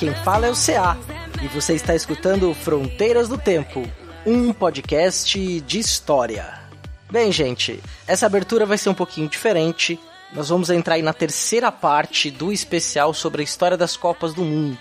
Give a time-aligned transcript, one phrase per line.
[0.00, 0.96] Quem fala é o CA
[1.42, 3.86] e você está escutando Fronteiras do Tempo,
[4.24, 6.58] um podcast de história.
[7.10, 10.00] Bem, gente, essa abertura vai ser um pouquinho diferente.
[10.32, 14.40] Nós vamos entrar aí na terceira parte do especial sobre a história das Copas do
[14.40, 14.78] Mundo.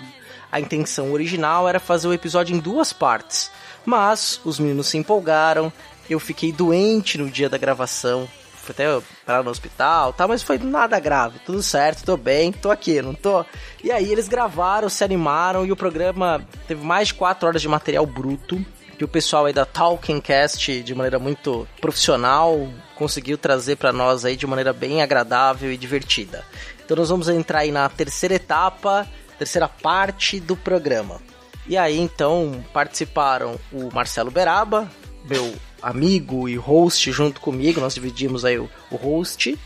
[0.49, 3.51] A intenção original era fazer o episódio em duas partes,
[3.85, 5.69] mas os meninos se empolgaram,
[6.09, 8.25] eu fiquei doente no dia da gravação,
[8.69, 12.69] fui até parar no hospital, tá, mas foi nada grave, tudo certo, tô bem, tô
[12.69, 13.43] aqui, não tô?
[13.83, 17.67] E aí eles gravaram, se animaram e o programa teve mais de 4 horas de
[17.67, 18.63] material bruto,
[18.97, 24.25] que o pessoal aí da Talking Cast, de maneira muito profissional, conseguiu trazer para nós
[24.25, 26.43] aí de maneira bem agradável e divertida.
[26.83, 31.21] Então nós vamos entrar aí na terceira etapa, terceira parte do programa.
[31.65, 34.89] E aí então participaram o Marcelo Beraba,
[35.23, 39.57] meu amigo e host junto comigo, nós dividimos aí o, o host,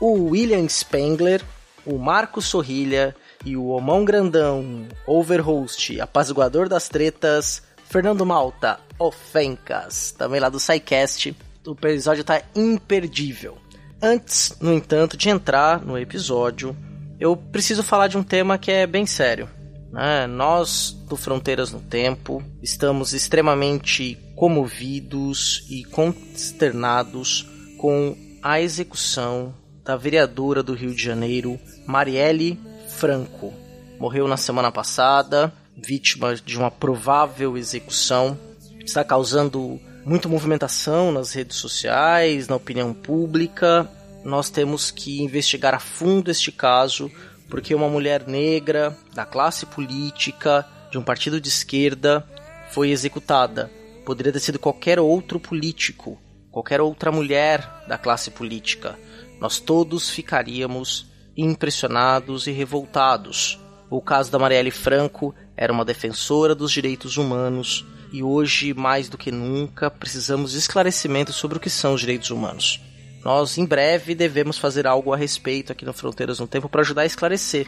[0.00, 1.42] o William Spengler,
[1.84, 3.14] o Marco Sorrilha
[3.44, 11.36] e o Omão Grandão, overhost, apaziguador das tretas, Fernando Malta, Ofencas, também lá do SciCast.
[11.66, 13.58] O episódio tá imperdível.
[14.02, 16.76] Antes, no entanto, de entrar no episódio,
[17.18, 19.48] eu preciso falar de um tema que é bem sério.
[19.96, 20.26] Né?
[20.26, 30.62] Nós, do Fronteiras no Tempo, estamos extremamente comovidos e consternados com a execução da vereadora
[30.62, 33.54] do Rio de Janeiro, Marielle Franco.
[33.98, 38.38] Morreu na semana passada, vítima de uma provável execução.
[38.84, 43.88] Está causando muita movimentação nas redes sociais, na opinião pública.
[44.22, 47.10] Nós temos que investigar a fundo este caso,
[47.48, 52.26] porque uma mulher negra, da classe política, de um partido de esquerda,
[52.70, 53.70] foi executada.
[54.04, 56.18] Poderia ter sido qualquer outro político,
[56.50, 58.98] qualquer outra mulher da classe política.
[59.40, 63.60] Nós todos ficaríamos impressionados e revoltados.
[63.90, 69.18] O caso da Marielle Franco era uma defensora dos direitos humanos e hoje, mais do
[69.18, 72.80] que nunca, precisamos de esclarecimento sobre o que são os direitos humanos.
[73.26, 77.02] Nós, em breve, devemos fazer algo a respeito aqui no Fronteiras no Tempo para ajudar
[77.02, 77.66] a esclarecer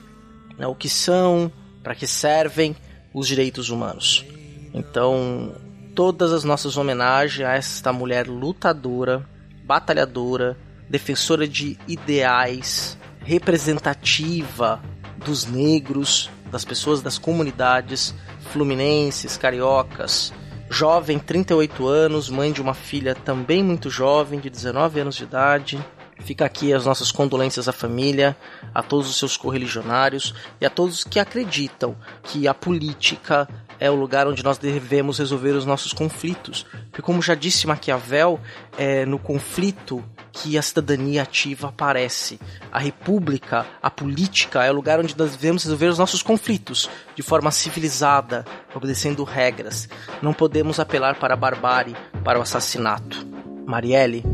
[0.56, 1.50] né, o que são,
[1.82, 2.76] para que servem
[3.12, 4.24] os direitos humanos.
[4.72, 5.52] Então,
[5.96, 9.28] todas as nossas homenagens a esta mulher lutadora,
[9.64, 10.56] batalhadora,
[10.88, 14.80] defensora de ideais, representativa
[15.26, 18.14] dos negros, das pessoas das comunidades
[18.52, 20.32] fluminenses, cariocas,
[20.70, 25.84] jovem, 38 anos, mãe de uma filha também muito jovem, de 19 anos de idade.
[26.20, 28.36] Fica aqui as nossas condolências à família,
[28.74, 33.48] a todos os seus correligionários e a todos que acreditam que a política
[33.80, 36.66] é o lugar onde nós devemos resolver os nossos conflitos.
[36.90, 38.40] Porque, como já disse Maquiavel,
[38.76, 42.38] é no conflito que a cidadania ativa aparece.
[42.70, 47.22] A república, a política é o lugar onde nós devemos resolver os nossos conflitos de
[47.22, 49.88] forma civilizada, obedecendo regras.
[50.22, 53.26] Não podemos apelar para a barbárie, para o assassinato.
[53.66, 54.24] Marielle,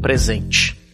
[0.00, 0.87] presente.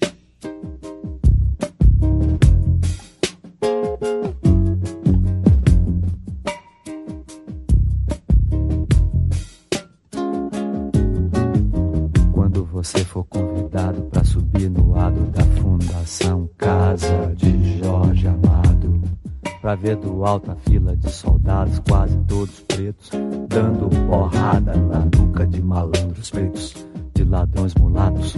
[19.77, 23.11] Ver do alto a fila de soldados, quase todos pretos,
[23.49, 26.75] dando porrada na nuca de malandros pretos,
[27.15, 28.35] de ladrões mulatos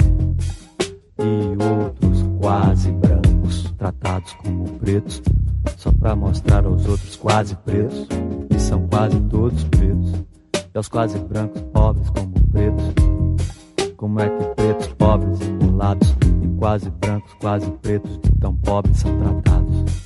[1.18, 5.22] e outros quase brancos, tratados como pretos,
[5.76, 8.06] só pra mostrar aos outros quase pretos,
[8.48, 10.12] que são quase todos pretos,
[10.54, 12.84] e aos quase brancos pobres como pretos.
[13.96, 19.18] Como é que pretos, pobres e mulatos e quase brancos, quase pretos tão pobres são
[19.18, 20.05] tratados?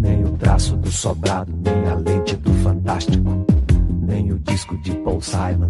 [0.00, 3.46] nem o traço do sobrado, nem a lente do fantástico,
[4.02, 5.68] nem o disco de Paul Simon.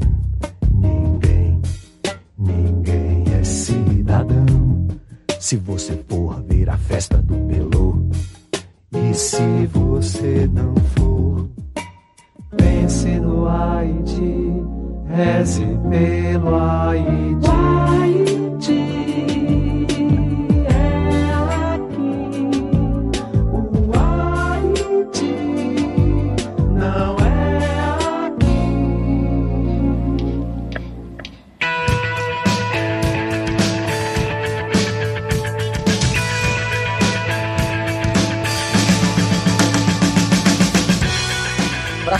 [0.72, 1.60] Ninguém,
[2.38, 4.46] ninguém é cidadão.
[5.40, 7.98] Se você for ver a festa do Pelô,
[8.92, 11.48] e se você não for,
[12.56, 14.62] pense no Haiti,
[15.08, 18.29] reze pelo Haiti.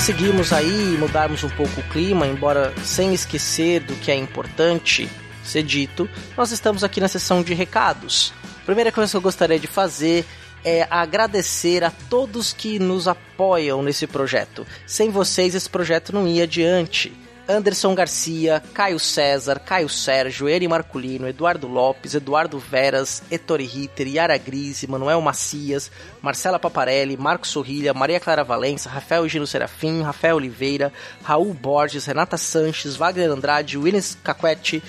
[0.01, 5.11] Seguirmos aí e mudarmos um pouco o clima, embora sem esquecer do que é importante
[5.45, 8.33] ser dito, nós estamos aqui na sessão de recados.
[8.63, 10.25] A primeira coisa que eu gostaria de fazer
[10.65, 14.67] é agradecer a todos que nos apoiam nesse projeto.
[14.87, 17.13] Sem vocês, esse projeto não ia adiante.
[17.51, 24.39] Anderson Garcia, Caio César, Caio Sérgio, Eri Marculino, Eduardo Lopes, Eduardo Veras, Ettore Ritter, Yara
[24.39, 25.91] Grise, Manuel Macias,
[26.23, 30.93] Marcela Paparelli, Marcos Sorrilha, Maria Clara Valença, Rafael Gino Serafim, Rafael Oliveira,
[31.25, 34.81] Raul Borges, Renata Sanches, Wagner Andrade, William Caquete,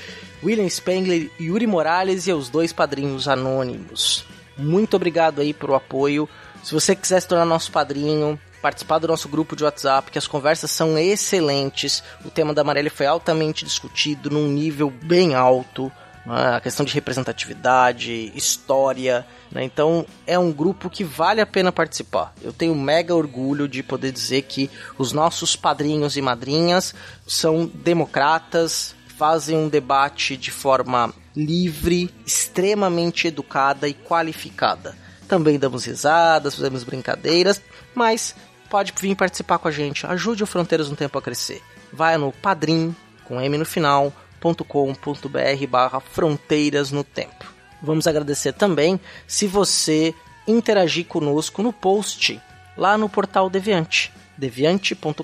[0.43, 4.23] William Spengler, Yuri Morales e os dois padrinhos anônimos.
[4.55, 6.29] Muito obrigado aí pelo apoio.
[6.63, 10.27] Se você quiser se tornar nosso padrinho, participar do nosso grupo de WhatsApp, que as
[10.27, 12.03] conversas são excelentes.
[12.23, 15.91] O tema da Amarelli foi altamente discutido num nível bem alto.
[16.25, 16.55] né?
[16.55, 19.25] A questão de representatividade, história.
[19.51, 19.63] né?
[19.63, 22.33] Então é um grupo que vale a pena participar.
[22.41, 26.93] Eu tenho mega orgulho de poder dizer que os nossos padrinhos e madrinhas
[27.25, 34.95] são democratas, fazem um debate de forma livre, extremamente educada e qualificada.
[35.27, 37.61] Também damos risadas, fazemos brincadeiras,
[37.95, 38.35] mas
[38.71, 40.07] pode vir participar com a gente.
[40.07, 41.61] Ajude o Fronteiras no Tempo a crescer.
[41.91, 42.95] Vai no padrim,
[43.25, 47.53] com M no final, .com.br barra Fronteiras no Tempo.
[47.81, 48.97] Vamos agradecer também
[49.27, 50.15] se você
[50.47, 52.41] interagir conosco no post
[52.77, 55.23] lá no portal Deviante deviante.com.br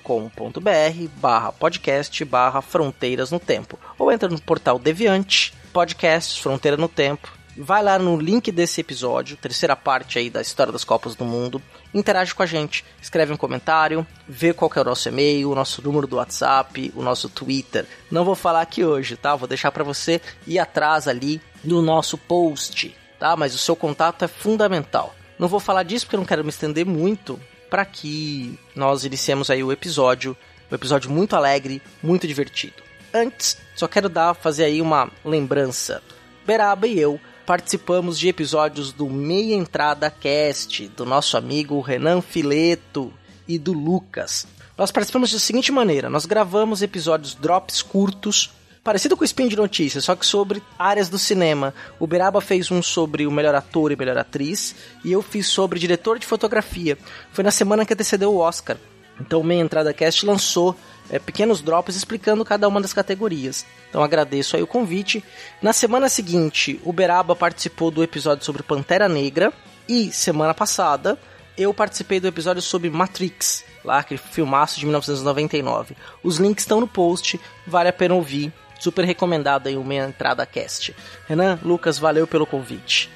[1.15, 7.36] barra podcast barra fronteiras no tempo ou entra no portal Deviante podcast Fronteira no Tempo
[7.57, 11.61] vai lá no link desse episódio terceira parte aí da história das Copas do Mundo.
[11.93, 15.81] Interage com a gente escreve um comentário vê qual é o nosso e-mail o nosso
[15.81, 17.85] número do WhatsApp o nosso Twitter.
[18.11, 19.35] Não vou falar aqui hoje tá?
[19.35, 23.35] Vou deixar para você ir atrás ali no nosso post tá?
[23.35, 25.15] Mas o seu contato é fundamental.
[25.37, 27.39] Não vou falar disso porque eu não quero me estender muito
[27.69, 30.37] para que nós iniciemos aí o episódio,
[30.71, 32.81] um episódio muito alegre, muito divertido.
[33.13, 36.01] Antes, só quero dar fazer aí uma lembrança.
[36.45, 43.13] Beraba e eu participamos de episódios do Meia Entrada Cast, do nosso amigo Renan Fileto
[43.47, 44.45] e do Lucas.
[44.77, 48.51] Nós participamos da seguinte maneira: nós gravamos episódios drops curtos
[48.83, 51.73] parecido com o Spin de Notícias, só que sobre áreas do cinema.
[51.97, 55.79] O Beraba fez um sobre o melhor ator e melhor atriz, e eu fiz sobre
[55.79, 56.97] diretor de fotografia.
[57.31, 58.77] Foi na semana que antecedeu o Oscar.
[59.19, 60.75] Então o Meia Entrada Cast lançou
[61.09, 63.65] é, pequenos drops explicando cada uma das categorias.
[63.89, 65.23] Então agradeço aí o convite.
[65.61, 69.51] Na semana seguinte, o Beraba participou do episódio sobre Pantera Negra,
[69.87, 71.17] e semana passada
[71.57, 75.95] eu participei do episódio sobre Matrix, lá aquele filmaço de 1999.
[76.21, 78.53] Os links estão no post, vale a pena ouvir.
[78.79, 80.95] Super recomendado aí o Meia Entrada Cast.
[81.27, 83.09] Renan, Lucas, valeu pelo convite.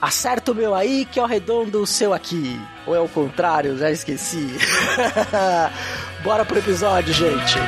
[0.00, 2.58] Acerta o meu aí que eu arredondo o seu aqui.
[2.86, 4.56] Ou é o contrário, já esqueci.
[6.24, 7.58] Bora pro episódio, gente.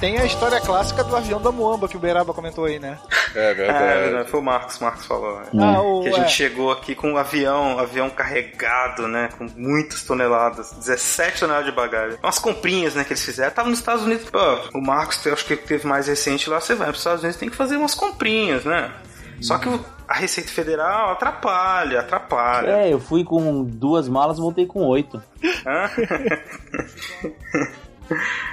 [0.00, 2.98] Tem a história clássica do avião da Muamba que o Beraba comentou aí, né?
[3.34, 4.30] É É, verdade.
[4.30, 5.40] foi o Marcos, Marcos falou.
[5.40, 5.44] é.
[5.60, 6.28] Ah, o, Que a gente é.
[6.28, 9.28] chegou aqui com um avião, um avião carregado, né?
[9.36, 12.16] Com muitas toneladas, 17 toneladas de bagagem.
[12.22, 13.50] Umas comprinhas, né, que eles fizeram.
[13.52, 14.38] Tava nos Estados Unidos, pô,
[14.78, 17.50] o Marcos, eu acho que teve mais recente lá, você vai pros Estados Unidos, tem
[17.50, 18.92] que fazer umas comprinhas, né?
[19.40, 19.68] Só que
[20.08, 22.70] a Receita Federal atrapalha, atrapalha.
[22.70, 25.20] É, eu fui com duas malas e voltei com oito.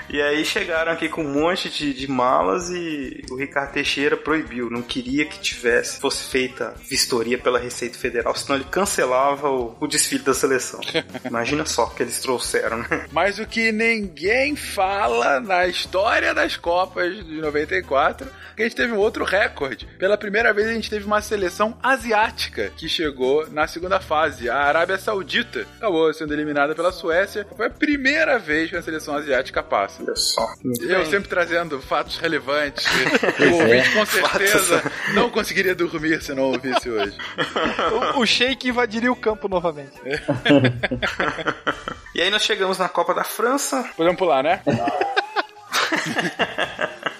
[0.09, 4.69] E aí chegaram aqui com um monte de, de malas e o Ricardo Teixeira proibiu,
[4.69, 9.87] não queria que tivesse, fosse feita vistoria pela Receita Federal, senão ele cancelava o, o
[9.87, 10.79] desfile da seleção.
[11.25, 13.07] Imagina só o que eles trouxeram, né?
[13.11, 18.93] Mas o que ninguém fala na história das Copas de 94, que a gente teve
[18.93, 19.87] um outro recorde.
[19.97, 24.49] Pela primeira vez a gente teve uma seleção asiática que chegou na segunda fase.
[24.49, 27.45] A Arábia Saudita acabou sendo eliminada pela Suécia.
[27.55, 30.03] Foi a primeira vez que a seleção asiática passa.
[30.03, 30.45] Olha só.
[30.81, 32.85] Eu sempre trazendo fatos relevantes.
[33.45, 34.81] O ouvinte com certeza
[35.13, 37.15] não conseguiria dormir se não ouvisse hoje.
[38.15, 39.93] O, o Sheik invadiria o campo novamente.
[42.13, 43.89] E aí nós chegamos na Copa da França.
[43.95, 44.61] Podemos pular, né?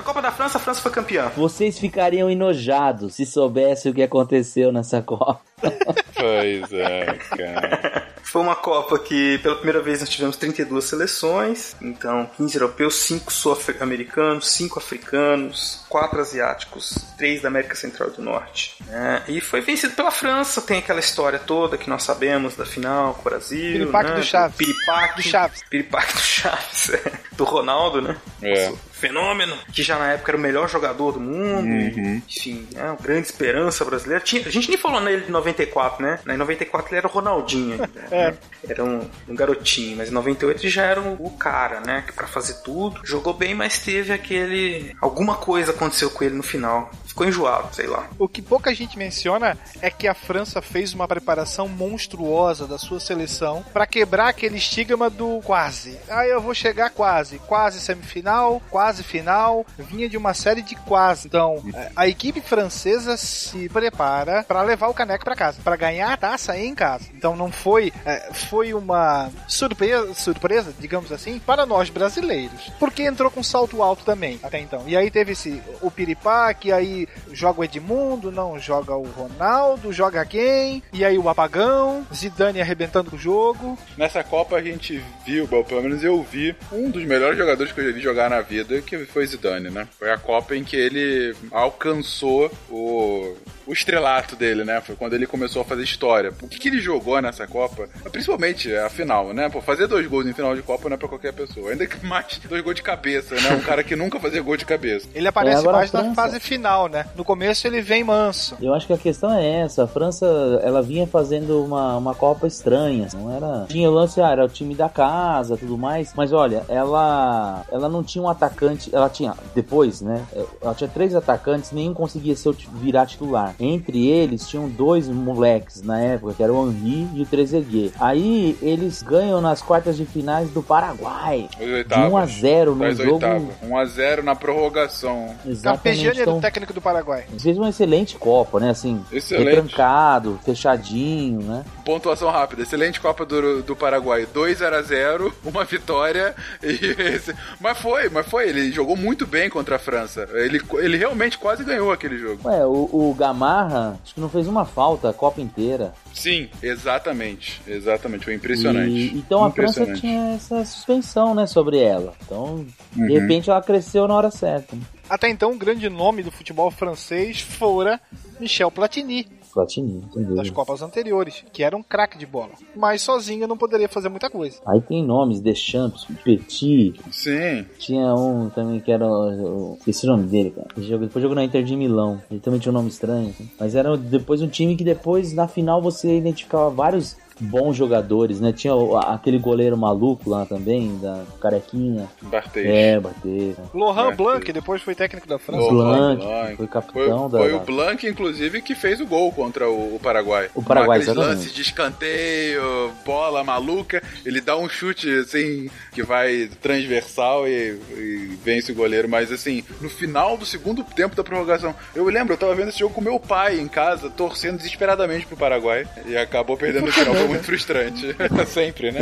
[0.00, 1.30] A Copa da França, a França foi campeã.
[1.36, 5.42] Vocês ficariam enojados se soubessem o que aconteceu nessa Copa.
[6.20, 8.06] Pois é, cara.
[8.22, 13.32] Foi uma Copa que pela primeira vez nós tivemos 32 seleções, então 15 europeus, 5
[13.32, 18.76] sul-americanos, 5 africanos, 4 asiáticos, 3 da América Central e do Norte.
[18.86, 19.24] né?
[19.28, 23.22] E foi vencido pela França, tem aquela história toda que nós sabemos da final com
[23.22, 23.72] o Brasil.
[23.72, 24.16] Piripaque né?
[24.16, 24.56] do Chaves.
[24.56, 25.62] Piripaque Do Chaves.
[25.68, 27.12] Piripaque do Chaves, é.
[27.32, 28.16] do Ronaldo, né?
[28.42, 28.72] É.
[29.00, 32.22] Fenômeno, que já na época era o melhor jogador do mundo, Uhum.
[32.28, 34.22] enfim, é uma grande esperança brasileira.
[34.22, 36.18] Tinha- a gente nem falou nele de 94, né?
[36.28, 37.88] Em 94 ele era o Ronaldinho ainda.
[38.10, 38.34] né?
[38.68, 42.04] Era um, um garotinho, mas em 98 ele já era o, o cara, né?
[42.06, 43.00] Que pra fazer tudo.
[43.04, 44.94] Jogou bem, mas teve aquele.
[45.00, 46.90] Alguma coisa aconteceu com ele no final.
[47.06, 48.06] Ficou enjoado, sei lá.
[48.18, 53.00] O que pouca gente menciona é que a França fez uma preparação monstruosa da sua
[53.00, 55.98] seleção pra quebrar aquele estigma do quase.
[56.08, 59.64] Ah, eu vou chegar quase, quase semifinal, quase final.
[59.78, 61.28] Vinha de uma série de quase.
[61.28, 66.12] Então, eh, a equipe francesa se prepara pra levar o caneco pra casa, pra ganhar
[66.12, 67.06] a taça em casa.
[67.14, 73.30] Então, não foi, eh, foi uma surpresa, surpresa, digamos assim, para nós brasileiros, porque entrou
[73.30, 74.84] com salto alto também até então.
[74.86, 79.92] E aí teve esse o Piripá que aí joga o Edmundo, não joga o Ronaldo,
[79.92, 80.82] joga quem?
[80.92, 83.78] E aí o apagão, Zidane arrebentando o jogo.
[83.96, 87.80] Nessa Copa a gente viu, bom, pelo menos eu vi, um dos melhores jogadores que
[87.80, 89.88] eu já vi jogar na vida, que foi Zidane, né?
[89.98, 93.36] Foi a Copa em que ele alcançou o,
[93.70, 94.80] o estrelato dele, né?
[94.80, 96.32] Foi quando ele começou a fazer história.
[96.42, 97.88] O que, que ele jogou nessa Copa?
[98.10, 99.48] Principalmente a final, né?
[99.48, 101.70] Pô, fazer dois gols em final de Copa não é pra qualquer pessoa.
[101.70, 103.52] Ainda que mais dois gols de cabeça, né?
[103.54, 105.08] Um cara que nunca fazia gol de cabeça.
[105.14, 107.06] Ele aparece É, mais na fase final, né?
[107.14, 108.56] No começo ele vem manso.
[108.60, 109.84] Eu acho que a questão é essa.
[109.84, 110.26] A França,
[110.64, 113.06] ela vinha fazendo uma, uma Copa estranha.
[113.14, 113.66] Não era.
[113.68, 116.12] Tinha o lance, ah, era o time da casa, tudo mais.
[116.16, 118.90] Mas olha, ela, ela não tinha um atacante.
[118.92, 120.24] Ela tinha depois, né?
[120.60, 123.54] Ela tinha três atacantes, nenhum conseguia ser o ti- virar titular.
[123.60, 127.92] Entre eles tinham dois moleques na época, que era o Henri e o Trezeguet.
[128.00, 131.48] Aí eles ganham nas quartas de finais do Paraguai.
[131.58, 132.12] De oitavos.
[132.12, 133.12] 1 a 0 no jogo.
[133.14, 133.48] oitavas.
[133.62, 135.34] 1x0 na prorrogação.
[135.46, 135.62] Exatamente.
[135.62, 137.24] Carpegiani era Então, o técnico do Paraguai.
[137.38, 138.70] fez uma excelente Copa, né?
[138.70, 139.46] Assim, Excelente.
[139.48, 141.64] retrancado, fechadinho, né?
[141.90, 142.62] Pontuação rápida.
[142.62, 144.24] Excelente Copa do, do Paraguai.
[144.32, 146.34] 2 a 0 uma vitória.
[146.62, 146.68] E
[147.14, 148.48] esse- Mas foi, mas foi.
[148.48, 150.28] Ele jogou muito bem contra a França.
[150.34, 152.48] Ele, ele realmente quase ganhou aquele jogo.
[152.48, 155.92] Ué, o, o Gamarra, acho que não fez uma falta a Copa inteira.
[156.14, 157.60] Sim, exatamente.
[157.66, 158.24] Exatamente.
[158.24, 158.90] Foi impressionante.
[158.90, 160.00] E- então a França Impressionante.
[160.00, 162.14] tinha essa suspensão, né, sobre ela.
[162.24, 162.64] Então,
[162.96, 163.06] Uhum.
[163.06, 164.76] de repente ela cresceu na hora certa.
[165.08, 168.00] Até então, o grande nome do futebol francês fora
[168.38, 170.36] Michel Platini, Platini, entendeu?
[170.36, 172.50] das Copas anteriores, que era um craque de bola.
[172.76, 174.58] Mas sozinho não poderia fazer muita coisa.
[174.66, 177.64] Aí tem nomes, Deschamps, Petit, Sim.
[177.78, 179.06] tinha um também que era.
[179.06, 180.68] o- o- Esqueci o nome dele, cara.
[180.76, 182.20] Ele jogou- Depois jogou na Inter de Milão.
[182.30, 183.30] Ele também tinha um nome estranho.
[183.30, 183.48] assim.
[183.58, 188.52] Mas era depois um time que depois, na final, você identificava vários bons jogadores, né?
[188.52, 192.08] Tinha o- aquele goleiro maluco lá também, da Carequinha.
[192.22, 192.66] Barthez.
[192.66, 193.56] É, bater.
[193.74, 195.62] Laurent É, Blanc, depois foi técnico da França.
[195.72, 196.46] Laurent Blanc, Blanc.
[196.46, 197.38] foi Foi, capitão da.
[197.38, 200.48] foi da- o Blanc, inclusive, que fez o gol contra o, o Paraguai.
[200.54, 201.36] O Paraguai, Aqueles exatamente.
[201.38, 204.02] lances de escanteio, bola maluca.
[204.24, 209.08] Ele dá um chute, assim, que vai transversal e, e vence o goleiro.
[209.08, 212.78] Mas, assim, no final do segundo tempo da prorrogação, eu lembro, eu tava vendo esse
[212.78, 215.86] jogo com meu pai em casa, torcendo desesperadamente pro Paraguai.
[216.06, 217.14] E acabou perdendo no final.
[217.30, 218.16] Muito frustrante.
[218.46, 219.00] Sempre, né?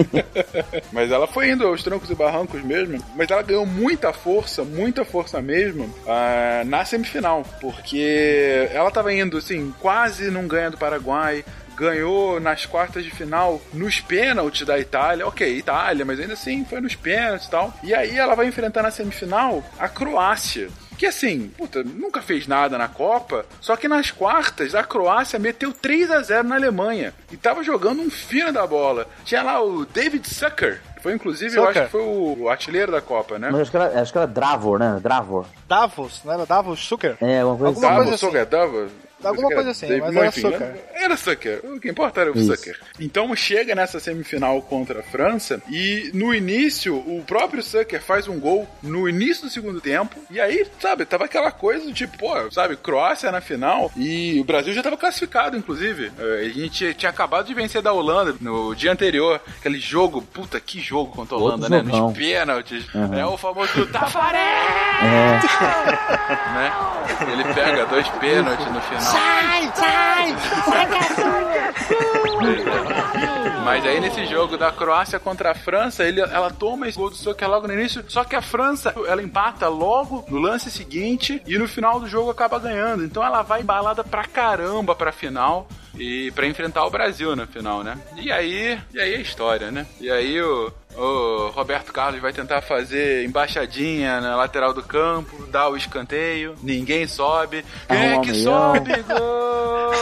[0.92, 3.02] Mas ela foi indo aos trancos e barrancos mesmo.
[3.16, 7.44] Mas ela ganhou muita força, muita força mesmo, ah, na semifinal.
[7.60, 11.44] Porque ela tava indo, assim, quase não ganha do Paraguai.
[11.78, 15.26] Ganhou nas quartas de final nos pênaltis da Itália.
[15.26, 17.72] Ok, Itália, mas ainda assim foi nos pênaltis e tal.
[17.84, 20.68] E aí ela vai enfrentar na semifinal a Croácia.
[20.98, 25.72] Que assim, puta, nunca fez nada na Copa, só que nas quartas a Croácia meteu
[25.72, 29.06] 3 a 0 na Alemanha e tava jogando um fino da bola.
[29.24, 33.38] Tinha lá o David Sucker, Foi inclusive, eu acho que foi o, artilheiro da Copa,
[33.38, 33.48] né?
[33.52, 34.98] Mas acho que era, acho que era Dravor, né?
[35.00, 35.46] Dravor.
[35.68, 37.16] Davos, não era Davos Zucker?
[37.20, 37.96] É, uma coisa Alguma assim.
[37.96, 38.26] coisa Davos, assim.
[38.26, 39.07] Sucker, Davos.
[39.24, 40.60] Alguma coisa assim, Dave- mas era enfim, Sucker.
[40.60, 40.74] né?
[40.94, 41.60] Era Sucker.
[41.64, 42.54] O que importa era o Isso.
[42.56, 42.78] Sucker.
[43.00, 48.38] Então chega nessa semifinal contra a França e no início o próprio Sucker faz um
[48.38, 52.50] gol no início do segundo tempo e aí, sabe, tava aquela coisa do tipo, pô,
[52.50, 56.12] sabe, Croácia na final e o Brasil já tava classificado, inclusive.
[56.18, 60.58] Eh, A gente tinha acabado de vencer da Holanda no dia anterior, aquele jogo, puta,
[60.60, 61.84] que jogo contra a Holanda, Outro né?
[61.84, 62.08] jogão.
[62.08, 62.94] Nos pênaltis.
[62.94, 63.14] Uhum.
[63.18, 64.38] É o famoso Tafaré!
[65.02, 65.38] É.
[66.54, 66.72] né?
[67.32, 69.07] Ele pega dois pênaltis no final.
[69.10, 70.34] Sai, sai,
[73.68, 77.16] Mas aí nesse jogo da Croácia contra a França, ele, ela toma esse gol do
[77.16, 81.58] Soccer logo no início, só que a França, ela empata logo no lance seguinte e
[81.58, 83.04] no final do jogo acaba ganhando.
[83.04, 87.84] Então ela vai embalada pra caramba pra final e pra enfrentar o Brasil na final,
[87.84, 87.98] né?
[88.16, 89.86] E aí, e aí é história, né?
[90.00, 95.68] E aí o o Roberto Carlos vai tentar fazer embaixadinha na lateral do campo, dar
[95.68, 97.64] o escanteio, ninguém sobe.
[97.86, 98.90] Quem é que sobe?
[99.02, 99.92] Gol!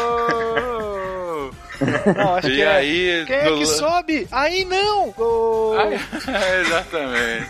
[2.17, 2.69] Não, acho E que é.
[2.69, 4.29] aí, Quem é que sobe?
[4.33, 5.11] Aí não!
[5.13, 5.77] Gol!
[6.61, 7.47] Exatamente.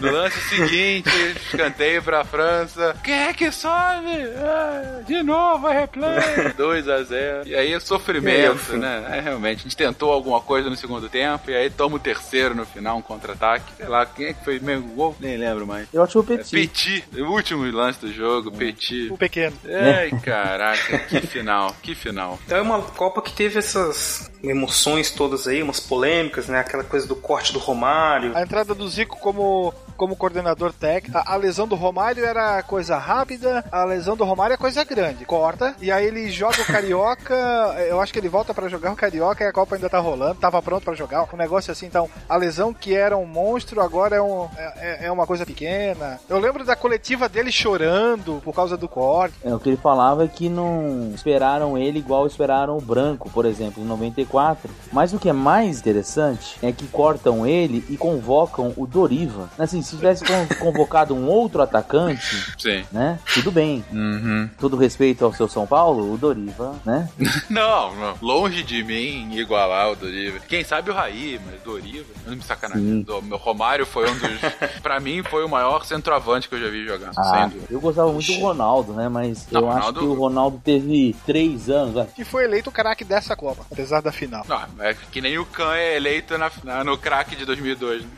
[0.00, 1.10] No lance seguinte,
[1.46, 2.96] escanteio pra França.
[3.02, 4.10] Quem é que sobe?
[4.38, 6.52] Ah, de novo, é replay.
[6.56, 9.04] 2 a 0 E aí é sofrimento, né?
[9.10, 9.60] É, realmente.
[9.60, 12.98] A gente tentou alguma coisa no segundo tempo e aí toma o terceiro no final,
[12.98, 13.72] um contra-ataque.
[13.76, 15.16] Sei lá, quem é que foi mesmo gol?
[15.20, 15.86] Nem lembro mais.
[15.92, 16.50] Eu acho o É, Petit.
[16.50, 19.08] Petit, o último lance do jogo, Petit.
[19.10, 19.56] O pequeno.
[19.66, 22.38] Ai, caraca, que final, que final.
[22.46, 26.60] Então é uma Copa que teve essas emoções todas aí, umas polêmicas, né?
[26.60, 28.36] Aquela coisa do corte do Romário.
[28.36, 31.18] A entrada do Zico como, como coordenador técnico.
[31.18, 35.24] A, a lesão do Romário era coisa rápida, a lesão do Romário é coisa grande.
[35.24, 37.34] Corta, e aí ele joga o Carioca.
[37.88, 40.36] Eu acho que ele volta pra jogar o Carioca e a Copa ainda tá rolando,
[40.36, 41.28] tava pronto pra jogar.
[41.32, 45.12] Um negócio assim, então, a lesão que era um monstro agora é, um, é, é
[45.12, 46.20] uma coisa pequena.
[46.28, 49.34] Eu lembro da coletiva dele chorando por causa do corte.
[49.44, 53.46] É, o que ele falava é que não esperaram ele igual esperaram o Branco, por
[53.46, 54.70] exemplo, em 94.
[54.92, 59.50] Mas o que é mais interessante é que cortam ele e convocam o Doriva.
[59.58, 62.84] Assim, se tivesse con- convocado um outro atacante, Sim.
[62.92, 63.18] né?
[63.34, 63.84] Tudo bem.
[63.92, 64.48] Uhum.
[64.58, 67.08] Todo respeito ao seu São Paulo, o Doriva, né?
[67.50, 68.14] Não, não.
[68.22, 70.38] Longe de mim igualar o Doriva.
[70.48, 72.06] Quem sabe o Raí, mas Doriva.
[72.26, 73.04] Não me sacanagem.
[73.08, 74.40] O meu Romário foi um dos.
[74.82, 77.10] pra mim, foi o maior centroavante que eu já vi jogar.
[77.16, 79.08] Ah, eu gostava muito do Ronaldo, né?
[79.08, 81.94] Mas Não, eu acho Ronaldo- que o Ronaldo teve três anos.
[81.94, 82.06] vai.
[82.18, 84.44] E foi eleito o craque dessa Copa, apesar da final.
[84.48, 88.02] Não, é que nem o Khan é eleito na, na- no craque de 2002.
[88.02, 88.08] Né?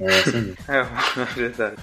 [0.00, 0.86] É, assim, É,
[1.20, 1.76] é verdade.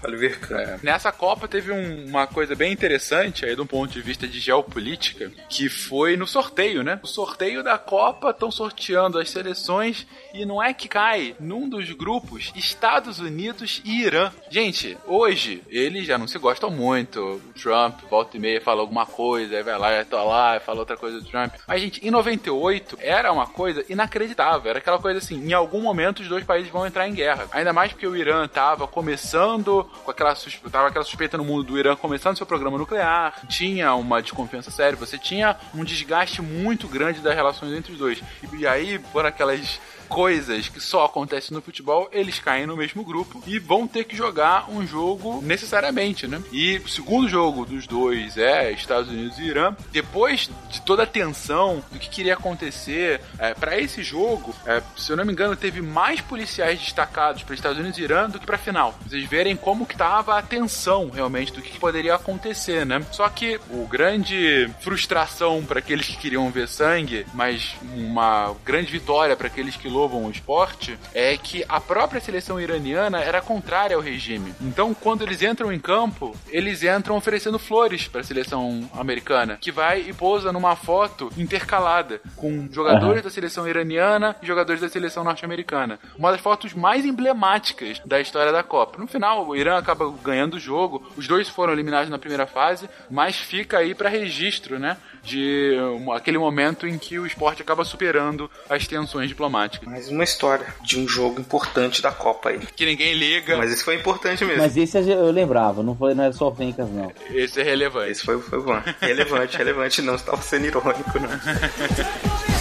[0.52, 0.80] É.
[0.84, 5.32] Nessa Copa teve um- uma coisa bem interessante aí do ponto de vista de geopolítica,
[5.50, 7.00] que foi no sorteio, né?
[7.04, 11.90] O sorteio da Copa estão sorteando as seleções e não é que cai num dos
[11.92, 14.32] grupos Estados Unidos e Irã.
[14.50, 17.20] Gente, hoje eles já não se gostam muito.
[17.22, 20.80] O Trump volta e meia fala alguma coisa, aí vai lá e tá lá fala
[20.80, 21.54] outra coisa do Trump.
[21.68, 24.70] Mas, gente, em 98 era uma coisa inacreditável.
[24.70, 27.48] Era aquela coisa assim, em algum momento os dois países vão entrar em guerra.
[27.52, 29.23] Ainda mais porque o Irã tava começando
[30.04, 30.36] com aquela,
[30.72, 34.98] tava aquela suspeita no mundo do Irã começando seu programa nuclear, tinha uma desconfiança séria,
[34.98, 38.22] você tinha um desgaste muito grande das relações entre os dois.
[38.52, 43.04] E, e aí, por aquelas coisas que só acontecem no futebol, eles caem no mesmo
[43.04, 46.42] grupo e vão ter que jogar um jogo necessariamente, né?
[46.52, 49.76] E o segundo jogo dos dois é Estados Unidos e Irã.
[49.92, 55.12] Depois de toda a tensão do que queria acontecer é, para esse jogo, é, se
[55.12, 58.46] eu não me engano, teve mais policiais destacados para Estados Unidos e Irã do que
[58.46, 58.98] para final.
[59.06, 63.06] Vocês verem como que tava a tensão realmente do que poderia acontecer, né?
[63.12, 69.36] Só que o grande frustração para aqueles que queriam ver sangue, mas uma grande vitória
[69.36, 74.02] para aqueles que louvam o esporte, é que a própria seleção iraniana era contrária ao
[74.02, 74.54] regime.
[74.60, 79.72] Então, quando eles entram em campo, eles entram oferecendo flores para a seleção americana, que
[79.72, 83.24] vai e pousa numa foto intercalada com jogadores Aham.
[83.24, 86.00] da seleção iraniana e jogadores da seleção norte-americana.
[86.18, 88.98] Uma das fotos mais emblemáticas da história da Copa.
[88.98, 92.90] No final, o Irã acaba ganhando o jogo, os dois foram eliminados na primeira fase,
[93.10, 97.84] mas fica aí para registro, né, de um, aquele momento em que o esporte acaba
[97.86, 99.88] superando as tensões diplomáticas.
[99.88, 102.60] Mais uma história de um jogo importante da Copa aí.
[102.76, 104.62] Que ninguém liga, Mas esse foi importante mesmo.
[104.62, 107.12] Mas esse eu lembrava, não, foi, não era só Fencas, não.
[107.32, 108.12] esse é relevante.
[108.12, 108.80] Esse foi, foi bom.
[109.02, 110.02] Relevante, relevante.
[110.02, 111.30] Não estava sendo irônico, né?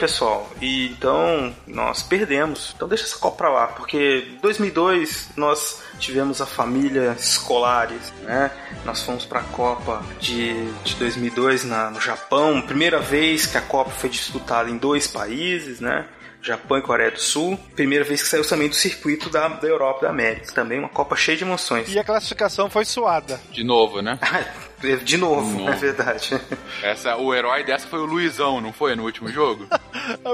[0.00, 0.50] pessoal.
[0.60, 2.72] E então nós perdemos.
[2.74, 8.50] Então deixa essa Copa pra lá, porque em 2002 nós tivemos a família escolares, né?
[8.84, 13.62] Nós fomos para a Copa de, de 2002 na, no Japão, primeira vez que a
[13.62, 16.06] Copa foi disputada em dois países, né?
[16.42, 17.58] Japão e Coreia do Sul.
[17.76, 20.52] Primeira vez que saiu também do circuito da, da Europa e da América.
[20.52, 21.92] Também uma Copa cheia de emoções.
[21.92, 23.38] E a classificação foi suada.
[23.52, 24.18] De novo, né?
[25.04, 25.70] De novo, Novo.
[25.70, 26.40] é verdade.
[26.82, 28.94] Essa, o herói dessa foi o Luizão, não foi?
[28.96, 29.66] No último jogo?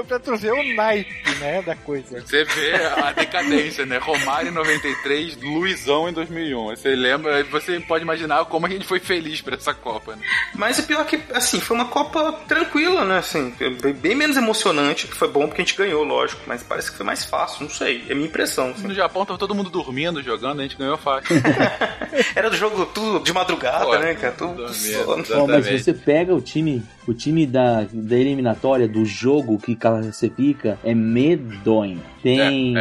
[0.07, 2.21] pra tu ver o naipe, né, da coisa.
[2.21, 3.97] Você vê a decadência, né?
[3.97, 6.67] Romário em 93, Luizão em 2001.
[6.75, 10.21] Você lembra, você pode imaginar como a gente foi feliz pra essa Copa, né?
[10.55, 13.17] Mas o pior é que, assim, foi uma Copa tranquila, né?
[13.17, 13.53] Assim,
[14.01, 16.41] bem- menos emocionante, que foi bom porque a gente ganhou, lógico.
[16.47, 18.05] Mas parece que foi mais fácil, não sei.
[18.07, 18.69] É a minha impressão.
[18.71, 18.87] assim.
[18.87, 21.35] No Japão tava todo mundo dormindo, jogando, a gente ganhou fácil.
[22.35, 24.36] Era do jogo tudo de madrugada, Pô, né, cara?
[24.37, 25.23] Sono.
[25.23, 30.77] Bom, mas você pega o time, o time da, da eliminatória do jogo que classifica
[30.83, 32.01] é medonho.
[32.21, 32.73] Tem.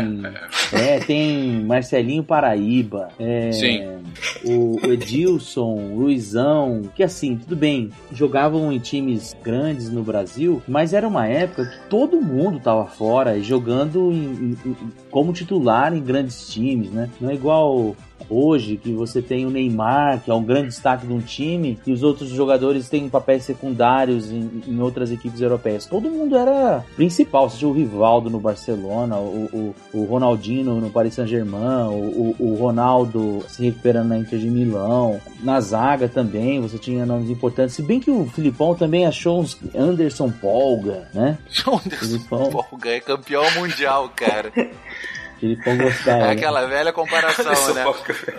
[0.73, 3.09] É, tem Marcelinho Paraíba.
[3.21, 3.83] É, Sim.
[4.45, 10.93] O Edilson, o Luizão, que assim, tudo bem, jogavam em times grandes no Brasil, mas
[10.93, 14.77] era uma época que todo mundo tava fora jogando em- em-
[15.11, 17.09] como titular em grandes times, né?
[17.21, 17.95] Não é igual
[18.29, 21.93] hoje que você tem o Neymar, que é um grande destaque de um time, e
[21.93, 25.87] os outros jogadores têm papéis secundários em, em outras equipes europeias.
[25.87, 31.15] Todo mundo era principal, seja o Rivaldo no Barcelona, o, o, o Ronaldinho no, Paris
[31.15, 35.21] Saint-Germain, o, o, o Ronaldo se recuperando na Inter de Milão.
[35.43, 39.59] Na zaga também você tinha nomes importantes, se bem que o Filipão também achou uns
[39.75, 41.39] Anderson Polga, né?
[41.67, 44.53] Anderson Filipão, Polga é campeão mundial, cara.
[45.41, 46.23] Filipão gostava.
[46.23, 46.31] É né?
[46.33, 47.85] aquela velha comparação, né?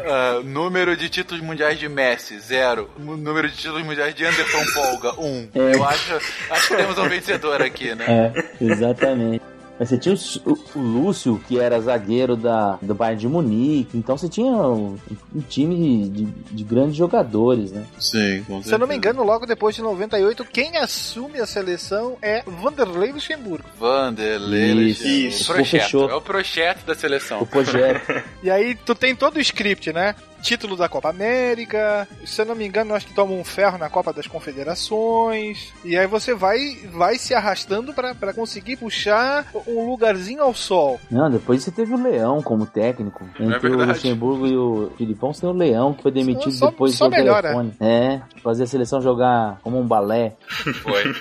[0.06, 2.90] Ah, número de títulos mundiais de Messi, zero.
[2.98, 5.48] M- Número de títulos mundiais de Anderson Polga, um.
[5.54, 5.76] É.
[5.76, 6.16] Eu acho,
[6.50, 8.06] acho que temos um vencedor aqui, né?
[8.08, 9.42] É, exatamente.
[9.80, 13.98] Mas você tinha o, o Lúcio, que era zagueiro da, do Bayern de Munique.
[13.98, 14.98] Então você tinha um,
[15.36, 17.86] um time de, de grandes jogadores, né?
[18.00, 22.18] Sim, com Se eu não me engano, logo depois de 98, quem assume a seleção
[22.22, 23.66] é Vanderlei Luxemburgo.
[23.80, 24.90] Vanderlei.
[24.90, 25.08] Isso.
[25.08, 25.28] Isso.
[25.28, 25.54] Isso.
[25.54, 25.82] Projeto.
[25.82, 26.10] Fechou.
[26.10, 27.42] É o projeto da seleção.
[27.42, 28.24] O projeto.
[28.44, 30.16] E aí tu tem todo o script, né?
[30.42, 33.90] Título da Copa América, se eu não me engano, acho que toma um ferro na
[33.90, 35.74] Copa das Confederações.
[35.84, 41.00] E aí você vai, vai se arrastando pra pra conseguir puxar um lugarzinho ao sol.
[41.12, 43.26] Não, depois você teve o Leão como técnico.
[43.40, 43.92] Entre o verdade.
[43.92, 47.06] Luxemburgo e o Filipão, você tem o Leão, que foi demitido Só- só- depois só
[47.06, 47.50] do melhora.
[47.50, 47.74] telefone.
[47.80, 50.34] É, fazer a seleção jogar como um balé.
[50.82, 51.04] Foi.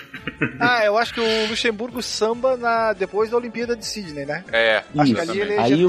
[0.59, 4.43] Ah, eu acho que o Luxemburgo samba na, depois da Olimpíada de Sydney, né?
[4.51, 5.13] É, Acho Isso.
[5.15, 5.85] que ali ele é Aí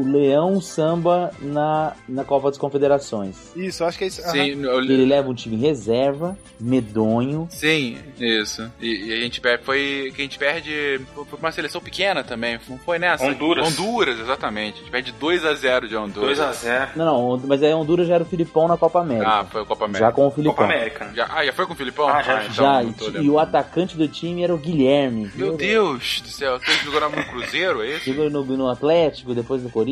[0.00, 3.52] o- Leão samba na, na Copa das Confederações.
[3.56, 4.22] Isso, acho que é isso.
[4.22, 7.46] Sim, eu- Ele leva um time reserva, medonho.
[7.50, 8.70] Sim, isso.
[8.80, 12.22] E, e a gente perde, foi que a gente perde foi pra uma seleção pequena
[12.24, 13.24] também, não foi nessa?
[13.24, 13.66] Honduras.
[13.68, 14.76] Honduras, exatamente.
[14.76, 16.38] A gente perde 2 a 0 de Honduras.
[16.38, 16.88] 2x0.
[16.96, 17.04] Não,
[17.36, 19.28] não, mas aí Honduras já era o Filipão na Copa América.
[19.28, 20.06] Ah, foi a Copa América.
[20.06, 20.64] já com o Copa Filipão.
[20.64, 21.04] América.
[21.06, 21.12] né?
[21.14, 22.08] Já, ah, já foi com o Filipão?
[22.08, 22.44] Ah, já.
[22.82, 25.30] então Já, e, e o atacante do time era o Guilherme.
[25.34, 28.12] Meu Deus do céu, aquele que jogou no Cruzeiro, é esse?
[28.12, 29.87] Jogou no, no Atlético, depois no Corinthians.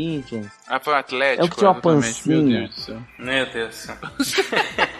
[0.69, 1.43] Ah, foi o Atlético.
[1.43, 2.71] É o que tinha uma pancinha.
[3.19, 3.97] Meu Deus do céu.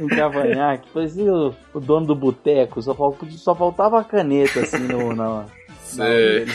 [0.00, 0.88] Um cavanhaque.
[0.92, 2.82] Parecia o, o dono do boteco.
[2.82, 2.94] Só,
[3.30, 5.46] só faltava a caneta assim no, na, na
[5.84, 6.04] Sei.
[6.04, 6.52] orelha.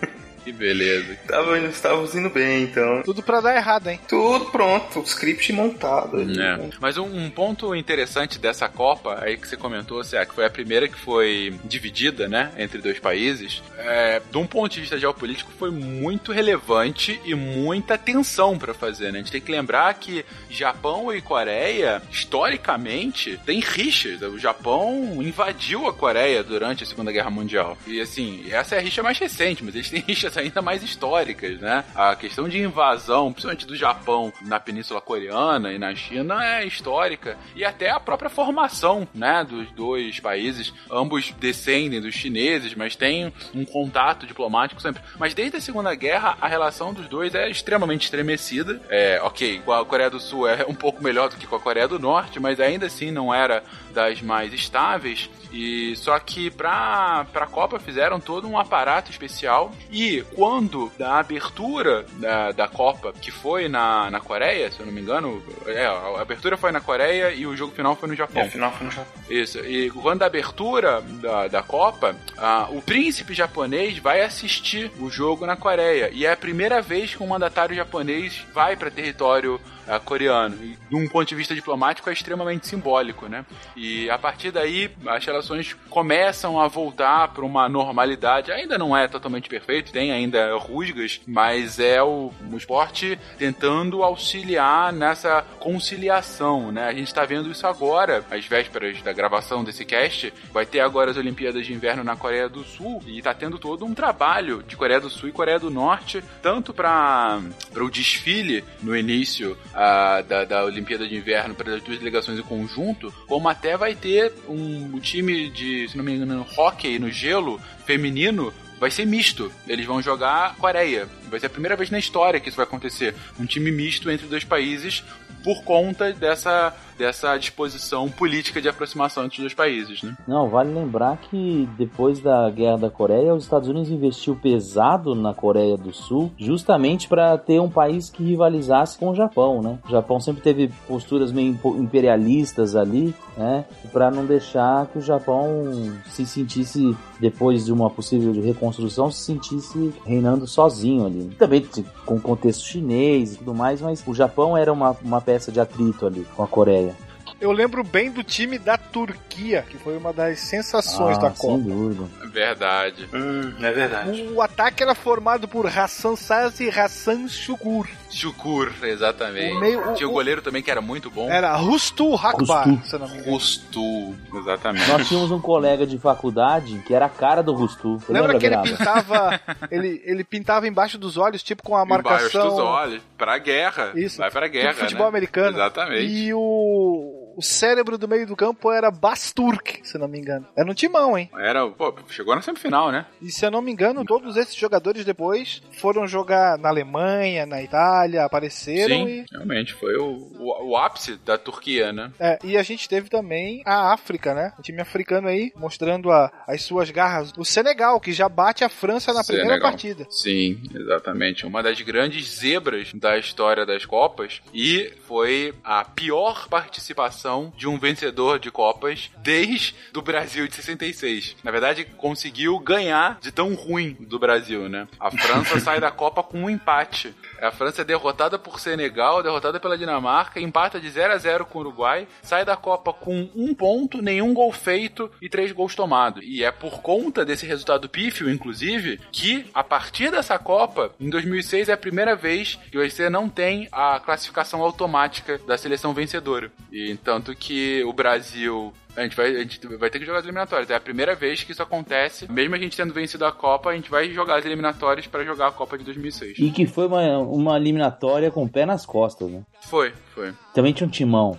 [0.44, 1.16] Que beleza.
[1.26, 3.02] Tava, estávamos indo bem, então.
[3.02, 4.00] Tudo pra dar errado, hein?
[4.08, 6.16] Tudo pronto, o script montado.
[6.16, 6.58] ali, né?
[6.60, 6.70] É.
[6.80, 10.50] Mas um, um ponto interessante dessa Copa, aí que você comentou, Cé, que foi a
[10.50, 15.52] primeira que foi dividida, né, entre dois países, é, de um ponto de vista geopolítico,
[15.58, 19.18] foi muito relevante e muita tensão pra fazer, né?
[19.18, 24.22] A gente tem que lembrar que Japão e Coreia, historicamente, tem rixas.
[24.22, 27.76] O Japão invadiu a Coreia durante a Segunda Guerra Mundial.
[27.86, 31.60] E assim, essa é a rixa mais recente, mas eles têm rixas ainda mais históricas,
[31.60, 31.84] né?
[31.94, 37.36] A questão de invasão, principalmente do Japão na Península Coreana e na China, é histórica.
[37.54, 40.72] E até a própria formação, né, dos dois países.
[40.90, 45.02] Ambos descendem dos chineses, mas tem um contato diplomático sempre.
[45.18, 48.80] Mas desde a Segunda Guerra, a relação dos dois é extremamente estremecida.
[48.88, 51.60] É, ok, com a Coreia do Sul é um pouco melhor do que com a
[51.60, 53.62] Coreia do Norte, mas ainda assim não era
[53.92, 55.28] das mais estáveis.
[55.52, 59.72] E só que pra, pra Copa fizeram todo um aparato especial.
[59.90, 64.92] E quando da abertura da, da Copa, que foi na, na Coreia, se eu não
[64.92, 68.42] me engano, é, a abertura foi na Coreia e o jogo final foi no Japão.
[68.42, 69.12] É, afinal foi no Japão.
[69.28, 69.58] Isso.
[69.60, 75.46] E quando a abertura da, da Copa, ah, o príncipe japonês vai assistir o jogo
[75.46, 76.10] na Coreia.
[76.12, 79.60] E é a primeira vez que um mandatário japonês vai para território
[79.98, 80.56] coreano.
[80.62, 83.44] E, de um ponto de vista diplomático, é extremamente simbólico, né?
[83.74, 88.52] E a partir daí, as relações começam a voltar para uma normalidade.
[88.52, 94.92] Ainda não é totalmente perfeito, tem ainda rusgas, mas é o, o esporte tentando auxiliar
[94.92, 96.84] nessa conciliação, né?
[96.84, 100.32] A gente está vendo isso agora, às vésperas da gravação desse cast.
[100.52, 103.84] Vai ter agora as Olimpíadas de Inverno na Coreia do Sul e está tendo todo
[103.84, 107.40] um trabalho de Coreia do Sul e Coreia do Norte, tanto para
[107.76, 112.42] o desfile no início uh, da, da Olimpíada de Inverno para as duas delegações em
[112.42, 117.10] conjunto, como até vai ter um, um time de, se não me engano, hockey no
[117.10, 119.52] gelo feminino vai ser misto.
[119.66, 121.08] Eles vão jogar Coreia.
[121.28, 123.14] Vai ser a primeira vez na história que isso vai acontecer.
[123.38, 125.04] Um time misto entre dois países
[125.42, 130.14] por conta dessa, dessa disposição política de aproximação entre os dois países, né?
[130.26, 135.34] Não, vale lembrar que depois da Guerra da Coreia, os Estados Unidos investiu pesado na
[135.34, 139.78] Coreia do Sul, justamente para ter um país que rivalizasse com o Japão, né?
[139.86, 143.64] O Japão sempre teve posturas meio imperialistas ali, né?
[143.92, 149.92] Para não deixar que o Japão se sentisse depois de uma possível reconstrução se sentisse
[150.04, 151.30] reinando sozinho ali.
[151.38, 151.66] Também
[152.06, 155.60] com o contexto chinês e tudo mais, mas o Japão era uma, uma peça de
[155.60, 156.96] atrito ali com a Coreia.
[157.40, 161.54] Eu lembro bem do time da Turquia, que foi uma das sensações ah, da Copa.
[161.54, 162.04] Sem dúvida.
[162.30, 163.08] Verdade.
[163.14, 164.28] Hum, é verdade.
[164.34, 167.88] O ataque era formado por Hassan Saz e Hassan Shukur.
[168.10, 169.56] Shukur, exatamente.
[169.56, 171.30] O meio, o, Tinha o goleiro também que era muito bom.
[171.30, 172.86] Era Rustu Hakbar, Rustu.
[172.86, 173.32] se não me engano.
[173.32, 174.88] Rustu, exatamente.
[174.88, 177.92] Nós tínhamos um colega de faculdade que era a cara do Rustu.
[178.08, 182.02] Lembra, lembra, que ele pintava, ele, ele pintava embaixo dos olhos, tipo com a Embaixo
[182.04, 182.48] marcação...
[182.48, 183.92] dos olhos, pra guerra.
[183.94, 184.18] Isso.
[184.18, 185.08] Vai pra guerra, Tipo futebol né?
[185.08, 185.56] americano.
[185.56, 186.12] Exatamente.
[186.12, 190.46] E o, o cérebro do meio do campo era Basturk, se eu não me engano.
[190.56, 191.30] Era um timão, hein?
[191.38, 193.06] Era, pô, chegou na semifinal, né?
[193.20, 197.62] E se eu não me engano, todos esses jogadores depois foram jogar na Alemanha, na
[197.62, 199.24] Itália, apareceram Sim, e.
[199.30, 200.06] realmente, foi o,
[200.38, 202.12] o, o ápice da Turquia, né?
[202.18, 204.52] É, e a gente teve também a África, né?
[204.58, 207.32] O time africano aí, mostrando a- as suas garras.
[207.36, 209.70] O Senegal, que já bate a França na primeira Senegal.
[209.70, 210.06] partida.
[210.10, 211.46] Sim, exatamente.
[211.46, 217.78] Uma das grandes zebras da história das Copas e foi a pior participação de um
[217.78, 221.36] vencedor de Copas desde o Brasil de 66.
[221.44, 224.88] Na verdade, conseguiu ganhar de tão ruim do Brasil, né?
[224.98, 227.14] A França sai da Copa com um empate.
[227.40, 231.58] A França é derrotada por Senegal, derrotada pela Dinamarca, empata de 0 a 0 com
[231.58, 236.22] o Uruguai, sai da Copa com um ponto, nenhum gol feito e três gols tomados.
[236.24, 241.68] E é por conta desse resultado pífio, inclusive, que a partir dessa Copa, em 2006
[241.68, 246.50] é a primeira vez que você não tem a classificação automática da seleção vencedora.
[246.70, 250.24] E tanto que o Brasil a gente, vai, a gente vai ter que jogar as
[250.24, 250.70] eliminatórias.
[250.70, 252.30] É a primeira vez que isso acontece.
[252.30, 255.48] Mesmo a gente tendo vencido a Copa, a gente vai jogar as eliminatórias para jogar
[255.48, 256.38] a Copa de 2006.
[256.38, 259.42] E que foi uma, uma eliminatória com o pé nas costas, né?
[259.62, 260.32] Foi, foi.
[260.54, 261.36] Também tinha um timão.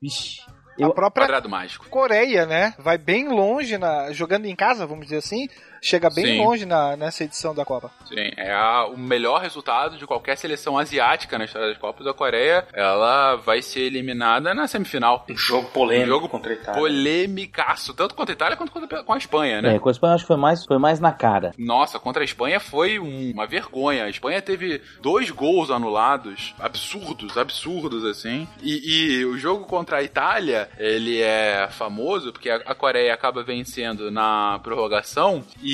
[0.00, 0.40] Vixe.
[0.80, 1.86] A própria Quadrado mágico.
[1.90, 2.72] Coreia, né?
[2.78, 5.48] Vai bem longe na jogando em casa, vamos dizer assim.
[5.82, 6.38] Chega bem Sim.
[6.44, 7.90] longe na, nessa edição da Copa.
[8.06, 12.06] Sim, é a- o melhor resultado de qualquer seleção asiática na história das Copas.
[12.06, 15.24] A Coreia, ela vai ser eliminada na semifinal.
[15.28, 16.80] Um jogo polêmico Um jogo contra a Itália.
[16.80, 19.76] polêmicaço, tanto contra a Itália quanto contra- com a Espanha, né?
[19.76, 21.52] É, com a Espanha acho que foi mais, foi mais na cara.
[21.58, 24.04] Nossa, contra a Espanha foi um- uma vergonha.
[24.04, 28.46] A Espanha teve dois gols anulados, absurdos, absurdos assim.
[28.62, 33.42] E, e o jogo contra a Itália, ele é famoso porque a, a Coreia acaba
[33.42, 35.69] vencendo na prorrogação e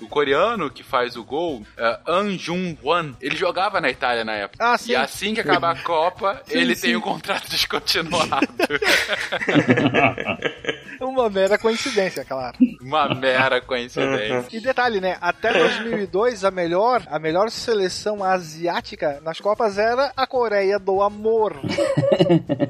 [0.00, 4.64] o coreano que faz o gol, é, An Jung-won, ele jogava na Itália na época.
[4.64, 4.92] Ah, sim.
[4.92, 6.88] E assim que acabar a Copa, Sim, ele sim.
[6.88, 8.46] tem o contrato descontinuado.
[11.08, 12.56] Uma mera coincidência, claro.
[12.80, 14.46] uma mera coincidência.
[14.56, 15.16] E detalhe, né?
[15.20, 21.56] Até 2002, a melhor, a melhor seleção asiática nas Copas era a Coreia do Amor,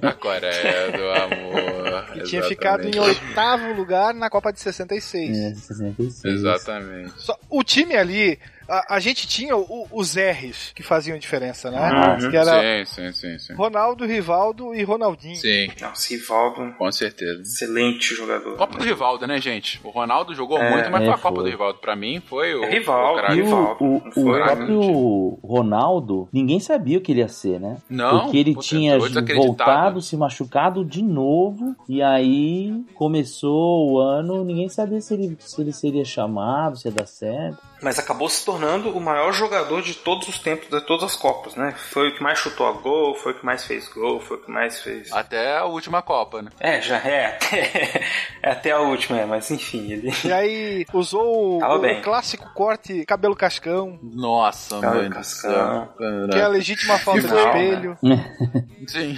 [0.03, 2.05] A Coreia do amor.
[2.12, 5.37] que tinha ficado em oitavo lugar na Copa de 66.
[5.37, 6.25] É, 66.
[6.25, 7.12] Exatamente.
[7.16, 11.81] Só- o time ali, a, a gente tinha o- os R's que faziam diferença, né?
[12.20, 12.31] Uhum.
[12.31, 13.55] Que era Sim, sim, sim, sim.
[13.55, 15.37] Ronaldo, Rivaldo e Ronaldinho.
[15.37, 17.42] Sim, Nossa, Rivaldo, com certeza.
[17.42, 18.57] excelente jogador.
[18.57, 19.81] Copa do Rivaldo, né, gente?
[19.85, 21.44] O Ronaldo jogou É, muito, mas é, foi a Copa foi.
[21.44, 21.79] do Rivaldo.
[21.79, 22.64] Pra mim, foi o.
[22.64, 24.44] É Rivaldo, o o, Rivaldo, o, o foi, né?
[24.44, 27.77] próprio Ronaldo, ninguém sabia o que ele ia ser, né?
[27.88, 29.46] Não, Porque ele tinha desacreditado.
[29.46, 35.61] voltado, se machucado de novo, e aí começou o ano, ninguém sabia se ele, se
[35.61, 37.59] ele seria chamado, se ia dar certo.
[37.85, 41.55] Mas acabou se tornando o maior jogador de todos os tempos, de todas as Copas,
[41.55, 41.75] né?
[41.90, 44.40] Foi o que mais chutou a gol, foi o que mais fez gol, foi o
[44.40, 45.12] que mais fez.
[45.12, 46.51] Até a última Copa, né?
[46.59, 47.27] É, já é.
[47.37, 48.03] Até,
[48.42, 50.11] É até a última, é, mas enfim, ele.
[50.25, 52.01] E aí usou o, bem.
[52.03, 55.88] clássico corte cabelo cascão, Nossa, mãe do cascão.
[56.31, 57.99] que é a legítima falta de foi- espelho.
[58.87, 59.16] Sim.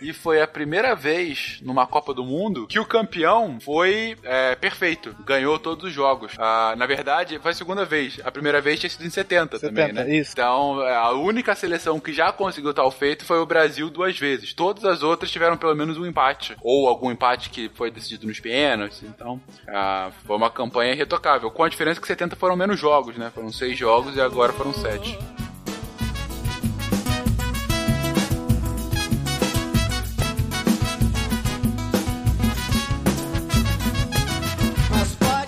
[0.00, 5.14] e foi a primeira vez numa Copa do Mundo que o campeão foi é, perfeito.
[5.24, 6.32] Ganhou todos os jogos.
[6.38, 8.18] Ah, na verdade, foi a segunda vez.
[8.24, 10.16] A primeira vez tinha sido em 70, também, 70, né?
[10.16, 10.32] isso.
[10.32, 14.52] Então, é, a única seleção que já conseguiu tal feito foi o Brasil duas vezes.
[14.52, 16.56] Todas as outras tiveram pelo menos um empate.
[16.62, 19.02] Ou algum empate que foi decidido nos pênaltis.
[19.02, 21.50] Então, ah, foi uma campanha irretocável.
[21.50, 23.30] Com a diferença que 70 foram menos jogos, né?
[23.34, 25.18] Foram seis jogos e agora foram sete.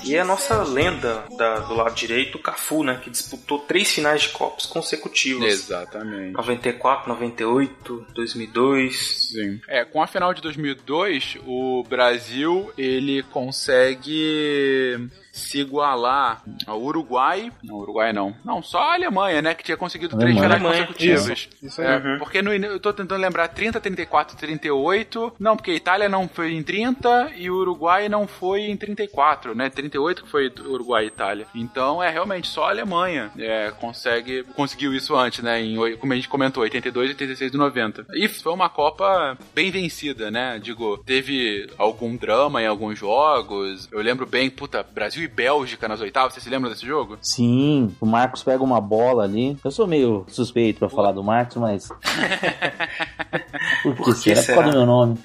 [0.06, 3.00] E a nossa lenda da- do lado direito, o Cafu, né?
[3.02, 5.44] Que disputou três finais de Copas consecutivas.
[5.52, 6.32] Exatamente.
[6.34, 9.28] 94, 98, 2002.
[9.32, 9.60] Sim.
[9.68, 17.52] É, com a final de 2002, o Brasil ele consegue se igualar ao Uruguai.
[17.62, 18.34] Não, Uruguai não.
[18.44, 19.54] Não, só a Alemanha, né?
[19.54, 21.28] Que tinha conseguido três finais consecutivas.
[21.28, 21.86] isso, isso aí.
[21.88, 22.18] É, Uhum.
[22.18, 25.32] Porque no, eu tô tentando lembrar 30, 34, 38.
[25.38, 29.54] Não, porque a Itália não foi em 30 e o Uruguai não foi em 34,
[29.54, 29.68] né?
[29.70, 31.46] 38 que foi Uruguai e Itália.
[31.54, 35.60] Então é realmente só a Alemanha é, consegue, conseguiu isso antes, né?
[35.60, 38.06] Em, como a gente comentou, 82, 86 e 90.
[38.14, 40.58] E foi uma Copa bem vencida, né?
[40.62, 43.88] Digo, teve algum drama em alguns jogos.
[43.90, 46.32] Eu lembro bem, puta, Brasil e Bélgica nas oitavas.
[46.32, 47.18] Vocês se lembram desse jogo?
[47.20, 49.56] Sim, o Marcos pega uma bola ali.
[49.64, 51.88] Eu sou meio suspeito pra falar do Marcos, mas.
[53.82, 54.36] Por que Por que será?
[54.36, 54.54] Por será?
[54.62, 55.18] causa do meu nome.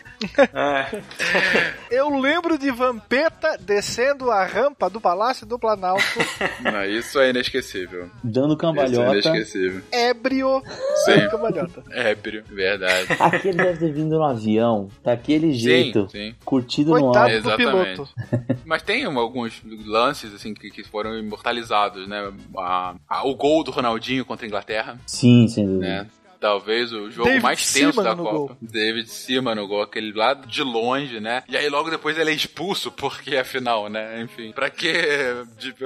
[0.53, 1.01] É,
[1.89, 6.01] Eu lembro de Vampeta descendo a rampa do Palácio do Planalto,
[6.61, 8.09] Não, isso é inesquecível.
[8.23, 9.11] Dando Isso é cambalhota.
[9.13, 9.81] inesquecível.
[9.91, 10.63] ébrio,
[11.05, 11.29] Sim.
[11.29, 11.83] cambalhota.
[11.91, 13.07] Ébrio, verdade.
[13.19, 16.35] Aquele deve ter vindo no avião, daquele jeito, sim.
[16.45, 17.29] curtido no Coitado ar.
[17.31, 17.91] do Exatamente.
[17.91, 18.09] piloto.
[18.65, 22.31] Mas tem alguns lances assim que, que foram imortalizados, né?
[22.57, 25.87] A- a- o gol do Ronaldinho contra a Inglaterra, Sim, sem dúvida.
[25.87, 26.07] né?
[26.41, 28.31] Talvez o jogo David mais tenso Seaman da Copa.
[28.31, 28.57] gol.
[28.59, 31.43] David Seaman no gol, aquele lá de longe, né?
[31.47, 34.19] E aí logo depois ele é expulso, porque afinal, né?
[34.23, 34.91] Enfim, pra que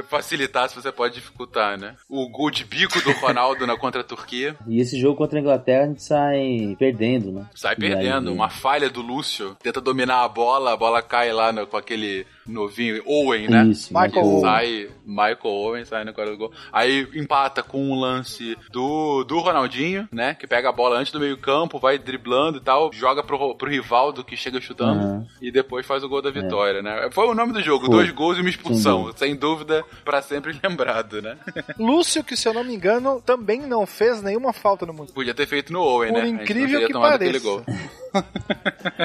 [0.07, 1.95] facilitar se você pode dificultar, né?
[2.09, 4.55] O gol de bico do Ronaldo na contra a Turquia.
[4.67, 7.45] E esse jogo contra a Inglaterra a gente sai perdendo, né?
[7.53, 8.29] Sai perdendo.
[8.29, 9.55] aí- Uma falha do Lúcio.
[9.61, 13.65] Tenta dominar a bola, a bola cai lá no- com aquele novinho Owen, né?
[13.67, 14.41] Isso, Michael Owen.
[14.41, 16.51] Sai Michael Owen, sai no quarto do gol.
[16.71, 20.33] Aí empata com um lance do, do Ronaldinho, né?
[20.33, 24.23] Que pega a bola antes do meio-campo, vai driblando e tal, joga pro, pro Rivaldo
[24.23, 25.25] que chega chutando Uhum.
[25.41, 27.09] e depois faz o gol da vitória, né?
[27.11, 27.95] Foi o nome do jogo, Foi.
[27.95, 29.01] dois gols e uma expulsão.
[29.03, 29.17] dúvida.
[29.19, 31.37] Sem dúvida, pra sempre lembrado, né?
[31.79, 35.11] Lúcio, que se eu não me engano, também não fez nenhuma falta no mundo.
[35.13, 36.29] Podia ter feito no Owen, Por né?
[36.29, 37.45] Incrível que tomado aquele pareça.
[37.45, 37.63] gol.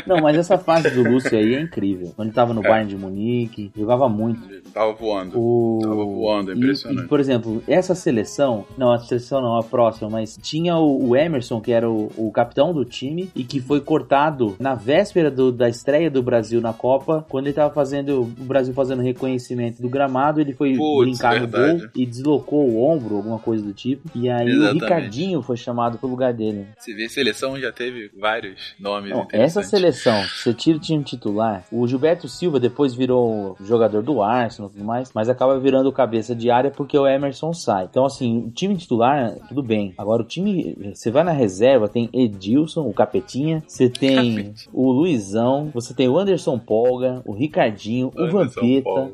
[0.07, 2.13] Não, mas essa fase do Lúcio aí é incrível.
[2.15, 3.30] Quando ele tava no Bayern de Munique,
[3.77, 4.41] jogava muito.
[4.73, 5.33] Tava voando.
[5.39, 5.79] O...
[5.83, 7.05] Tava voando, é E- impressionante.
[7.05, 11.17] E, por exemplo, essa seleção, não, a seleção não, a próxima, mas tinha o, o
[11.17, 15.53] Emerson, que era o, o capitão do time, e que foi cortado na véspera do-
[15.53, 19.89] da estreia do Brasil na Copa, quando ele tava fazendo, o Brasil fazendo reconhecimento do
[19.89, 21.79] gramado, ele foi Putz, brincar no verdade.
[21.81, 24.71] gol e deslocou o ombro, alguma coisa do tipo, e aí Exatamente.
[24.71, 26.67] o Ricardinho foi chamado pro lugar dele.
[26.79, 31.65] Se vê seleção, já teve vários nomes Não, essa seleção, você tira o time titular,
[31.73, 33.20] o Gilberto Silva depois virou
[33.61, 37.53] jogador do Arsenal e tudo mais, mas acaba virando cabeça de área porque o Emerson
[37.53, 37.85] sai.
[37.91, 39.95] Então, assim, o time titular, tudo bem.
[39.97, 44.71] Agora, o time, você vai na reserva, tem Edilson, o Capetinha, você tem Capetinha.
[44.73, 49.11] o Luizão, você tem o Anderson Polga, o Ricardinho, o Anderson Vampeta.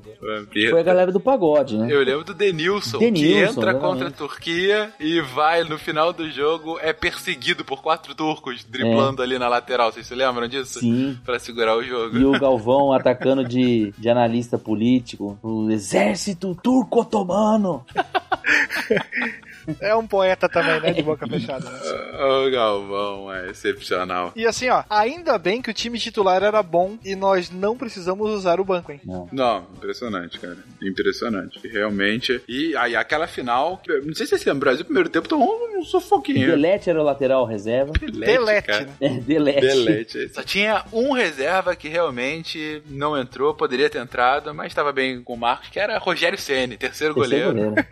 [0.71, 1.89] Foi a galera do pagode, né?
[1.91, 3.81] Eu lembro do Denilson, Denilson, que entra exatamente.
[3.81, 9.23] contra a Turquia e vai no final do jogo, é perseguido por quatro turcos driblando
[9.23, 9.93] ali na lateral.
[9.93, 10.79] Vocês se lembram disso?
[10.79, 10.81] É.
[10.81, 11.19] Sim.
[11.25, 12.17] Pra segurar o jogo.
[12.17, 15.39] E o Galvão atacando de, de analista político.
[15.43, 17.85] O exército turco-otomano.
[19.81, 20.93] É um poeta também, né?
[20.93, 21.69] De boca fechada.
[21.69, 21.79] Né?
[22.25, 24.33] O Galvão é excepcional.
[24.37, 28.31] E assim, ó, ainda bem que o time titular era bom e nós não precisamos
[28.31, 29.01] usar o banco, hein?
[29.05, 29.29] Não.
[29.33, 30.57] Não, impressionante, cara.
[30.83, 31.61] Impressionante.
[31.69, 32.41] Realmente.
[32.49, 35.69] E aí, aquela final, que- não sei se vocês lembram, o Brasil, primeiro tempo, tomou
[35.77, 36.47] um sufoquinho.
[36.47, 37.93] Delete era o lateral reserva.
[38.01, 38.85] Delete, cara.
[38.85, 38.93] né?
[39.01, 39.61] É, Delete.
[39.61, 40.29] Delete.
[40.31, 45.35] Só tinha um reserva que realmente não entrou, poderia ter entrado, mas estava bem com
[45.35, 47.53] o Marcos, que era Rogério Ceni, terceiro, Terceiro goleiro.
[47.53, 47.75] goleiro.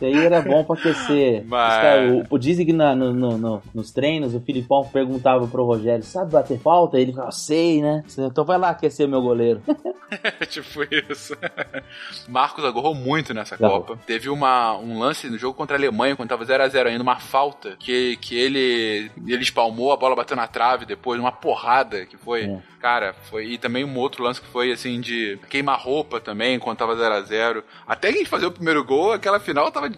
[0.00, 1.42] E aí era bom pra aquecer.
[1.48, 4.84] Mas- Os caras- o, o, dizem que na- no- no- no- nos treinos o Filipão
[4.84, 6.98] perguntava pro Rogério: sabe bater falta?
[6.98, 8.02] Ele falava, sei, né?
[8.18, 9.62] Então vai lá aquecer meu goleiro.
[10.50, 11.34] tipo isso.
[12.28, 13.56] Marcos agarrou muito nessa.
[13.56, 13.98] Copa.
[14.06, 17.76] Teve uma, um lance no jogo contra a Alemanha, quando tava 0x0 ainda, uma falta,
[17.78, 22.44] que, que ele, ele espalmou, a bola bateu na trave depois, uma porrada que foi.
[22.44, 22.58] É.
[22.80, 23.46] Cara, foi.
[23.46, 27.62] E também um outro lance que foi assim de queimar roupa também, quando tava 0x0.
[27.86, 29.88] Até que a gente fazer o primeiro gol, aquela final tava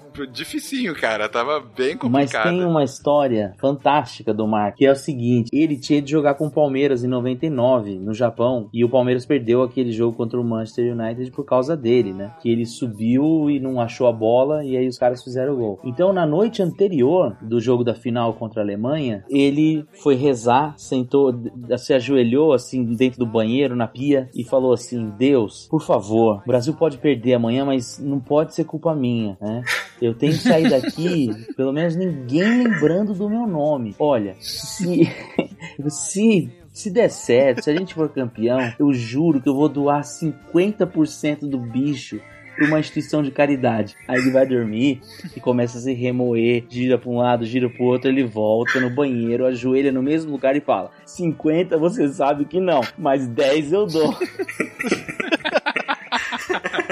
[0.44, 1.28] dificinho, cara.
[1.28, 2.50] Tava bem Mas complicada.
[2.50, 6.46] tem uma história fantástica do Mark, que é o seguinte: ele tinha de jogar com
[6.46, 10.94] o Palmeiras em 99, no Japão, e o Palmeiras perdeu aquele jogo contra o Manchester
[10.94, 12.32] United por causa dele, né?
[12.40, 15.80] Que ele subiu e não achou a bola, e aí os caras fizeram o gol.
[15.84, 21.34] Então, na noite anterior do jogo da final contra a Alemanha, ele foi rezar, sentou,
[21.78, 26.46] se ajoelhou assim dentro do banheiro, na pia, e falou assim: Deus, por favor, o
[26.46, 29.62] Brasil pode perder amanhã, mas não pode ser culpa minha, né?
[30.04, 33.94] Eu tenho que sair daqui, pelo menos ninguém lembrando do meu nome.
[33.98, 35.08] Olha, se.
[35.88, 36.50] se.
[36.74, 41.48] Se der certo, se a gente for campeão, eu juro que eu vou doar 50%
[41.48, 42.20] do bicho
[42.56, 43.94] pra uma instituição de caridade.
[44.08, 45.00] Aí ele vai dormir
[45.36, 48.90] e começa a se remoer, gira pra um lado, gira pro outro, ele volta no
[48.90, 53.86] banheiro, ajoelha no mesmo lugar e fala: 50 você sabe que não, mas 10 eu
[53.86, 54.12] dou.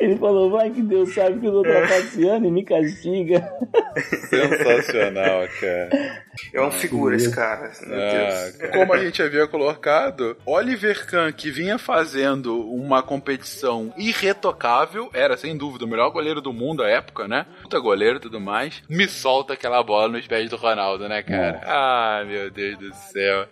[0.00, 3.46] Ele falou, vai que Deus sabe que eu tô trapaceando e me castiga.
[4.28, 6.24] Sensacional, cara.
[6.52, 7.70] É um figura esse cara.
[7.86, 8.70] Meu Ah, Deus.
[8.72, 15.56] como a gente havia colocado, Oliver Kahn, que vinha fazendo uma competição irretocável, era sem
[15.56, 17.46] dúvida o melhor goleiro do mundo à época, né?
[17.66, 21.60] Puta goleiro e tudo mais, me solta aquela bola nos pés do Ronaldo, né, cara?
[21.64, 23.44] Ah, meu Deus do céu.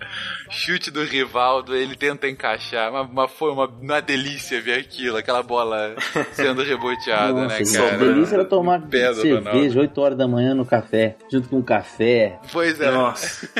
[0.49, 5.43] Chute do Rivaldo, ele tenta encaixar, mas, mas foi uma, uma delícia ver aquilo, aquela
[5.43, 5.97] bola
[6.33, 7.97] sendo reboteada, Nossa, né, só cara?
[7.99, 8.81] delícia era tomar
[9.15, 12.39] cerveja 8 horas da manhã no café, junto com café.
[12.53, 12.93] Pois é.
[12.93, 13.49] Nossa.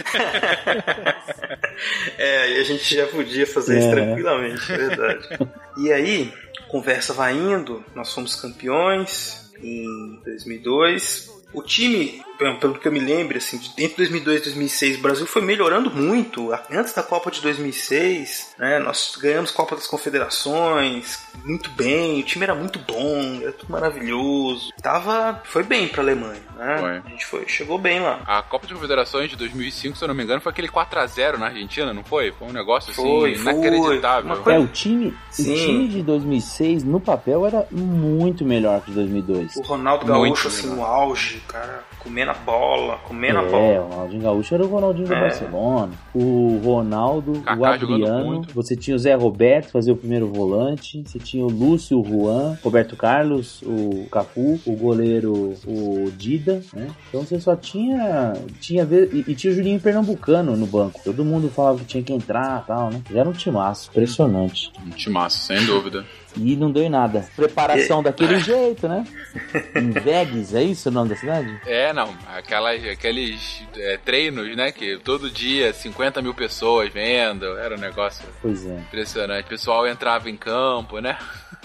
[2.17, 3.91] é, e a gente já podia fazer isso É.
[3.91, 5.29] tranquilamente, é verdade.
[5.77, 6.33] E aí,
[6.69, 11.33] conversa vai indo, nós fomos campeões em 2002.
[11.53, 15.03] O time, pelo pelo que eu me lembro, assim, de- entre 2002 e 2006, o
[15.03, 16.53] Brasil foi melhorando muito.
[16.71, 22.45] Antes da Copa de 2006, né, nós ganhamos Copa das Confederações, muito bem, o time
[22.45, 24.73] era muito bom, era tudo maravilhoso.
[24.83, 26.79] Tava, foi bem pra Alemanha, né?
[26.79, 26.91] Foi.
[26.99, 28.21] A gente foi, chegou bem lá.
[28.27, 31.47] A Copa de Confederações de 2005, se eu não me engano, foi aquele 4x0 na
[31.47, 32.33] Argentina, não foi?
[32.33, 33.53] Foi um negócio assim Foi, foi.
[33.53, 34.25] inacreditável.
[34.27, 35.53] Uma coisa- É, o time, Sim.
[35.53, 39.57] o time de 2006, no papel, era muito melhor que o de 2002.
[39.57, 40.77] O Ronaldo Muito Gaúcho, assim, legal.
[40.77, 43.81] no auge, cara, comendo a bola, comendo a É, bola.
[43.87, 45.21] o Ronaldinho Gaúcho era o Ronaldinho do É.
[45.21, 45.93] Barcelona.
[46.15, 48.43] O Ronaldo, Kaká o Adriano.
[48.55, 51.03] Você tinha o Zé Roberto fazer o primeiro volante.
[51.07, 56.89] Você tinha o Lúcio, o Juan, Roberto Carlos, o Cafu, o goleiro, o Dida, né?
[57.09, 58.35] Então você só tinha.
[58.61, 61.01] tinha e, e tinha o Julinho Pernambucano no banco.
[61.03, 63.01] Todo mundo falava que tinha que entrar e tal, né?
[63.11, 63.89] Já era um timaço.
[63.91, 64.71] Impressionante.
[64.87, 66.05] Um timaço, sem dúvida.
[66.37, 67.29] E não deu em nada.
[67.37, 69.05] Preparação daquele jeito, né?
[69.77, 71.61] Em Vegas, é isso o nome da cidade?
[71.67, 77.75] É, não, aquelas, aqueles é, treinos, né, que todo dia 50 mil pessoas vendo, era
[77.77, 78.75] um negócio Pois é.
[78.79, 79.47] impressionante.
[79.47, 81.17] O pessoal entrava em campo, né?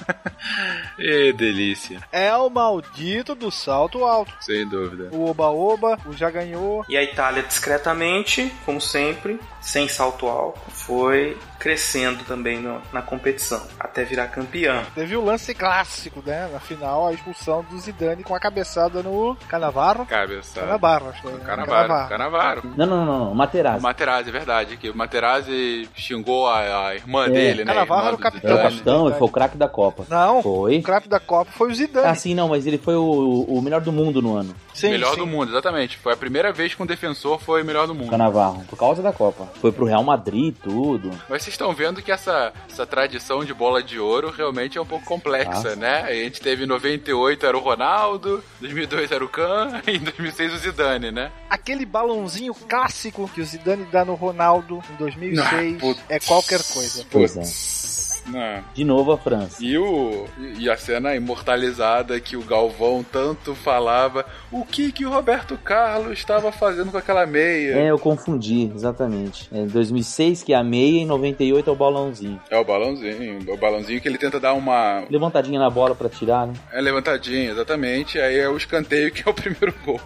[0.97, 4.33] e delícia, É o maldito do salto alto.
[4.41, 5.09] sem dúvida.
[5.11, 6.85] O Oba-Oba, o já ganhou.
[6.89, 13.61] E a Itália, discretamente, como sempre, sem salto alto, foi crescendo também no- na competição,
[13.79, 14.83] até virar campeã.
[14.95, 16.49] Teve o lance clássico, né?
[16.51, 20.05] Na final, a expulsão do Zidane com a cabeçada no Canavarro.
[20.05, 20.65] Cabeçada.
[20.65, 21.37] Canavarro, acho que foi.
[21.37, 21.45] né?
[21.45, 22.61] Canavaro, Canavaro.
[22.77, 23.31] Não, não, não, não.
[23.31, 23.83] O Materazzi.
[23.83, 27.29] Materazzi, é verdade, que o Materazzi xingou a, a irmã É.
[27.29, 27.73] dele, né?
[27.73, 28.51] Cannavaro irmã era o capitão.
[28.51, 30.05] É o capitão, ele foi o craque da Copa.
[30.09, 30.77] Não, Foi.
[30.79, 32.07] o craque da Copa foi o Zidane.
[32.07, 34.55] Ah, sim, não, mas ele foi o, o melhor do mundo no ano.
[34.73, 35.17] sim, melhor sim.
[35.19, 35.97] do mundo, exatamente.
[35.97, 38.09] Foi a primeira vez que um defensor foi o melhor do mundo.
[38.09, 39.47] Canavarro, por causa da Copa.
[39.59, 41.11] Foi pro Real Madrid, tudo.
[41.27, 44.85] Mas vocês estão vendo que essa, essa tradição de bola de ouro realmente é um
[44.85, 45.75] pouco complexa, Ah.
[45.75, 46.01] né?
[46.03, 50.53] A gente teve em 98 era o Ronaldo, 2002 era o Kahn e em 2006
[50.53, 51.31] o Zidane, né?
[51.49, 57.05] Aquele balãozinho clássico que o Zidane dá no Ronaldo em 2006 Ah, é qualquer coisa.
[57.09, 58.08] Pois é.
[58.31, 58.63] Não.
[58.73, 59.63] De novo a França.
[59.63, 60.25] E, o,
[60.57, 66.13] e a cena imortalizada que o Galvão tanto falava, o que que o Roberto Carlos
[66.13, 67.75] estava fazendo com aquela meia?
[67.75, 69.49] É, eu confundi, exatamente.
[69.51, 72.41] É 2006 que é a meia e 98 é o balãozinho.
[72.49, 76.47] É o balãozinho, o balãozinho que ele tenta dar uma Levantadinha na bola pra tirar,
[76.47, 76.53] né?
[76.71, 78.19] É levantadinha, exatamente.
[78.19, 79.99] Aí é o escanteio que é o primeiro gol.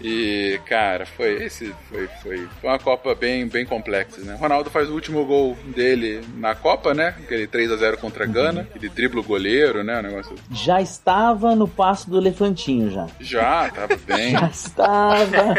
[0.00, 4.34] E, cara, foi esse foi, foi, foi uma Copa bem, bem complexa, né?
[4.34, 7.14] O Ronaldo faz o último gol dele na Copa, né?
[7.18, 9.98] Aquele 3 a 0 contra a Gana, ele dribla o goleiro, né?
[9.98, 10.36] O negócio.
[10.52, 13.06] Já estava no passo do elefantinho já.
[13.20, 14.32] Já, tava bem.
[14.38, 15.54] Já estava.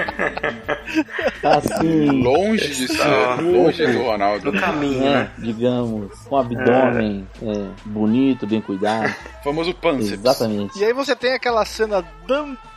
[1.43, 2.05] Assim.
[2.21, 3.41] Longe de ser.
[3.41, 4.51] Longe do Ronaldo.
[4.51, 5.31] No caminho, né, né?
[5.37, 9.13] digamos, com abdômen é, bonito, bem cuidado.
[9.43, 10.13] Famoso pânceps.
[10.13, 10.79] Exatamente.
[10.79, 12.68] E aí você tem aquela cena dantesca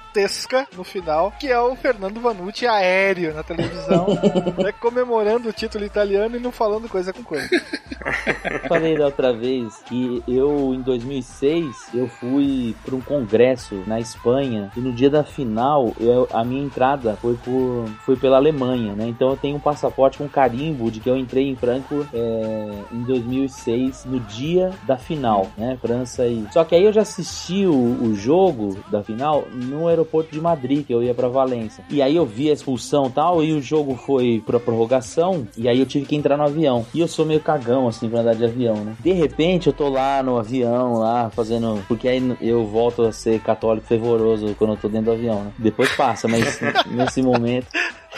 [0.77, 4.07] no final, que é o Fernando Vanucci aéreo na televisão,
[4.63, 7.49] né, comemorando o título italiano e não falando coisa com coisa.
[8.69, 14.71] Falei da outra vez que eu, em 2006, eu fui para um congresso na Espanha
[14.77, 19.07] e no dia da final, eu- a minha entrada foi, por, foi pela Alemanha, né?
[19.07, 23.03] Então eu tenho um passaporte com carimbo de que eu entrei em Frankfurt é, em
[23.05, 25.79] 2006, no dia da final, né?
[25.81, 26.47] França e...
[26.53, 30.87] Só que aí eu já assisti o, o jogo da final no aeroporto de Madrid,
[30.87, 31.85] que eu ia para Valência.
[31.91, 35.69] E aí eu vi a expulsão e tal, e o jogo foi pra prorrogação, e
[35.69, 36.87] aí eu tive que entrar no avião.
[36.95, 38.95] E eu sou meio cagão, assim, pra andar de avião, né?
[39.01, 41.83] De repente eu tô lá no avião, lá, fazendo.
[41.89, 45.53] Porque aí eu volto a ser católico fervoroso quando eu tô dentro do avião, né?
[45.59, 47.67] Depois passa, mas nesse momento.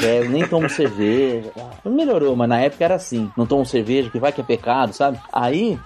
[0.03, 1.51] É, eu nem tomo cerveja.
[1.85, 3.31] Não melhorou, mas na época era assim.
[3.37, 5.19] Não tomo cerveja, que vai que é pecado, sabe?
[5.33, 5.79] Aí,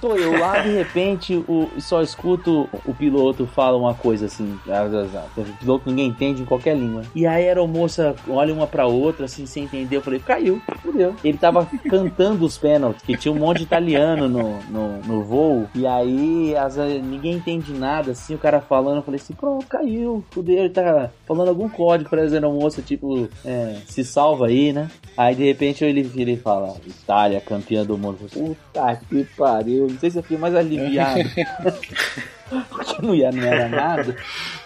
[0.00, 4.58] tô eu lá, de repente, o, só escuto o piloto fala uma coisa assim.
[4.68, 7.02] ah, ah, ah, O piloto ninguém entende em qualquer língua.
[7.14, 9.96] E a aeromoça olha uma pra outra, assim, sem entender.
[9.96, 11.14] Eu falei, caiu, fudeu.
[11.22, 15.68] Ele tava cantando os pênaltis, que tinha um monte de italiano no, no, no voo.
[15.74, 18.96] E aí, as- ninguém entende nada, assim, o cara falando.
[18.96, 20.58] Eu falei assim, pronto, caiu, fudeu.
[20.58, 24.90] Ele tá falando algum código pra aeromoça, tipo, é, se salva aí, né?
[25.16, 28.18] Aí, de repente, ele vira e fala, Itália, campeã do mundo.
[28.32, 29.88] Puta que pariu.
[29.88, 31.20] Não sei se eu fiquei mais aliviado.
[32.68, 34.16] Porque não, ia, não era nada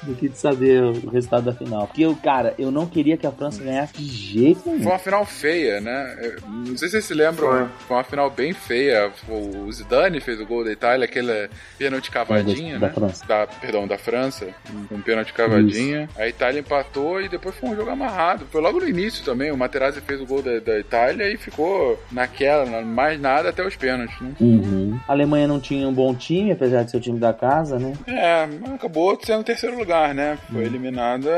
[0.03, 1.87] do que de saber o resultado da final.
[1.87, 4.89] Porque eu, cara, eu não queria que a França ganhasse de jeito Foi nenhum.
[4.91, 6.17] uma final feia, né?
[6.23, 9.11] Eu Não sei se vocês se lembram, foi, uma final bem feia.
[9.29, 12.89] O Zidane fez o gol da Itália, aquele pênalti cavadinha, Da- né?
[12.89, 13.27] da França.
[13.27, 14.47] Da- perdão, da França.
[14.91, 16.09] Um pênalti cavadinha.
[16.17, 18.47] A Itália empatou e depois foi um jogo amarrado.
[18.51, 19.51] Foi logo no início também.
[19.51, 23.67] O Materazzi fez o gol da, da Itália e ficou naquela, na- mais nada até
[23.67, 24.33] os pênaltis, né?
[24.41, 24.99] Uhum.
[25.07, 27.93] A Alemanha não tinha um bom time, apesar de ser o time da casa, né?
[28.07, 30.39] É, mas acabou sendo terceiro lugar, né?
[30.51, 31.31] Foi eliminada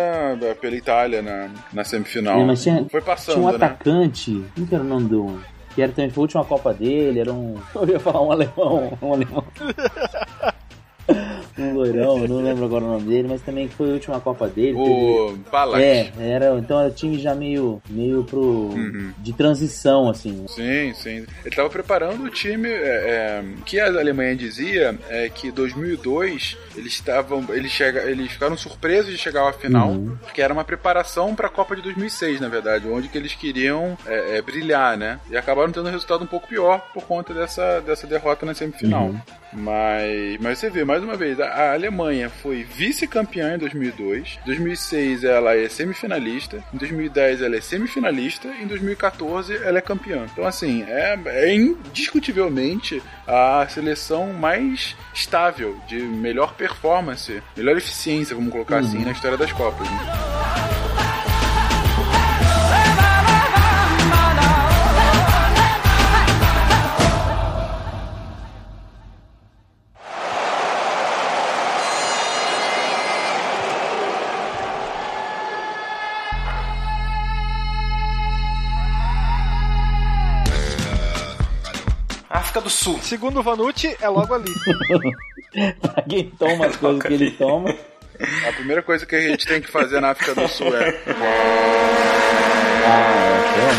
[0.60, 2.40] pela Itália na, na semifinal.
[2.40, 3.56] É, mas tinha, Foi passando, tinha um né?
[3.56, 5.40] atacante, como que era o nome do...
[5.74, 7.56] Que era também foi a última Copa dele, era um...
[7.74, 9.44] Eu ia falar um alemão, um alemão.
[11.58, 14.48] um loirão, eu não lembro agora o nome dele, mas também foi a última Copa
[14.48, 14.74] dele.
[14.76, 15.82] O Balak.
[15.82, 18.40] É, era, então era o time já meio, meio pro...
[18.40, 19.12] Uhum.
[19.18, 20.44] de transição, assim.
[20.48, 21.16] Sim, sim.
[21.16, 22.68] Ele estava preparando o time.
[22.68, 28.32] É, é, o que a Alemanha dizia é que 2002 eles estavam, eles chega, eles
[28.32, 30.16] ficaram surpresos de chegar à final, Uhum.
[30.22, 33.96] porque era uma preparação para a Copa de 2006, na verdade, onde que eles queriam
[34.06, 35.18] é, é, brilhar, né?
[35.30, 39.06] E acabaram tendo um resultado um pouco pior por conta dessa, dessa derrota na semifinal.
[39.06, 39.20] Uhum.
[39.52, 44.38] Mas, mas você vê, mais uma vez, a, Alemanha foi vice-campeã em 2002.
[44.42, 46.62] Em 2006 ela é semifinalista.
[46.72, 48.48] Em 2010 ela é semifinalista.
[48.48, 50.26] Em 2014 ela é campeã.
[50.32, 58.52] Então, assim, é, é indiscutivelmente a seleção mais estável, de melhor performance, melhor eficiência, vamos
[58.52, 59.88] colocar assim, na história das Copas.
[59.88, 60.89] né?
[82.50, 82.98] África do Sul.
[83.00, 84.52] Segundo o Vanucci, é logo ali.
[86.10, 87.70] quem toma as coisas que ele toma.
[88.46, 91.00] A primeira coisa que a gente tem que fazer na África do Sul é.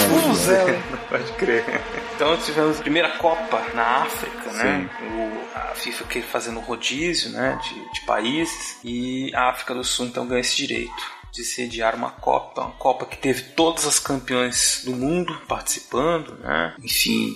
[0.09, 0.81] Vuvuzela.
[1.09, 1.63] Pode crer.
[2.15, 4.89] Então tivemos a primeira Copa na África, né?
[5.11, 7.59] O, a FIFA que fazendo rodízio, né?
[7.61, 8.79] De, de países.
[8.83, 13.05] E a África do Sul então ganha esse direito de sediar uma Copa, uma Copa
[13.05, 16.73] que teve todas as campeões do mundo participando, né?
[16.83, 17.35] Enfim,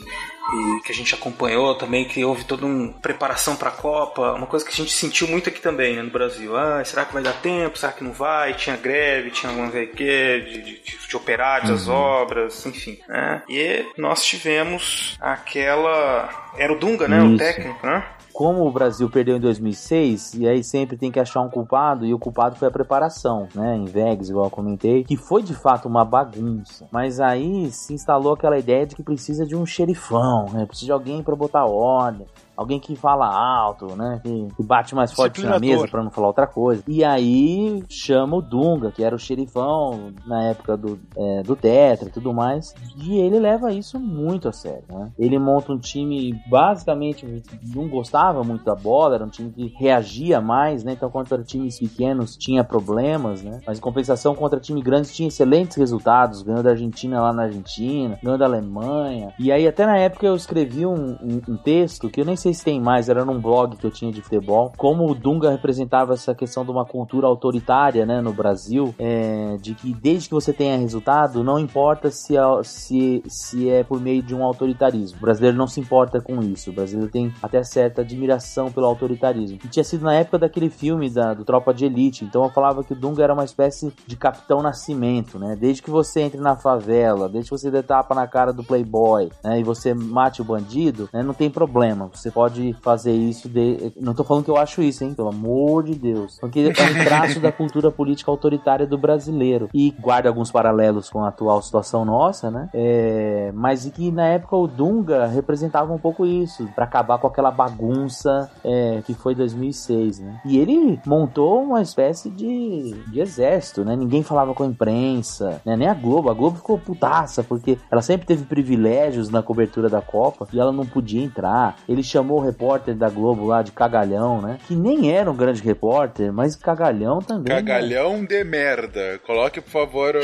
[0.54, 4.46] e que a gente acompanhou também, que houve toda uma preparação para a Copa, uma
[4.46, 6.56] coisa que a gente sentiu muito aqui também, né, no Brasil.
[6.56, 7.78] Ah, será que vai dar tempo?
[7.78, 8.54] Será que não vai?
[8.54, 13.00] Tinha greve, tinha alguma vez que de, de, de, operários, as obras, enfim.
[13.08, 13.42] Né?
[13.50, 16.52] E nós tivemos aquela.
[16.58, 17.22] Era o Dunga, né?
[17.22, 17.38] O Isso.
[17.38, 18.04] técnico, né?
[18.36, 22.14] Como o Brasil perdeu em 2006, e aí sempre tem que achar um culpado, e
[22.14, 23.78] o culpado foi a preparação, né?
[23.78, 26.86] Em Vegas, igual eu comentei, que foi de fato uma bagunça.
[26.92, 30.66] Mas aí se instalou aquela ideia de que precisa de um xerifão, né?
[30.66, 32.28] Precisa de alguém para botar ordem.
[32.56, 34.20] Alguém que fala alto, né?
[34.24, 36.84] Que, que bate mais forte na mesa pra não falar outra coisa.
[36.88, 42.08] E aí chama o Dunga, que era o xerifão na época do, é, do Tetra
[42.10, 42.74] e tudo mais.
[42.98, 45.12] E ele leva isso muito a sério, né?
[45.18, 47.26] Ele monta um time, basicamente,
[47.74, 50.94] não gostava muito da bola, era um time que reagia mais, né?
[50.94, 53.60] Então, contra times pequenos tinha problemas, né?
[53.66, 58.18] Mas em compensação, contra time grande tinha excelentes resultados, ganhou da Argentina lá na Argentina,
[58.22, 59.34] ganhou da Alemanha.
[59.40, 62.45] E aí, até na época, eu escrevi um, um- um texto que eu nem sei
[62.54, 66.14] se tem mais, era num blog que eu tinha de futebol, como o Dunga representava
[66.14, 70.54] essa questão de uma cultura autoritária, né, no Brasil, é, de que desde que você
[70.54, 75.18] tenha resultado, não importa se é, se, se é por meio de um autoritarismo.
[75.18, 76.70] O brasileiro não se importa com isso.
[76.70, 79.60] O brasileiro tem até certa admiração pelo autoritarismo.
[79.64, 82.84] E tinha sido na época daquele filme da, do Tropa de Elite, então eu falava
[82.84, 85.56] que o Dunga era uma espécie de Capitão Nascimento, né?
[85.56, 89.30] Desde que você entre na favela, desde que você dê tapa na cara do playboy,
[89.44, 89.60] né?
[89.60, 91.24] E você mate o bandido, né?
[91.24, 92.10] Não tem problema.
[92.14, 93.94] Você pode fazer isso de...
[93.96, 95.14] Não tô falando que eu acho isso, hein?
[95.14, 96.38] Pelo amor de Deus.
[96.42, 99.70] Porque é um traço da cultura política autoritária do brasileiro.
[99.74, 102.70] E guarda alguns paralelos com a atual situação nossa, né?
[102.74, 103.54] É...
[103.56, 107.52] Mas e que na época o Dunga representava um pouco isso, pra acabar com aquela
[107.52, 110.42] bagunça é, que foi 2006, né?
[110.44, 113.96] E ele montou uma espécie de, de exército, né?
[113.96, 115.78] Ninguém falava com a imprensa, né?
[115.78, 116.30] Nem a Globo.
[116.30, 120.72] A Globo ficou putaça, porque ela sempre teve privilégios na cobertura da Copa e ela
[120.72, 121.78] não podia entrar.
[121.88, 124.58] Ele chamou o repórter da Globo lá de cagalhão, né?
[124.68, 127.54] Que nem era um grande repórter, mas cagalhão também.
[127.54, 127.62] né?
[127.62, 129.20] Cagalhão de merda.
[129.26, 130.16] Coloque, por favor.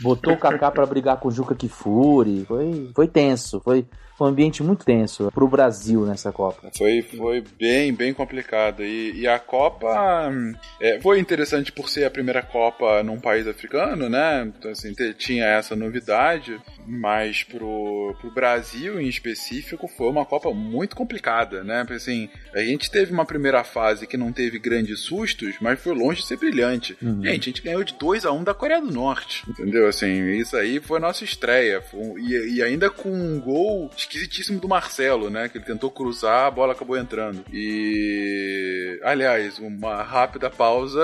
[0.00, 2.44] Botou o Kaká pra brigar com o Juca Kifuri.
[2.46, 3.84] Foi, foi tenso, foi,
[4.16, 6.70] foi um ambiente muito tenso pro Brasil nessa Copa.
[6.76, 8.82] Foi, foi bem, bem complicado.
[8.82, 13.46] E, e a Copa hum, é, foi interessante por ser a primeira Copa num país
[13.46, 14.50] africano, né?
[14.58, 16.58] Então, assim, tinha essa novidade.
[16.86, 21.80] Mas pro, pro Brasil, em específico, foi uma Copa muito complicada, né?
[21.80, 25.94] Porque, assim, a gente teve uma primeira fase que não teve grandes sustos, mas foi
[25.94, 26.96] longe de ser brilhante.
[27.02, 27.22] Uhum.
[27.22, 29.42] Gente, a gente ganhou de 2 a 1 da Coreia do Norte.
[29.48, 29.86] Entendeu?
[29.88, 31.82] Assim, isso aí foi a nossa estreia.
[31.82, 35.48] Foi um- e, e ainda com um gol esquisitíssimo do Marcelo, né?
[35.48, 37.44] Que ele tentou cruzar, a bola acabou entrando.
[37.52, 38.98] E.
[39.02, 41.02] Aliás, uma rápida pausa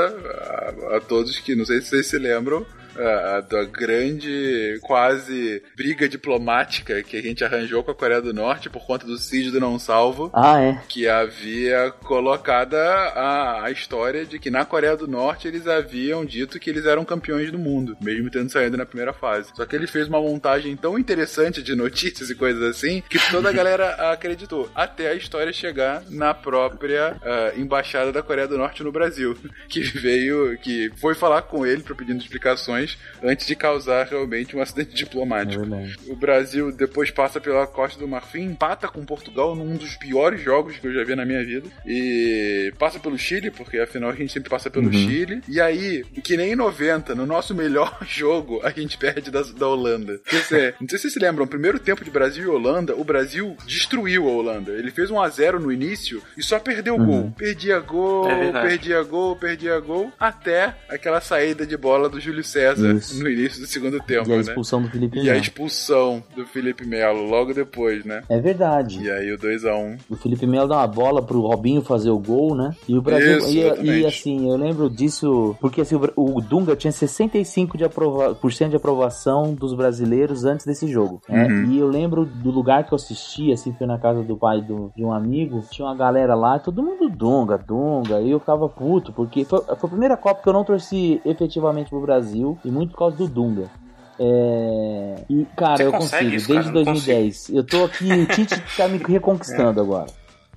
[0.91, 2.65] a, a todos que não sei se vocês se lembram.
[2.99, 8.33] A- a da grande quase briga diplomática que a gente arranjou com a Coreia do
[8.33, 10.81] Norte por conta do Cid do Não Salvo Ah, é.
[10.89, 16.59] que havia colocada a, a história de que na Coreia do Norte eles haviam dito
[16.59, 19.51] que eles eram campeões do mundo, mesmo tendo saído na primeira fase.
[19.55, 23.49] Só que ele fez uma montagem tão interessante de notícias e coisas assim que toda
[23.49, 28.83] a galera acreditou, até a história chegar na própria ah, embaixada da Coreia do Norte
[28.83, 29.37] no Brasil,
[29.69, 32.82] que veio, que foi falar com ele para pedindo explicações
[33.23, 35.63] antes de causar realmente um acidente diplomático.
[36.09, 40.77] O Brasil depois passa pela Costa do Marfim, empata com Portugal num dos piores jogos
[40.79, 41.69] que eu já vi na minha vida.
[41.87, 44.93] E passa pelo Chile, porque afinal a gente sempre passa pelo Uhum.
[44.93, 45.41] Chile.
[45.49, 49.69] E aí, que nem em 90, no nosso melhor jogo, a gente perde da, da
[49.69, 50.21] Holanda.
[50.27, 52.95] Quer dizer, não sei se vocês se lembram, o primeiro tempo de Brasil e Holanda,
[52.97, 54.73] o Brasil destruiu a Holanda.
[54.73, 57.07] Ele fez um a 0 no início e só perdeu o Uhum.
[57.07, 57.35] gol.
[57.37, 62.72] Perdia gol, É perdia gol, perdia gol, até aquela saída de bola do Júlio César
[62.79, 63.23] Isso.
[63.23, 64.43] no início do segundo tempo, E a né?
[64.43, 65.39] expulsão do Felipe E a Melo.
[65.39, 68.23] expulsão do Felipe Melo logo depois, né?
[68.29, 69.03] É verdade.
[69.03, 69.99] E aí o 2x1.
[70.11, 72.71] O Felipe Melo dá uma bola pro Robinho fazer o gol, né?
[72.89, 73.39] E o Brasil.
[73.39, 73.51] Isso,
[73.83, 75.57] e, e, assim, eu lembro disso.
[75.61, 80.67] Porque assim, o, Dunga tinha 65% de, aprova por cento de aprovação dos brasileiros antes
[80.67, 81.21] desse jogo.
[81.29, 81.47] né?
[81.47, 81.73] Uhum.
[81.73, 84.93] E eu lembro do lugar que eu assisti, assim, foi na casa do pai do-
[84.97, 85.63] de um amigo.
[85.71, 88.21] Tinha uma galera lá, todo mundo Dunga, Dunga.
[88.21, 91.91] E eu ficava puto, porque foi, foi a primeira Copa que eu não torci efetivamente
[91.91, 92.59] pro Brasil.
[92.65, 93.71] E muito por causa do Dunga.
[94.19, 95.25] É...
[95.29, 96.61] E, cara, Você eu consigo, isso, cara?
[96.61, 97.49] desde não 2010.
[97.51, 100.07] Eu tô aqui, o Tite tá me reconquistando agora.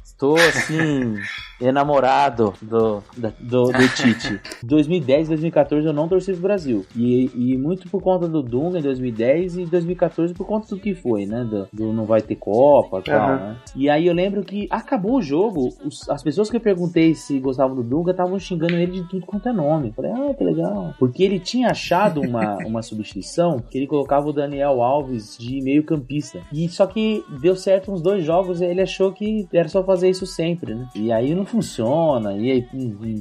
[0.03, 1.16] Estou assim,
[1.62, 4.39] enamorado do, da- do, do Tite.
[4.64, 6.86] 2010 2014 eu não torci pro Brasil.
[6.95, 10.93] E, e muito por conta do Dunga em 2010 e 2014 por conta do que
[10.93, 11.43] foi, né?
[11.43, 13.36] Do, do não vai ter Copa e tal, Aham.
[13.38, 13.56] né?
[13.76, 17.39] E aí eu lembro que acabou o jogo, os- as pessoas que eu perguntei se
[17.39, 19.88] gostavam do Dunga estavam xingando ele de tudo quanto é nome.
[19.89, 20.93] Eu falei, ah, que legal.
[20.99, 25.84] Porque ele tinha achado uma, uma substituição que ele colocava o Daniel Alves de meio
[25.84, 26.39] campista.
[26.51, 30.10] E só que deu certo uns dois jogos e ele achou que era só fazer
[30.10, 30.88] isso sempre, né?
[30.95, 32.34] E aí não não funciona.
[32.34, 32.68] E aí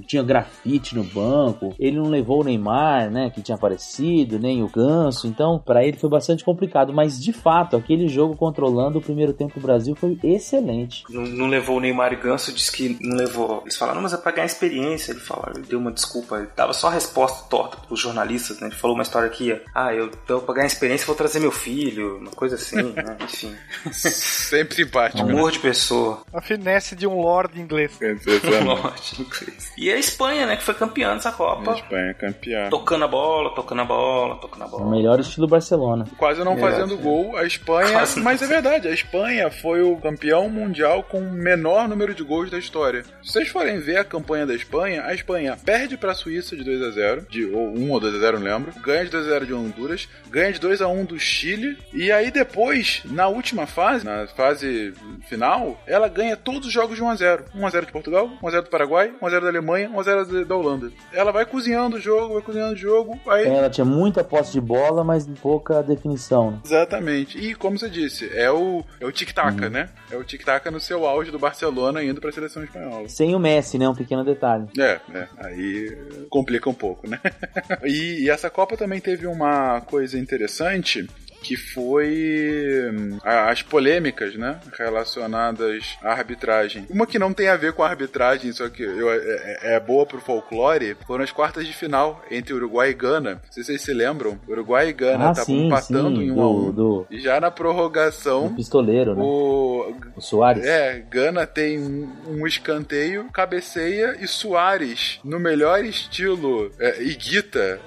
[0.07, 1.75] tinha grafite no banco.
[1.79, 3.31] Ele não levou o Neymar, né?
[3.31, 5.27] Que tinha aparecido, nem o Ganso.
[5.27, 6.93] Então, para ele foi bastante complicado.
[6.93, 11.05] Mas de fato, aquele jogo controlando o primeiro tempo do Brasil foi excelente.
[11.11, 13.61] Não, não levou o Neymar e Ganso, disse que não levou.
[13.63, 15.13] Eles falaram, não, mas é pra ganhar experiência.
[15.13, 18.69] Ele falou, ele deu uma desculpa, ele dava só a resposta torta pros jornalistas, né?
[18.69, 22.19] Ele falou uma história aqui, ah, eu dou pra ganhar experiência, vou trazer meu filho,
[22.19, 23.17] uma coisa assim, né?
[23.23, 23.55] Enfim.
[23.93, 25.23] Sempre simpático.
[25.23, 25.53] Amor né?
[25.53, 26.23] de pessoa.
[26.33, 27.93] A finesse de um lord inglês.
[29.77, 31.73] E a Espanha, né, que foi campeã dessa Copa.
[31.73, 32.69] A Espanha é campeã.
[32.71, 34.91] Tocando a bola, tocando a bola, tocando a O bola.
[34.91, 36.07] melhor estilo Barcelona.
[36.17, 37.03] Quase não É, fazendo sim.
[37.03, 37.93] gol, a Espanha.
[37.93, 42.15] Quase não Mas é verdade, a Espanha foi o campeão mundial com o menor número
[42.15, 43.03] de gols da história.
[43.23, 46.83] Se vocês forem ver a campanha da Espanha, a Espanha perde pra Suíça de 2
[46.83, 48.73] a 0 de, ou 1 ou 2 a 0 não lembro.
[48.81, 51.77] Ganha de 2 a 0 de Honduras, ganha de 2 a 1 do Chile.
[51.93, 54.93] E aí depois, na última fase, na fase
[55.29, 58.04] final, ela ganha todos os jogos de 1 a 0 1 a 0 de Portugal,
[58.11, 60.57] 1 a 0 do Paraguai, 1 a 0 da Alemanha, 1 a 0 da- da
[60.57, 60.91] Holanda.
[61.13, 64.61] Ela vai cozinhando o jogo, vai cozinhando o jogo, aí Ela tinha muita posse de
[64.61, 66.51] bola, mas pouca definição.
[66.53, 66.59] né?
[66.65, 67.39] Exatamente.
[67.39, 69.89] E como você disse, é o, é o tic-tac, né?
[70.11, 73.09] É o tic-tac no seu auge do Barcelona indo pra seleção espanhola.
[73.09, 73.89] Sem o Messi, né?
[73.89, 74.67] Um pequeno detalhe.
[74.79, 75.97] É, é, aí
[76.31, 77.21] complica um pouco, né?
[77.85, 81.07] e, e essa Copa também teve uma coisa interessante
[81.45, 86.87] que foi hum, as polêmicas, né, relacionadas à arbitragem.
[86.91, 89.81] Uma que não tem a ver com a arbitragem, só que eu- é, é- é
[89.81, 93.35] boa pro folclore, foram as quartas de final entre Uruguai e Gana.
[93.45, 94.39] Não sei se vocês se lembram.
[94.49, 97.21] Uruguai e Gana Ah, estavam sim, empatando sim, em 1 do- a 1 do- E
[97.21, 99.23] já na prorrogação, O pistoleiro, né?
[99.23, 100.65] o O Soares.
[100.65, 107.79] é, Gana tem um, um escanteio, cabeceia e Soares, no melhor estilo é, Iguita,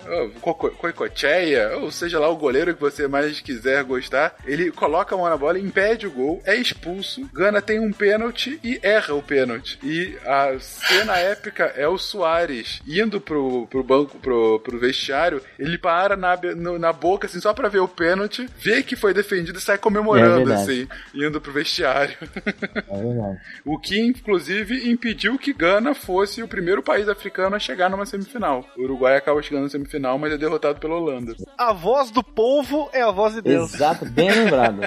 [0.77, 5.29] Coicocheia, ou seja lá o goleiro que você mais quiser gostar, ele coloca a mão
[5.29, 9.79] na bola, impede o gol, é expulso, Gana tem um pênalti e erra o pênalti.
[9.81, 15.77] E a cena épica é o Soares indo pro, pro banco, pro, pro vestiário, ele
[15.77, 19.57] para na, no- na boca, assim, só pra ver o pênalti, vê que foi defendido
[19.57, 22.15] e sai comemorando, É assim, indo pro vestiário.
[22.21, 23.37] É verdade.
[23.65, 28.65] O que, inclusive, impediu que Gana fosse o primeiro país africano a chegar numa semifinal.
[28.77, 31.35] O Uruguai acaba chegando na semifinal, mas é derrotado pela Holanda.
[31.57, 33.73] A voz do povo é a voz de Deus.
[33.73, 34.81] Exato, bem lembrado.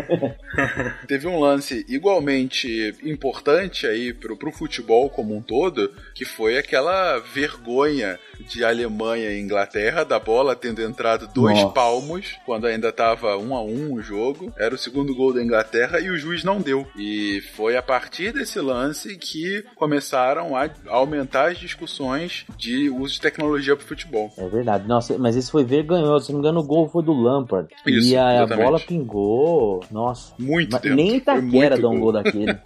[1.06, 7.18] Teve um lance igualmente importante aí pro, pro futebol como um todo, que foi aquela
[7.18, 8.18] vergonha
[8.48, 11.72] de Alemanha e Inglaterra, da bola tendo entrado dois Nossa.
[11.72, 14.52] palmos, quando ainda tava um a um o jogo.
[14.58, 16.86] Era o segundo gol da Inglaterra e o juiz não deu.
[16.96, 23.20] E foi a partir desse lance que começaram a aumentar as discussões de uso de
[23.20, 24.32] tecnologia pro futebol.
[24.36, 24.86] É verdade.
[24.86, 26.26] Nossa, mas esse foi vergonhoso.
[26.26, 27.61] Se não me engano, o gol foi do Lampard.
[27.86, 29.84] Isso, e a, bola pingou.
[29.90, 30.34] Nossa.
[30.38, 30.96] Muito Mas dentro.
[30.96, 32.12] nem Itaquera dá um gol.
[32.12, 32.56] gol daquele.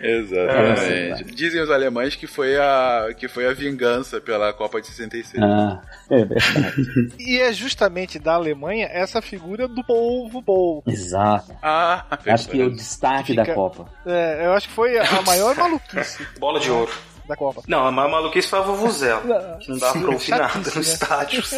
[0.00, 1.24] Exatamente.
[1.34, 5.42] Dizem os alemães que foi a que foi a vingança pela Copa de 66.
[5.42, 5.80] Ah,
[6.10, 7.12] é verdade.
[7.18, 10.82] E é justamente da Alemanha essa figura do povo, povo.
[10.86, 11.52] Exato.
[11.62, 13.86] Ah, Acho que é o destaque Fica- da Copa.
[14.06, 16.92] É, eu acho que foi a maior maluquice Bola de ouro.
[17.30, 17.62] Da Copa.
[17.66, 19.58] Não, a maior maluquice foi a Vuvuzela.
[19.60, 21.42] Que não dava pra ouvir nada Chatice, no estádio.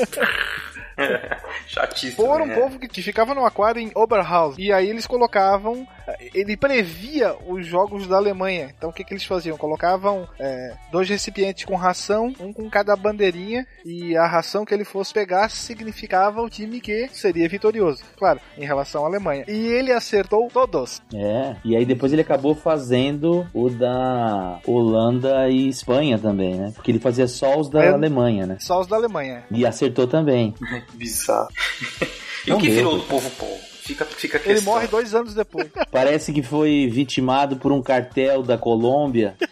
[0.95, 2.27] É, Chatíssimo.
[2.27, 2.55] Foram um né?
[2.55, 4.63] povo que, que ficava no aquário em Oberhausen.
[4.63, 5.89] E aí eles colocavam.
[6.35, 8.73] Ele previa os jogos da Alemanha.
[8.77, 9.57] Então o que, que eles faziam?
[9.57, 13.67] Colocavam é, dois recipientes com ração, um com cada bandeirinha.
[13.85, 18.03] E a ração que ele fosse pegar significava o time que seria vitorioso.
[18.17, 19.45] Claro, em relação à Alemanha.
[19.49, 21.01] E ele acertou todos.
[21.15, 21.57] É.
[21.65, 26.73] E aí depois ele acabou fazendo o da Holanda e Espanha também, né?
[26.75, 27.89] Porque ele fazia só os da É.
[27.89, 28.57] Alemanha, né?
[28.61, 29.45] Só os da Alemanha.
[29.51, 30.55] E acertou também.
[30.95, 31.49] Bizarro.
[32.47, 33.72] e o que virou do povo povo?
[33.83, 35.69] Fica, fica a Ele morre dois anos depois.
[35.91, 39.35] Parece que foi vitimado por um cartel da Colômbia.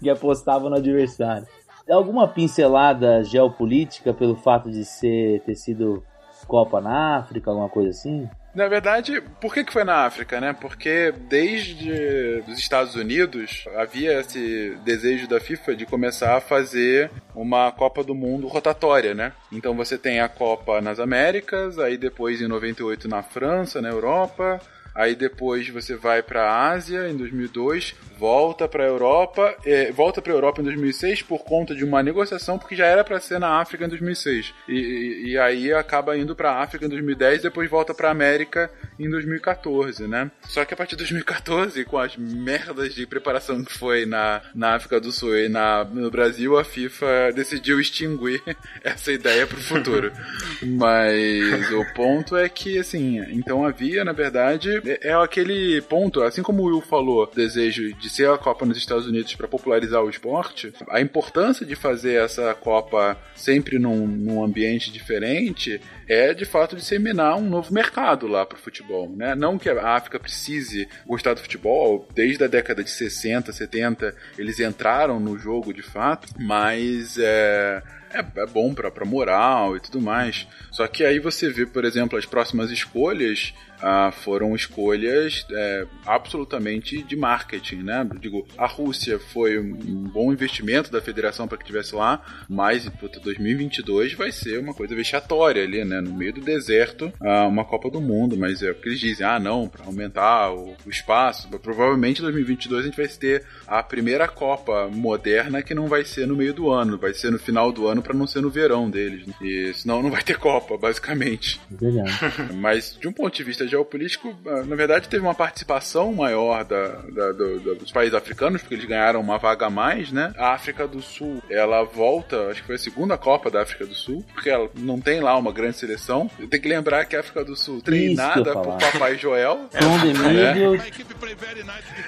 [0.00, 1.46] que apostava no adversário.
[1.88, 6.02] Alguma pincelada geopolítica pelo fato de ser ter sido
[6.46, 8.26] Copa na África, alguma coisa assim?
[8.54, 10.52] Na verdade, por que, que foi na África, né?
[10.52, 17.70] Porque desde os Estados Unidos havia esse desejo da FIFA de começar a fazer uma
[17.70, 19.32] Copa do Mundo rotatória, né?
[19.52, 24.60] Então você tem a Copa nas Américas, aí depois em 98 na França, na Europa,
[24.94, 30.60] Aí depois você vai pra Ásia em 2002, volta pra Europa, é, volta pra Europa
[30.60, 33.88] em 2006 por conta de uma negociação, porque já era pra ser na África em
[33.88, 34.52] 2006.
[34.68, 39.08] E, e, e aí acaba indo pra África em 2010, depois volta pra América em
[39.08, 40.30] 2014, né?
[40.42, 44.74] Só que a partir de 2014, com as merdas de preparação que foi na, na
[44.74, 48.42] África do Sul e na, no Brasil, a FIFA decidiu extinguir
[48.84, 50.12] essa ideia pro futuro.
[50.62, 56.42] Mas o ponto é que, assim, então havia, na verdade, é, é aquele ponto, assim
[56.42, 60.10] como o Will falou, desejo de ser a Copa nos Estados Unidos para popularizar o
[60.10, 66.74] esporte, a importância de fazer essa Copa sempre num, num ambiente diferente é de fato
[66.74, 69.34] disseminar um novo mercado lá pro futebol, né?
[69.34, 74.58] Não que a África precise gostar do futebol, desde a década de 60, 70, eles
[74.58, 77.82] entraram no jogo de fato, mas é,
[78.12, 80.46] é, é bom pra, pra moral e tudo mais.
[80.70, 83.52] Só que aí você vê, por exemplo, as próximas escolhas
[83.82, 88.08] ah, foram escolhas é, absolutamente de marketing, né?
[88.20, 93.18] Digo, a Rússia foi um bom investimento da federação para que tivesse lá, mas puta,
[93.20, 96.00] 2022 vai ser uma coisa vexatória ali, né?
[96.00, 99.26] No meio do deserto, ah, uma Copa do Mundo, mas é o que eles dizem,
[99.26, 101.48] ah, não, para aumentar o, o espaço.
[101.58, 106.26] Provavelmente em 2022 a gente vai ter a primeira Copa moderna que não vai ser
[106.26, 108.88] no meio do ano, vai ser no final do ano para não ser no verão
[108.90, 109.26] deles.
[109.26, 109.34] Né?
[109.42, 111.60] E senão não vai ter Copa, basicamente.
[112.54, 116.88] Mas de um ponto de vista geopolítico, ah, na verdade teve uma participação maior da,
[116.88, 120.32] da- do- do- dos países africanos, porque eles ganharam uma vaga a mais, né?
[120.36, 123.94] A África do Sul, ela volta, acho que foi a segunda Copa da África do
[123.94, 126.30] Sul, porque ela não tem lá uma grande seleção.
[126.50, 128.78] Tem que lembrar que a África do Sul, treinada por.
[128.78, 129.68] Papai Joel.
[129.70, 130.54] From the né?
[130.54, 130.78] middle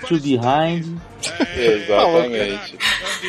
[0.08, 0.98] to behind.
[1.56, 2.78] Exatamente.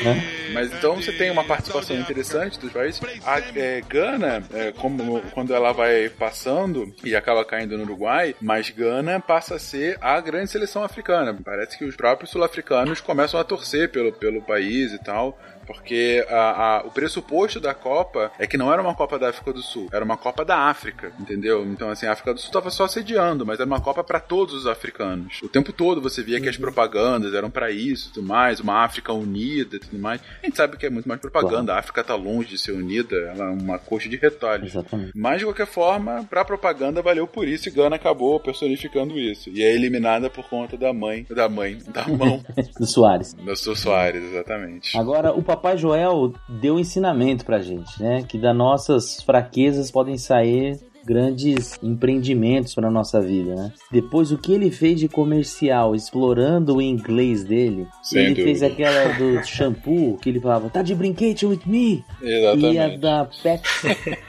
[0.04, 0.50] Né?
[0.54, 3.02] Mas então você tem uma participação interessante dos países.
[3.26, 8.70] A é, Gana, é, como, quando ela vai passando e acaba caindo no Uruguai, mas
[8.70, 11.38] Gana passa a ser a grande seleção africana.
[11.44, 15.38] Parece que os próprios sul-africanos começam a torcer pelo, pelo país e tal.
[15.66, 19.54] Porque a- a- o pressuposto da Copa é que não era uma Copa da África
[19.54, 21.64] do Sul, era uma Copa da África, entendeu?
[21.64, 24.54] Então, assim, a África do Sul estava só sediando, mas era uma Copa para todos
[24.54, 25.40] os africanos.
[25.42, 28.84] O tempo todo você via que as propagandas eram para isso e tudo mais, uma
[28.84, 30.20] África unida e tudo mais.
[30.42, 33.16] A gente sabe que é muito mais propaganda, a África tá longe de ser unida,
[33.16, 34.70] ela é uma coxa de retalhos.
[34.72, 35.12] Exatamente.
[35.16, 39.50] Mas, de qualquer forma, pra propaganda valeu por isso e Gana acabou personificando isso.
[39.50, 42.44] E é eliminada por conta da mãe, da mãe, da mão
[42.80, 43.34] Do Soares.
[43.34, 44.98] do seu Soares, exatamente.
[44.98, 48.24] Agora, o Papai Joel deu um ensinamento pra gente, né?
[48.28, 53.72] Que das nossas fraquezas podem sair grandes empreendimentos para nossa vida, né?
[53.92, 58.46] Depois, o que ele fez de comercial, explorando o inglês dele, Sem ele dúvida.
[58.48, 62.04] fez aquela do shampoo, que ele falava, tá de brinquedo with me?
[62.22, 62.76] Exatamente.
[62.76, 63.88] E a da Pepsi,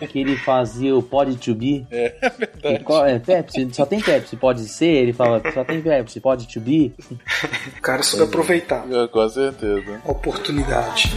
[0.09, 1.87] que ele fazia o Pode to be.
[1.91, 2.09] É
[2.39, 2.75] verdade.
[2.75, 4.87] E qual- é, Pepsi, só tem Pepsi, pode ser?
[4.87, 6.93] Ele fala, só tem Pepsi, pode to be.
[7.79, 10.01] O cara soube aproveitar É, Com certeza.
[10.05, 11.13] oportunidade.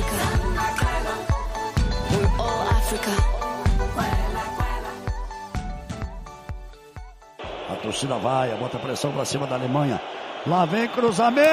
[7.69, 10.01] A torcida vai, bota pressão pra cima da Alemanha.
[10.45, 11.43] Lá vem cruzamento!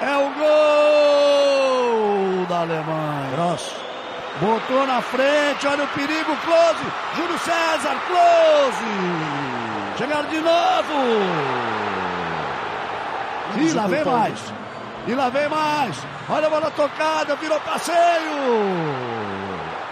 [0.00, 3.30] É o gol da Alemanha.
[3.34, 3.72] Gross.
[4.40, 6.86] Botou na frente, olha o perigo, Close.
[7.16, 8.84] Júlio César, Close.
[9.98, 10.94] Chegaram de novo.
[13.56, 14.52] E lá vem mais.
[15.06, 15.96] E lá vem mais.
[16.28, 17.96] Olha a bola tocada, virou passeio.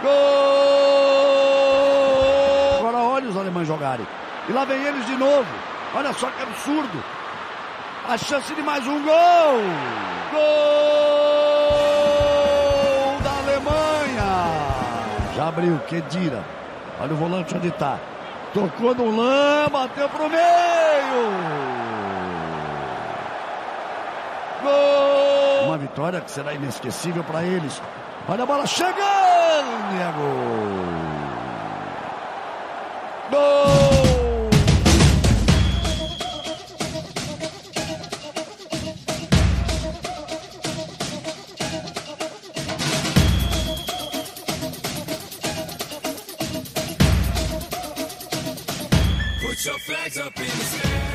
[0.03, 1.58] Gol!
[3.65, 4.07] Jogarem.
[4.49, 5.49] E lá vem eles de novo.
[5.95, 7.05] Olha só que absurdo.
[8.09, 9.63] A chance de mais um gol.
[10.33, 10.41] Gol
[13.23, 14.55] da Alemanha.
[15.37, 16.43] Já abriu, Kedira.
[17.01, 17.99] Olha o volante onde está.
[18.55, 21.31] Tocou no lã, bateu pro meio.
[24.63, 25.67] Gol!
[25.67, 27.81] Uma vitória que será inesquecível para eles.
[28.29, 30.88] Olha a bola chegando e é gol.
[33.31, 34.09] Gol!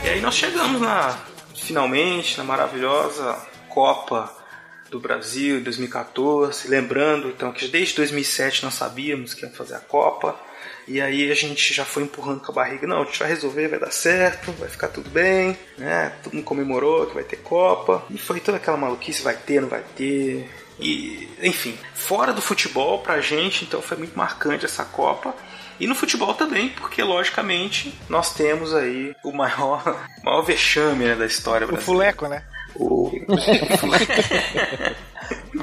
[0.04, 1.18] E aí nós chegamos na
[1.56, 3.36] finalmente na maravilhosa
[3.70, 4.32] Copa
[4.92, 9.80] do Brasil em 2014, lembrando então que desde 2007 nós sabíamos que ia fazer a
[9.80, 10.38] Copa.
[10.88, 13.68] E aí a gente já foi empurrando com a barriga, não, a gente vai resolver,
[13.68, 16.14] vai dar certo, vai ficar tudo bem, né?
[16.24, 18.04] Todo mundo comemorou que vai ter Copa.
[18.10, 20.50] E foi toda aquela maluquice, vai ter, não vai ter.
[20.80, 25.34] E, enfim, fora do futebol pra gente, então foi muito marcante essa Copa.
[25.80, 29.84] E no futebol também, porque logicamente nós temos aí o maior,
[30.24, 32.16] maior vexame né, da história O brasileira.
[32.16, 32.44] fuleco, né?
[32.76, 33.12] O...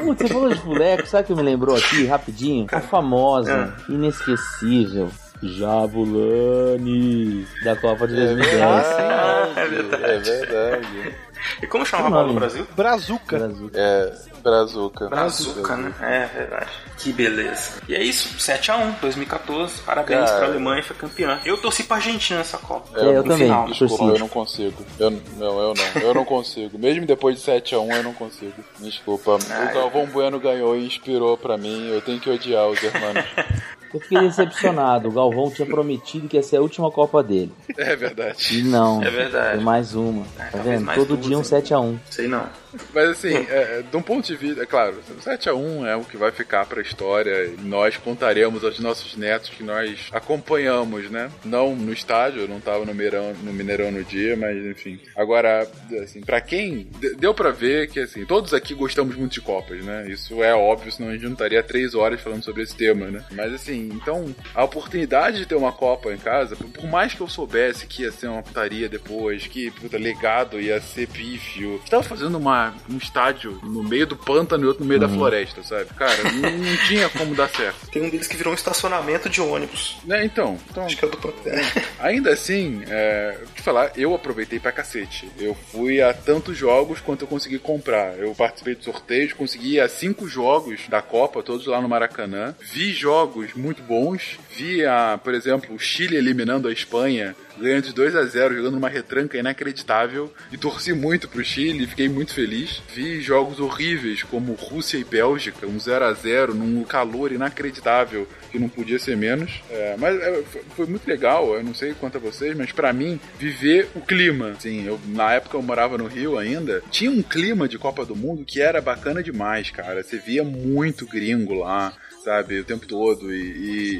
[0.00, 2.66] Putz, você falou de fuleco, sabe o que me lembrou aqui, rapidinho?
[2.72, 5.10] A famosa, inesquecível,
[5.42, 8.62] Jabulani, da Copa de 2010.
[8.62, 10.04] Ah, é verdade.
[10.04, 11.14] É verdade.
[11.62, 12.34] E como chamava a bola no?
[12.34, 12.66] Brasil?
[12.76, 13.50] Brazuca.
[13.74, 14.12] É,
[14.42, 15.08] Brazuca.
[15.08, 15.94] Brazuca, né?
[16.00, 16.70] É verdade.
[16.98, 17.80] Que beleza.
[17.88, 19.82] E é isso, 7x1, 2014.
[19.82, 20.38] Parabéns Cara.
[20.38, 21.40] pra Alemanha, foi campeã.
[21.44, 22.98] Eu torci pra Argentina nessa Copa.
[22.98, 23.46] É, eu no também.
[23.46, 23.66] Final.
[23.66, 24.84] Desculpa, eu não consigo.
[24.98, 26.02] Eu, não, eu não.
[26.02, 26.78] Eu não consigo.
[26.78, 28.54] Mesmo depois de 7x1, eu não consigo.
[28.78, 29.36] Desculpa.
[29.36, 31.88] O Galvão Bueno ganhou e inspirou pra mim.
[31.88, 33.24] Eu tenho que odiar os irmãos.
[33.92, 35.08] Eu fiquei decepcionado.
[35.08, 37.52] O Galvão tinha prometido que ia ser a última Copa dele.
[37.76, 38.58] É verdade.
[38.58, 39.02] E não.
[39.02, 39.62] É verdade.
[39.62, 40.24] Mais uma.
[40.36, 40.94] Tá talvez vendo?
[40.94, 41.44] Todo duas, dia um hein?
[41.44, 41.98] 7x1.
[42.08, 42.46] Sei não.
[42.94, 46.30] Mas assim, é, de um ponto de vista, é claro, 7x1 é o que vai
[46.30, 51.30] ficar pra história nós contaremos aos nossos netos que nós acompanhamos, né?
[51.44, 54.98] Não no estádio, eu não tava no Mineirão no, Mineirão no dia, mas enfim.
[55.16, 55.68] Agora,
[56.02, 56.88] assim, pra quem.
[56.98, 60.06] de- Deu pra ver que, assim, todos aqui gostamos muito de Copas, né?
[60.08, 63.24] Isso é óbvio, senão a gente não estaria três horas falando sobre esse tema, né?
[63.32, 67.28] Mas assim, então, a oportunidade de ter uma Copa em casa, por mais que eu
[67.28, 71.80] soubesse que ia ser uma putaria depois, que, puta, legado ia ser pífio.
[71.88, 75.62] Tava fazendo uma, um estádio no meio do pântano e outro no meio da floresta,
[75.62, 75.86] sabe?
[75.94, 77.88] Cara, não, não tinha como dar certo.
[77.90, 79.98] Tem um deles que virou um estacionamento de ônibus.
[80.04, 81.62] Né, então, então Acho que é do Pantera.
[81.98, 85.30] Ainda assim, é, vou te falar, eu aproveitei pra cacete.
[85.38, 88.18] Eu fui a tantos jogos quanto eu consegui comprar.
[88.18, 92.54] Eu participei de sorteios, consegui ir a cinco jogos da Copa, todos lá no Maracanã.
[92.60, 94.38] Vi jogos muito bons.
[94.56, 98.76] Vi, a, por exemplo, o Chile eliminando a Espanha, ganhando de 2 a 0 jogando
[98.76, 100.32] uma retranca inacreditável.
[100.52, 102.82] E torci muito pro Chile, fiquei muito feliz.
[102.94, 108.58] Vi jogos horríveis, como Rússia e Bélgica, um 0 a 0 num calor inacreditável que
[108.58, 109.60] não podia ser menos.
[109.70, 110.42] É, mas é,
[110.74, 114.50] foi- muito legal, eu não sei quanto a vocês, mas pra mim, viver o clima.
[114.50, 118.16] Assim, eu, na época eu morava no Rio ainda, tinha um clima de Copa do
[118.16, 120.02] Mundo que era bacana demais, cara.
[120.02, 121.92] Você via muito gringo lá,
[122.24, 123.32] sabe, o tempo todo.
[123.32, 123.96] E, e-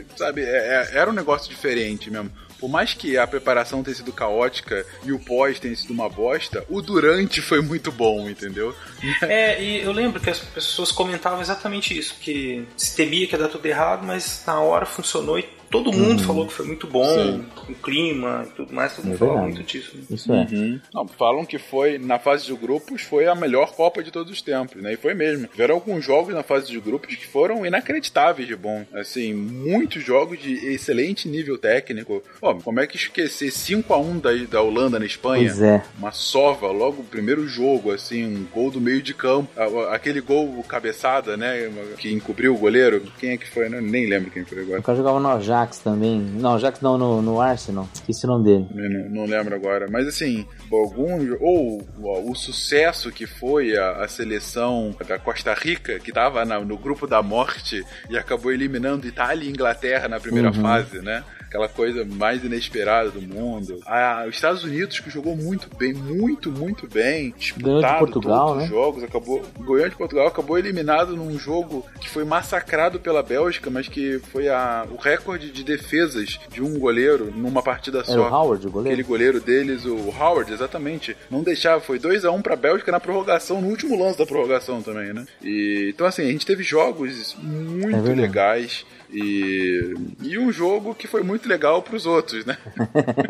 [0.00, 0.46] e, sabe, é-
[0.92, 2.30] é- era um negócio diferente mesmo.
[2.58, 6.64] Por mais que a preparação tenha sido caótica e o pós tenha sido uma bosta,
[6.68, 8.74] o durante foi muito bom, entendeu?
[9.22, 13.38] É, e eu lembro que as pessoas comentavam exatamente isso, que se temia que ia
[13.38, 16.26] dar tudo errado, mas na hora funcionou e todo mundo Uhum.
[16.26, 17.44] falou que foi muito bom, Sim.
[17.68, 19.96] o clima e tudo mais, todo mundo É falou muito disso.
[19.96, 20.02] né?
[20.10, 20.46] Isso é.
[20.50, 20.80] Uhum.
[20.94, 24.42] Não, falam que foi, na fase de grupos, foi a melhor Copa de todos os
[24.42, 24.94] tempos, né?
[24.94, 25.46] E foi mesmo.
[25.48, 28.84] Tiveram alguns jogos na fase de grupos que foram inacreditáveis de bom.
[28.94, 32.22] Assim, muitos jogos de excelente nível técnico.
[32.40, 35.48] Pô, como é que esquecer 5x1 da, da Holanda na Espanha?
[35.48, 35.82] Pois é.
[35.98, 39.48] Uma sova, logo o primeiro jogo, assim, um gol do meio de campo.
[39.56, 41.70] A- Aquele gol cabeçada, né?
[41.98, 43.02] Que encobriu o goleiro.
[43.18, 43.68] Quem é que foi?
[43.68, 43.80] né?
[43.80, 44.80] Nem lembro quem foi agora.
[44.80, 46.20] O cara jogava no Ajax também.
[46.20, 47.88] Não, Ajax não, no, no Arsenal.
[47.92, 48.66] Esqueci o nome dele.
[48.72, 49.86] Não, não lembro agora.
[49.90, 51.36] Mas assim, algum.
[51.40, 56.60] Ou ó, o sucesso que foi a, a seleção da Costa Rica, que tava na-
[56.60, 60.54] no grupo da morte e acabou eliminando Itália e Inglaterra na primeira Uhum.
[60.62, 61.22] fase, né?
[61.48, 63.80] Aquela coisa mais inesperada do mundo.
[63.86, 67.30] Ah, os Estados Unidos, que jogou muito bem, muito, muito bem.
[67.30, 68.64] Ganhou de Disputado Portugal, todos né?
[68.64, 69.42] os jogos, acabou.
[69.58, 74.48] Ganhou de Portugal, acabou eliminado num jogo que foi massacrado pela Bélgica, mas que foi
[74.48, 78.12] a, o recorde de defesas de um goleiro numa partida só.
[78.28, 78.92] o Howard, o goleiro?
[78.92, 81.16] Aquele goleiro deles, o Howard, exatamente.
[81.30, 84.82] Não deixava, foi 2 a 1 pra Bélgica na prorrogação, no último lance da prorrogação
[84.82, 85.24] também, né?
[85.42, 88.20] E, então, assim, a gente teve jogos É muito verdade.
[88.20, 88.86] legais.
[89.10, 92.58] E, e um jogo que foi muito legal pros outros, né?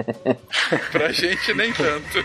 [0.91, 2.19] pra gente nem tanto.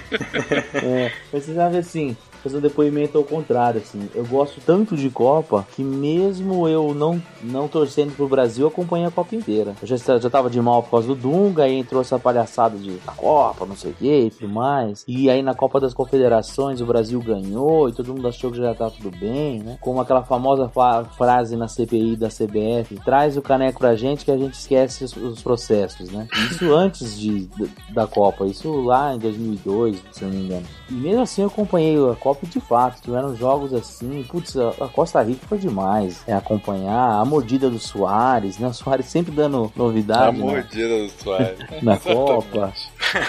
[0.74, 4.10] É, sabe assim, fazer um depoimento ao contrário, assim.
[4.14, 9.08] Eu gosto tanto de Copa que mesmo eu não, não torcendo pro Brasil, eu acompanhei
[9.08, 9.74] a Copa inteira.
[9.82, 12.91] Eu já, já tava de mal por causa do Dunga, aí entrou essa palhaçada de
[13.16, 15.04] Copa, não sei o que e tudo mais.
[15.08, 18.74] E aí na Copa das Confederações o Brasil ganhou e todo mundo achou que já
[18.74, 19.78] tá tudo bem, né?
[19.82, 24.32] Como aquela famosa fa- frase na CPI da CBF, traz o caneco pra gente que
[24.32, 26.28] a gente esquece os, os processos, né?
[26.52, 27.48] Isso antes de,
[27.94, 30.66] da Copa, isso lá em 2002, se não me engano.
[30.89, 34.88] E mesmo assim eu acompanhei a Copa de fato, tiveram jogos assim, putz, a a
[34.88, 36.22] Costa Rica foi demais.
[36.28, 38.68] É acompanhar a mordida do Soares, né?
[38.68, 40.44] O Soares sempre dando A novidade né?
[40.44, 41.60] mordida do Suárez.
[41.82, 42.74] na Copa.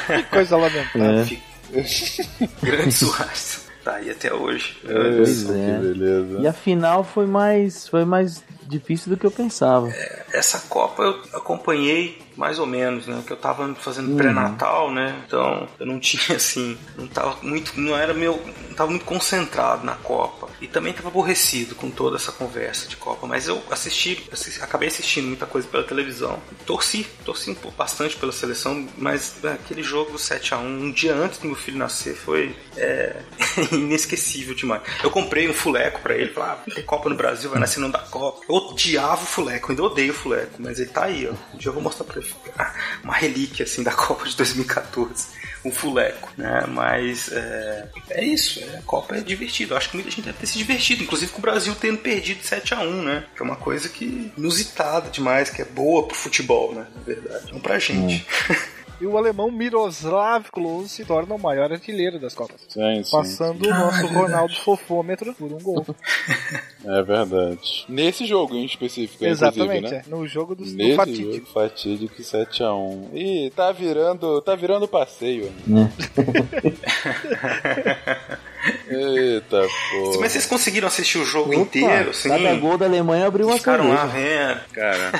[0.06, 1.38] Que coisa lamentável.
[1.72, 1.84] É.
[2.62, 3.64] Grande Soares.
[3.84, 4.78] Tá aí até hoje.
[4.82, 5.78] Pois é.
[5.78, 6.38] beleza.
[6.40, 9.88] E a final foi mais, foi mais difícil do que eu pensava.
[10.32, 13.22] Essa Copa eu acompanhei mais ou menos, né?
[13.24, 14.16] Que eu tava fazendo Uhum.
[14.16, 15.22] pré-natal, né?
[15.26, 19.84] Então eu não tinha assim, não tava muito, não era meu, não tava muito concentrado
[19.86, 20.48] na Copa.
[20.60, 24.88] E também tava aborrecido com toda essa conversa de Copa, mas eu assisti, assisti- acabei
[24.88, 26.38] assistindo muita coisa pela televisão.
[26.66, 31.38] Torci, torci bastante pela seleção, mas é, aquele jogo 7 a 1 um dia antes
[31.38, 33.16] do meu filho nascer foi é,
[33.72, 34.82] inesquecível demais.
[35.02, 37.90] Eu comprei um fuleco pra ele, falei, ah, tem Copa no Brasil, vai nascer não
[37.90, 38.40] da Copa.
[38.54, 41.32] Odiava o fuleco, ainda odeio o fuleco, mas ele tá aí, ó.
[41.52, 42.32] Um dia eu vou mostrar pra ele.
[43.02, 45.26] Uma relíquia, assim, da Copa de 2014.
[45.64, 46.64] O fuleco, né?
[46.68, 49.74] Mas é, é isso, é, a Copa é divertido.
[49.74, 52.44] Eu acho que muita gente deve ter se divertido, inclusive com o Brasil tendo perdido
[52.44, 53.24] 7 a 1 né?
[53.34, 56.86] Que é uma coisa que inusitada demais, que é boa pro futebol, né?
[56.94, 57.52] Na verdade.
[57.52, 58.24] Não pra gente.
[59.00, 62.60] E o alemão Miroslav Klose se torna o maior artilheiro das Copas.
[62.68, 63.10] Sim, sim.
[63.10, 64.08] Passando o Ah, nosso é.
[64.08, 65.84] Ronaldo Fofômetro por um gol.
[66.86, 67.86] É verdade.
[67.88, 70.02] Nesse jogo em específico, Exatamente, inclusive, né?
[70.06, 70.10] é.
[70.10, 71.32] No jogo do, do Nesse fatídico.
[71.32, 73.08] jogo fatídico 7x1.
[73.14, 75.50] Ih, tá virando, tá virando passeio.
[75.66, 75.90] Né?
[78.94, 80.20] Eita, pô.
[80.20, 82.28] Mas vocês conseguiram assistir o jogo Opa, inteiro, assim?
[82.28, 84.60] Cada gol da Alemanha abriu uma Ficaram lá vendo.
[84.72, 85.12] Cara,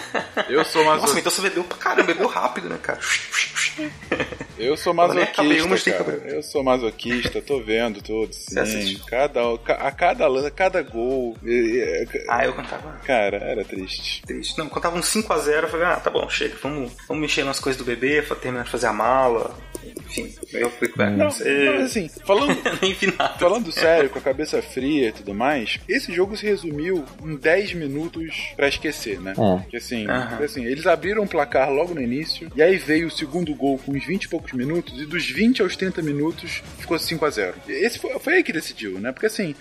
[0.48, 2.98] eu sou mais Nossa, então você bebeu pra caramba, bebeu rápido, né, cara?
[4.58, 6.12] Eu sou masoquista, que cara.
[6.26, 8.98] Eu sou masoquista, tô vendo tudo, sim.
[9.08, 11.36] Cada, a cada cada gol.
[11.44, 14.22] e- Ah, eu cantava Cara, era triste.
[14.26, 14.56] triste.
[14.58, 17.58] Não, quando tava um 5x0, eu falei, ah, tá bom, chega, vamos, vamos mexer nas
[17.60, 19.56] coisas do bebê, terminar de fazer a mala.
[19.84, 21.40] Enfim, eu fui com Não, mas
[21.82, 23.38] assim, falando, Nem vi nada.
[23.38, 27.74] falando sério, com a cabeça fria e tudo mais, esse jogo se resumiu em 10
[27.74, 29.32] minutos pra esquecer, né?
[29.32, 29.60] É.
[29.60, 30.28] Porque assim, Aham.
[30.28, 33.78] porque, assim, eles abriram o placar logo no início, e aí veio o segundo gol
[33.78, 37.30] com uns 20 e poucos minutos, e dos 20 aos 30 minutos ficou 5 a
[37.30, 39.12] 0 Esse foi, foi aí que decidiu, né?
[39.12, 39.54] Porque assim.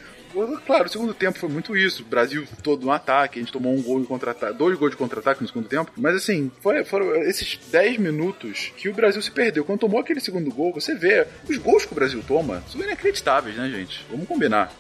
[0.66, 2.02] Claro, o segundo tempo foi muito isso.
[2.02, 4.98] O Brasil todo no ataque, a gente tomou um gol de contra-ataque, dois gols de
[4.98, 5.92] contra-ataque no segundo tempo.
[5.96, 9.64] Mas assim, foi- foram esses 10 minutos que o Brasil se perdeu.
[9.64, 13.56] Quando tomou aquele segundo gol, você vê os gols que o Brasil toma são inacreditáveis,
[13.56, 14.04] né, gente?
[14.10, 14.74] Vamos combinar.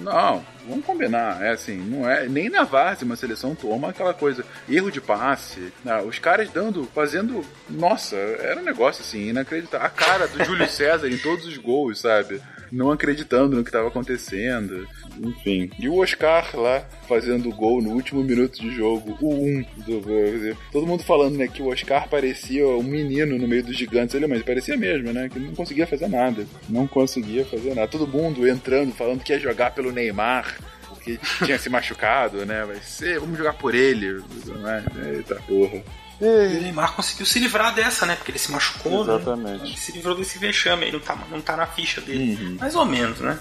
[0.00, 1.42] Não, vamos combinar.
[1.42, 2.28] É assim, não é.
[2.28, 4.44] Nem na várzea uma seleção toma aquela coisa.
[4.68, 5.72] Erro de passe.
[5.84, 7.44] né, os caras dando, fazendo.
[7.68, 9.86] Nossa, era um negócio assim, inacreditável.
[9.86, 12.40] A cara do Júlio César em todos os gols, sabe?
[12.70, 14.86] Não acreditando no que estava acontecendo.
[15.20, 15.70] Enfim.
[15.78, 19.16] E o Oscar lá fazendo o gol no último minuto de jogo.
[19.20, 20.00] O 1 do.
[20.02, 23.76] quer dizer, Todo mundo falando, né, que o Oscar parecia um menino no meio dos
[23.76, 24.14] gigantes.
[24.14, 25.28] Ele, mas parecia mesmo, né?
[25.28, 26.46] Que não conseguia fazer nada.
[26.68, 27.88] Não conseguia fazer nada.
[27.88, 30.56] Todo mundo entrando, falando que ia jogar pelo Neymar.
[30.88, 32.64] Porque tinha se machucado, né?
[32.64, 34.22] Vai ser, vamos jogar por ele.
[34.46, 34.84] Né?
[35.14, 35.82] Eita porra.
[36.20, 38.16] E o Neymar conseguiu se livrar dessa, né?
[38.16, 39.14] Porque ele se machucou, né?
[39.14, 39.64] Exatamente.
[39.64, 42.44] Ele se livrou desse vexame aí, não tá, não tá na ficha dele.
[42.44, 42.56] Uhum.
[42.60, 43.38] Mais ou menos, né?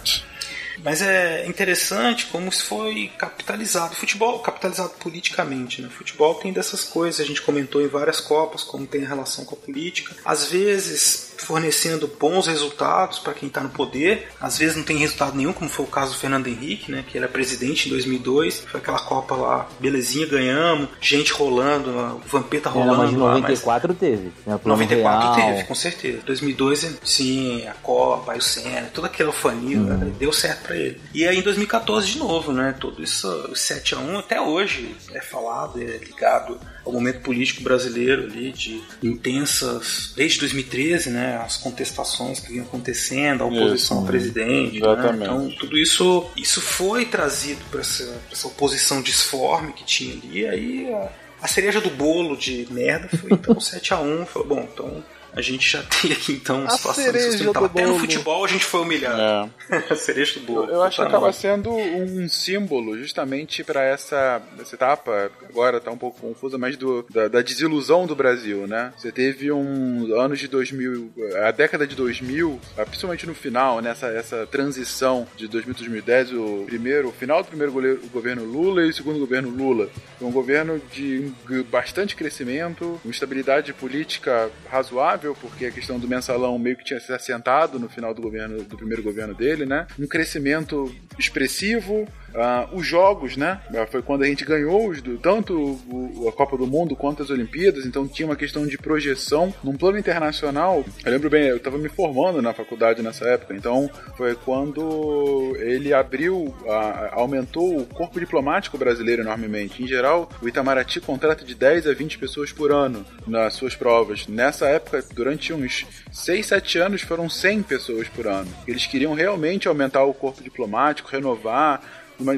[0.83, 3.95] Mas é interessante como isso foi capitalizado.
[3.95, 5.89] Futebol capitalizado politicamente, né?
[5.89, 9.55] Futebol tem dessas coisas, a gente comentou em várias copas como tem a relação com
[9.55, 10.15] a política.
[10.23, 15.35] Às vezes fornecendo bons resultados para quem está no poder, às vezes não tem resultado
[15.35, 17.03] nenhum, como foi o caso do Fernando Henrique, né?
[17.07, 22.69] Que era presidente em 2002, foi aquela copa lá, belezinha, ganhamos, gente rolando, o Vampeta
[22.69, 24.23] Era, rolando mas em lá, mas 94 teve.
[24.45, 25.35] Né, Plano 94 Real.
[25.53, 26.19] teve, com certeza.
[26.25, 30.11] 2002, sim, a Copa, aí o Senna, toda aquela fania, Uhum.
[30.17, 30.99] deu certo pra ele.
[31.13, 32.75] E aí em 2014 de novo, né?
[32.79, 38.51] Tudo isso, o 7x1 até hoje é falado, é ligado ao momento político brasileiro ali,
[38.51, 41.37] de intensas, desde 2013, né?
[41.37, 43.93] As contestações que vinham acontecendo, a oposição Isso.
[43.93, 44.79] ao presidente.
[44.79, 44.87] Né?
[44.87, 45.23] Exatamente.
[45.23, 50.47] Então tudo isso, isso foi trazido para essa, pra essa oposição disforme que tinha ali.
[50.47, 51.09] Aí a,
[51.41, 54.25] a cereja do bolo de merda foi então 7x1.
[54.25, 55.03] Falou, bom, então
[55.37, 57.65] a gente já tem aqui então uma A situação cereja insustentável.
[57.67, 59.51] Até no futebol a gente foi humilhado.
[59.89, 60.69] a cereja do bolo.
[60.69, 65.91] Eu acho que Tá acaba sendo um símbolo justamente para essa, essa etapa, agora tá
[65.91, 68.91] um pouco confusa, mas do, da, da desilusão do Brasil, né?
[68.97, 71.11] Você teve um anos de 2000,
[71.45, 76.33] a década de 2000, ah, principalmente no final, nessa essa transição de 2000 a 2010,
[76.33, 79.89] o primeiro, o final do primeiro goleiro- o governo Lula e o segundo governo Lula.
[80.17, 81.31] Foi um governo de
[81.69, 87.11] bastante crescimento, uma estabilidade política razoável, porque a questão do mensalão meio que tinha se
[87.11, 89.87] assentado no final do governo do primeiro governo dele, né?
[89.99, 93.59] Um crescimento expressivo, ah, os jogos, né?
[93.75, 95.53] Ah, Foi quando a gente ganhou os do- tanto
[95.89, 99.75] o- a Copa do Mundo quanto as Olimpíadas, então tinha uma questão de projeção num
[99.77, 100.83] plano internacional.
[101.05, 105.93] Eu lembro bem, eu estava me formando na faculdade nessa época, então foi quando ele
[105.93, 109.81] abriu, a- aumentou o corpo diplomático brasileiro enormemente.
[109.83, 114.27] Em geral, o Itamaraty contrata de 10 a 20 pessoas por ano nas suas provas.
[114.27, 118.47] Nessa época, durante uns 6, 7 anos, foram 100 pessoas por ano.
[118.67, 121.81] Eles queriam realmente aumentar o corpo diplomático, renovar,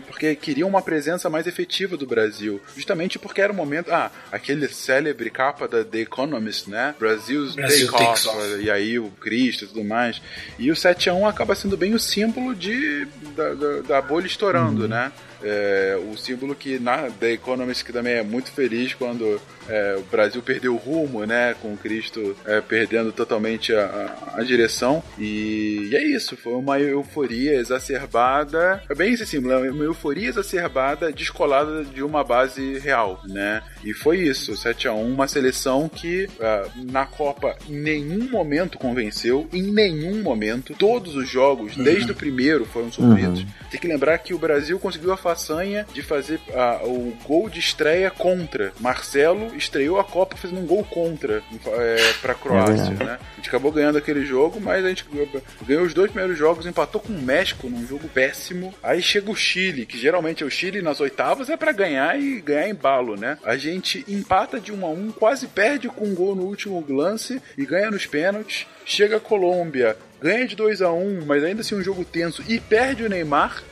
[0.05, 2.61] porque queriam uma presença mais efetiva do Brasil.
[2.75, 3.91] Justamente porque era o momento.
[3.91, 6.95] Ah, aquele célebre capa da The Economist, né?
[6.99, 8.61] Brasil's Brasil Take Off, off.
[8.61, 10.21] e aí o Cristo e tudo mais.
[10.57, 15.11] E o 7x1 acaba sendo bem o símbolo de, da, da, da bolha estourando, né?
[15.43, 20.01] É, o símbolo que na The Economist que também é muito feliz quando é, o
[20.03, 21.55] Brasil perdeu o rumo, né?
[21.61, 25.03] Com o Cristo é, perdendo totalmente a, a, a direção.
[25.17, 28.81] E, e é isso, foi uma euforia exacerbada.
[28.89, 33.61] É bem esse símbolo, é uma euforia exacerbada descolada de uma base real, né?
[33.83, 38.77] E foi isso, 7 a 1 uma seleção que ah, na Copa em nenhum momento
[38.77, 40.73] convenceu, em nenhum momento.
[40.77, 43.45] Todos os jogos, desde o primeiro, foram sofridos.
[43.69, 47.59] Tem que lembrar que o Brasil conseguiu a façanha de fazer ah, o gol de
[47.59, 48.73] estreia contra.
[48.79, 53.19] Marcelo estreou a Copa fazendo um gol contra é, para a Croácia, né?
[53.33, 55.05] A gente acabou ganhando aquele jogo, mas a gente
[55.65, 58.73] ganhou os dois primeiros jogos, empatou com o México num jogo péssimo.
[58.81, 62.41] Aí chega o Chile, que geralmente é o Chile nas oitavas é para ganhar e
[62.41, 63.37] ganhar em balo, né?
[63.43, 67.39] A gente empata de 1 a 1, quase perde com um gol no último lance
[67.55, 68.65] e ganha nos pênaltis.
[68.83, 72.59] Chega a Colômbia, ganha de 2 a 1, mas ainda assim um jogo tenso e
[72.59, 73.63] perde o Neymar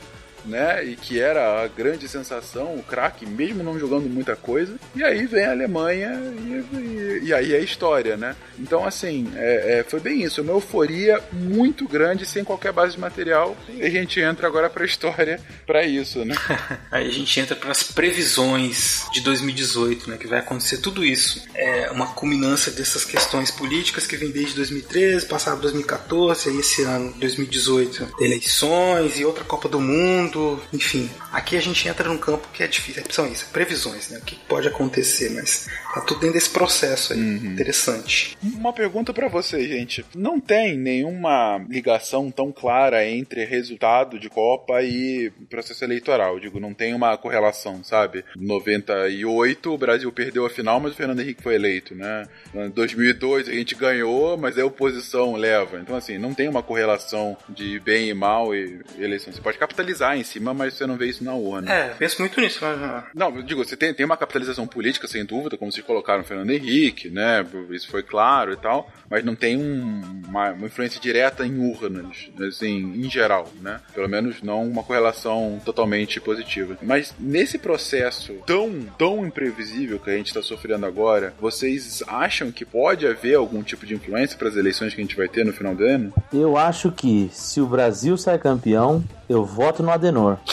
[0.44, 0.84] né?
[0.84, 4.76] E que era a grande sensação, o craque, mesmo não jogando muita coisa.
[4.94, 8.36] E aí vem a Alemanha e, e, e aí é história, né?
[8.58, 10.42] Então, assim, é, é, foi bem isso.
[10.42, 13.56] Uma euforia muito grande, sem qualquer base de material.
[13.68, 16.34] E a gente entra agora pra história para isso, né?
[16.90, 20.16] Aí a gente entra para as previsões de 2018, né?
[20.16, 21.42] Que vai acontecer tudo isso.
[21.54, 27.12] É uma culminância dessas questões políticas que vem desde 2013, passado 2014, aí esse ano,
[27.18, 30.27] 2018, eleições e outra Copa do Mundo
[30.72, 33.04] enfim, aqui a gente entra num campo que é difícil.
[33.10, 34.18] São isso, previsões, né?
[34.18, 37.18] O que pode acontecer, mas tá tudo dentro desse processo aí.
[37.18, 37.52] Uhum.
[37.52, 38.36] Interessante.
[38.42, 40.04] Uma pergunta para vocês, gente.
[40.14, 46.38] Não tem nenhuma ligação tão clara entre resultado de Copa e processo eleitoral.
[46.38, 48.24] Digo, não tem uma correlação, sabe?
[48.36, 52.26] Em 98 o Brasil perdeu a final, mas o Fernando Henrique foi eleito, né?
[52.54, 55.78] Em 2002 a gente ganhou, mas a oposição leva.
[55.80, 59.32] Então, assim, não tem uma correlação de bem e mal e eleição.
[59.32, 61.72] Você pode capitalizar em cima, mas você não vê isso na urna.
[61.72, 62.58] É, penso muito nisso.
[62.62, 63.04] Mas...
[63.14, 66.24] Não, eu digo, você tem, tem uma capitalização política, sem dúvida, como vocês colocaram o
[66.24, 67.44] Fernando Henrique, né?
[67.70, 72.28] Isso foi claro e tal, mas não tem um, uma, uma, influência direta em urnas,
[72.46, 73.80] assim, em geral, né?
[73.94, 76.76] Pelo menos não uma correlação totalmente positiva.
[76.82, 82.64] Mas nesse processo tão, tão imprevisível que a gente está sofrendo agora, vocês acham que
[82.64, 85.52] pode haver algum tipo de influência para as eleições que a gente vai ter no
[85.52, 86.12] final do ano?
[86.32, 90.38] Eu acho que se o Brasil sai campeão, eu voto no Adenor.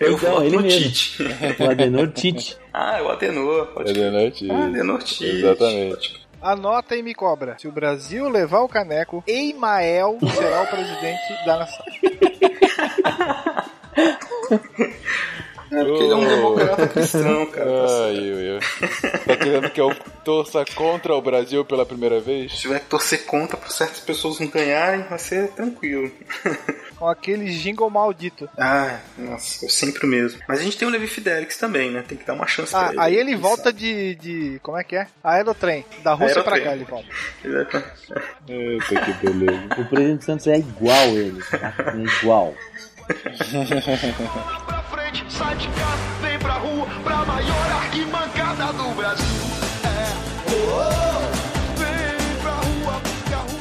[0.00, 0.90] Eu então, voto ele no mesmo.
[0.90, 1.22] Tite.
[1.58, 2.58] O Adenor Tite.
[2.72, 3.66] Ah, o Adenor.
[3.68, 4.50] Pode Adenor Tite.
[4.50, 5.24] Ah, Adenor Tite.
[5.24, 6.26] Exatamente.
[6.40, 7.56] Anota e me cobra.
[7.58, 11.84] Se o Brasil levar o caneco, Eimael será o presidente da nação.
[15.70, 17.70] É porque ele é um democrata cristão, cara.
[18.06, 18.60] Ai, eu, eu.
[19.26, 19.94] Tá querendo que eu
[20.24, 22.52] torça contra o Brasil pela primeira vez?
[22.52, 26.10] Se tiver que torcer contra pra certas pessoas não ganharem, vai ser tranquilo.
[26.96, 28.48] Com aquele jingle maldito.
[28.56, 30.40] Ah, nossa, eu sempre o mesmo.
[30.48, 32.02] Mas a gente tem o Levi Fidelix também, né?
[32.06, 33.00] Tem que dar uma chance Ah, pra ele.
[33.00, 34.58] aí ele Quem volta de, de.
[34.62, 35.06] Como é que é?
[35.22, 35.84] Aerotrem.
[36.02, 36.64] Da Rússia pra Aerotrem.
[36.64, 37.08] cá ele volta.
[37.70, 39.68] Pra- Eita, que beleza.
[39.78, 41.40] O presidente Santos é igual ele.
[41.52, 42.54] É igual.
[43.06, 49.26] Pra frente, sai de casa, vem pra rua, pra maior arquibancada do Brasil.
[49.84, 50.12] É,
[50.52, 51.16] oh.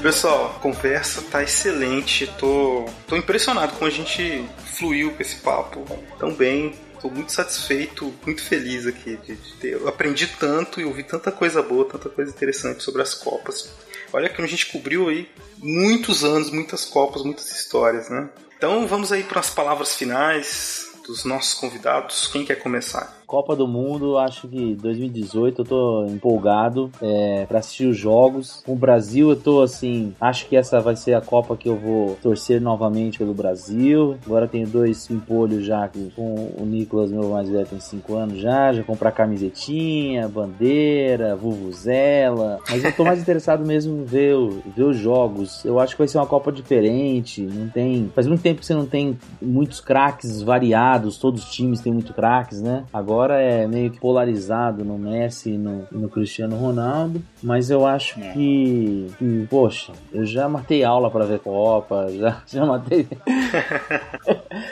[0.05, 2.27] Pessoal, a conversa tá excelente.
[2.37, 4.47] Tô, tô impressionado como a gente
[4.77, 5.83] fluiu com esse papo
[6.19, 6.75] tão bem.
[7.01, 9.73] Tô muito satisfeito, muito feliz aqui de, de ter.
[9.73, 13.71] Eu aprendi tanto e ouvi tanta coisa boa, tanta coisa interessante sobre as Copas.
[14.13, 15.27] Olha que a gente cobriu aí
[15.57, 18.29] muitos anos, muitas Copas, muitas histórias, né?
[18.57, 22.27] Então vamos aí para as palavras finais dos nossos convidados.
[22.27, 23.21] Quem quer começar?
[23.25, 28.61] Copa do Mundo, acho que 2018 eu tô empolgado é, para assistir os jogos.
[28.65, 31.75] Com o Brasil eu tô assim, acho que essa vai ser a Copa que eu
[31.75, 34.17] vou torcer novamente pelo Brasil.
[34.25, 38.71] Agora tenho dois pimpolhos já com o Nicolas, meu mais velho, tem 5 anos já,
[38.71, 42.59] já comprar camisetinha, bandeira, vuvuzela.
[42.69, 44.35] Mas eu tô mais interessado mesmo em ver,
[44.75, 45.65] ver os jogos.
[45.65, 48.11] Eu acho que vai ser uma Copa diferente, não tem...
[48.13, 52.13] Faz muito tempo que você não tem muitos craques variados, todos os times têm muito
[52.13, 52.83] craques, né?
[52.93, 57.85] Agora agora é meio que polarizado no Messi e no, no Cristiano Ronaldo, mas eu
[57.85, 63.07] acho que, que, poxa, eu já matei aula pra ver Copa, já, já matei.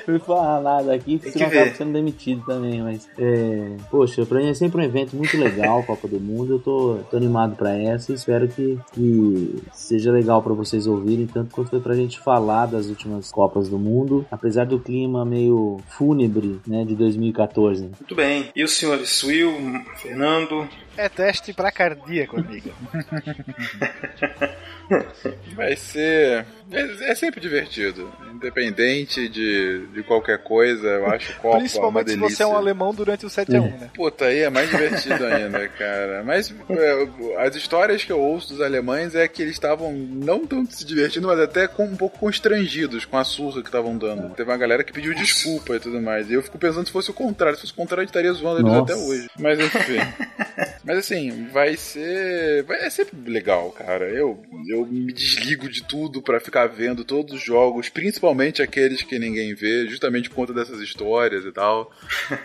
[0.05, 4.39] Não vou falar nada aqui, porque senão acaba sendo demitido também, mas, é, poxa, pra
[4.39, 7.77] mim é sempre um evento muito legal, Copa do Mundo, eu tô, tô animado pra
[7.77, 12.19] essa e espero que, que seja legal pra vocês ouvirem, tanto quanto foi pra gente
[12.19, 17.83] falar das últimas Copas do Mundo, apesar do clima meio fúnebre, né, de 2014.
[17.83, 18.32] Muito bem.
[18.55, 20.69] E os senhores Will, Fernando?
[20.95, 22.71] É teste pra cardíaco, amigo.
[25.55, 26.45] Vai ser.
[26.71, 28.11] É, é sempre divertido.
[28.33, 32.93] Independente de, de qualquer coisa, eu acho Copa uma Principalmente se você é um alemão
[32.93, 33.91] durante o 7x1, né?
[33.93, 36.23] Puta, aí é mais divertido ainda, cara.
[36.25, 37.07] Mas é,
[37.45, 41.27] as histórias que eu ouço dos alemães é que eles estavam não tanto se divertindo,
[41.27, 44.33] mas até com, um pouco constrangidos com a surra que estavam dando.
[44.35, 46.29] Teve uma galera que pediu desculpa e tudo mais.
[46.29, 47.55] E eu fico pensando se fosse o contrário.
[47.55, 48.93] Se fosse o contrário, a gente estaria zoando eles Nossa.
[48.93, 49.29] até hoje.
[49.39, 49.99] Mas enfim.
[50.83, 52.65] Mas assim, vai ser.
[52.69, 54.05] É sempre legal, cara.
[54.09, 54.43] Eu,
[54.73, 59.53] eu me desligo de tudo pra ficar vendo todos os jogos, principalmente aqueles que ninguém
[59.53, 61.91] vê, justamente por conta dessas histórias e tal.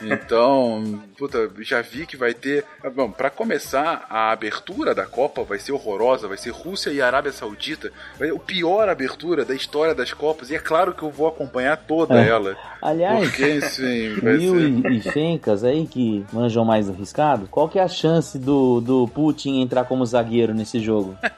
[0.03, 2.65] Então, puta, já vi que vai ter.
[2.95, 7.33] Bom, pra começar, a abertura da Copa vai ser horrorosa, vai ser Rússia e Arábia
[7.33, 7.91] Saudita.
[8.19, 11.27] Vai ser o pior abertura da história das Copas, e é claro que eu vou
[11.29, 12.29] acompanhar toda É.
[12.29, 12.57] ela.
[12.81, 14.93] Aliás, Porque, assim, Will ser.
[14.93, 19.09] e, e Fencas aí que manjam mais arriscado, qual que é a chance do, do
[19.09, 21.17] Putin entrar como zagueiro nesse jogo?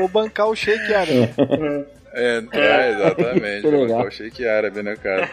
[0.00, 1.30] Ou bancar o shake árabe.
[2.18, 3.62] É, é, exatamente.
[3.62, 4.00] Que legal.
[4.02, 5.30] Eu achei que árabe, né, cara?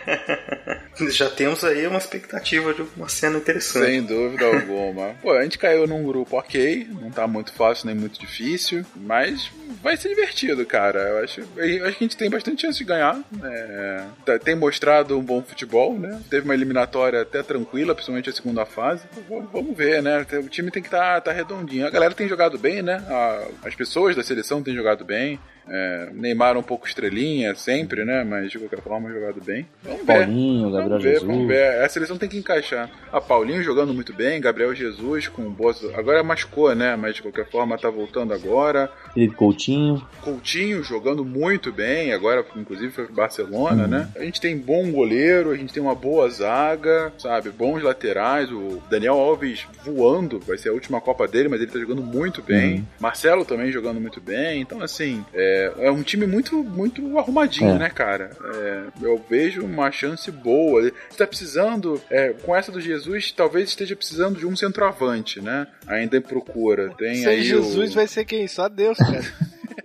[1.10, 3.86] Já temos aí uma expectativa de uma cena interessante.
[3.86, 5.14] Sem dúvida alguma.
[5.22, 9.50] Pô, a gente caiu num grupo ok, não tá muito fácil nem muito difícil, mas
[9.82, 11.00] vai ser divertido, cara.
[11.00, 13.20] Eu acho, eu acho que a gente tem bastante chance de ganhar.
[13.44, 16.22] É, tá- tem mostrado um bom futebol, né?
[16.30, 19.04] Teve uma eliminatória até tranquila, principalmente a segunda fase.
[19.28, 20.26] Vamos, vamos ver, né?
[20.34, 21.86] O time tem que estar tá, redondinho.
[21.86, 23.04] A galera tem jogado bem, né?
[23.10, 25.40] A- as pessoas da seleção têm jogado bem.
[25.68, 28.24] É, Neymar um pouco estrelinha sempre, né?
[28.24, 29.66] Mas de qualquer forma jogado bem.
[29.84, 30.06] Vamos ver.
[30.06, 31.28] Paulinho, Gabriel Vamos ver, Jesus.
[31.28, 31.84] vamos ver.
[31.84, 32.90] A seleção tem que encaixar.
[33.12, 35.84] A Paulinho jogando muito bem, Gabriel Jesus com boas.
[35.96, 36.96] Agora machucou, né?
[36.96, 38.92] Mas de qualquer forma tá voltando agora.
[39.14, 40.06] Felipe Coutinho.
[40.22, 43.90] Coutinho jogando muito bem, agora inclusive foi pro Barcelona, Uhum.
[43.90, 44.10] né?
[44.16, 47.50] A gente tem bom goleiro, a gente tem uma boa zaga, sabe?
[47.50, 51.80] Bons laterais, o Daniel Alves voando, vai ser a última Copa dele, mas ele tá
[51.80, 52.76] jogando muito bem.
[52.76, 52.86] Uhum.
[53.00, 54.62] Marcelo também jogando muito bem.
[54.62, 57.78] Então, assim, é, é um time muito, muito arrumadinho, É.
[57.80, 58.32] né, cara?
[58.44, 60.82] É, eu vejo uma chance boa.
[60.82, 65.68] Ele tá precisando, é, com essa do Jesus, talvez esteja precisando de um centroavante, né?
[65.88, 66.90] Ainda em procura.
[66.98, 67.96] Tem Sem aí Jesus o...
[67.96, 68.48] vai ser quem?
[68.48, 69.24] Só Deus, cara.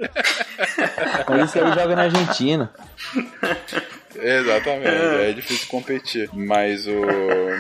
[1.29, 2.71] Mas esse aí joga na Argentina.
[4.23, 6.29] Exatamente, é difícil competir.
[6.33, 7.01] Mas o.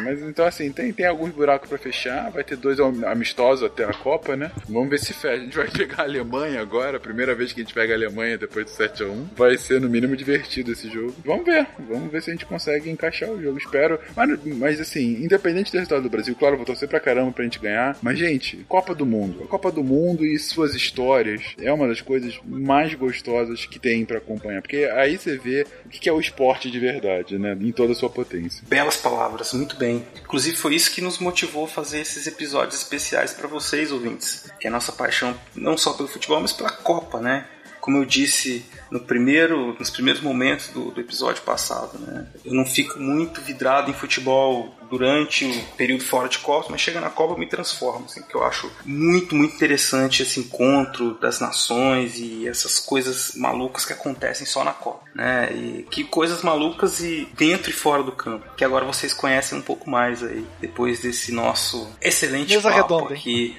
[0.04, 2.30] Mas então assim, tem, tem alguns buracos pra fechar.
[2.30, 4.50] Vai ter dois am- amistosos até a Copa, né?
[4.68, 5.34] Vamos ver se fecha.
[5.40, 8.36] A gente vai pegar a Alemanha agora, primeira vez que a gente pega a Alemanha
[8.38, 9.26] depois do 7x1.
[9.36, 11.14] Vai ser no mínimo divertido esse jogo.
[11.24, 11.66] Vamos ver.
[11.88, 13.58] Vamos ver se a gente consegue encaixar o jogo.
[13.58, 13.98] Espero.
[14.16, 17.58] Mas, mas assim, independente do resultado do Brasil, claro, vou torcer pra caramba pra gente
[17.58, 17.96] ganhar.
[18.02, 19.44] Mas, gente, Copa do Mundo.
[19.44, 24.04] A Copa do Mundo e suas histórias é uma das coisas mais gostosas que tem
[24.04, 24.60] pra acompanhar.
[24.62, 27.56] Porque aí você vê o que é o esporte de verdade, né?
[27.60, 28.62] Em toda a sua potência.
[28.66, 30.04] Belas palavras, muito bem.
[30.22, 34.50] Inclusive foi isso que nos motivou a fazer esses episódios especiais para vocês, ouvintes.
[34.58, 37.46] Que é a nossa paixão não só pelo futebol, mas pela Copa, né?
[37.80, 42.26] Como eu disse no primeiro, nos primeiros momentos do, do episódio passado, né?
[42.44, 47.00] Eu não fico muito vidrado em futebol durante o período fora de Copa, mas chega
[47.00, 51.40] na Copa eu me transformo, assim, que eu acho muito, muito interessante esse encontro das
[51.40, 55.52] nações e essas coisas malucas que acontecem só na Copa, né?
[55.52, 59.62] E que coisas malucas e dentro e fora do campo, que agora vocês conhecem um
[59.62, 63.20] pouco mais aí, depois desse nosso excelente Mesa redonda, hein?
[63.20, 63.56] aqui,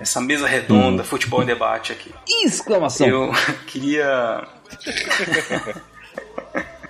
[0.00, 2.12] essa mesa redonda, futebol em debate aqui.
[2.44, 3.06] Exclamação!
[3.06, 3.32] Eu
[3.66, 4.46] queria.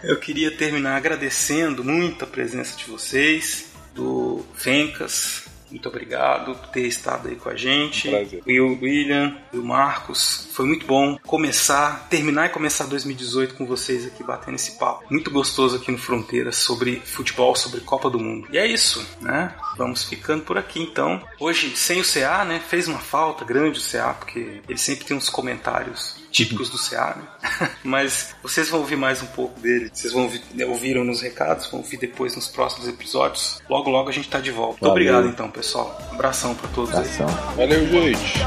[0.02, 5.52] Eu queria terminar agradecendo muito a presença de vocês, do Fencas.
[5.72, 8.10] Muito obrigado por ter estado aí com a gente.
[8.10, 8.42] Prazer.
[8.46, 10.50] Will, William, e o Marcos.
[10.52, 15.04] Foi muito bom começar, terminar e começar 2018 com vocês aqui batendo esse papo.
[15.10, 18.48] Muito gostoso aqui no Fronteiras sobre futebol, sobre Copa do Mundo.
[18.52, 19.54] E é isso, né?
[19.78, 21.22] Vamos ficando por aqui então.
[21.40, 22.60] Hoje, sem o CA, né?
[22.60, 27.16] Fez uma falta grande o CA, porque ele sempre tem uns comentários típicos do CA,
[27.16, 27.70] né?
[27.84, 29.90] Mas vocês vão ouvir mais um pouco dele.
[29.92, 33.60] Vocês vão ouvir, né, ouviram nos recados, vão ouvir depois nos próximos episódios.
[33.68, 34.72] Logo, logo a gente tá de volta.
[34.72, 34.92] Muito Valeu.
[34.92, 36.00] obrigado então, pessoal.
[36.10, 37.00] Abração pra todos aí.
[37.00, 37.28] Abração.
[37.56, 38.42] Valeu, gente!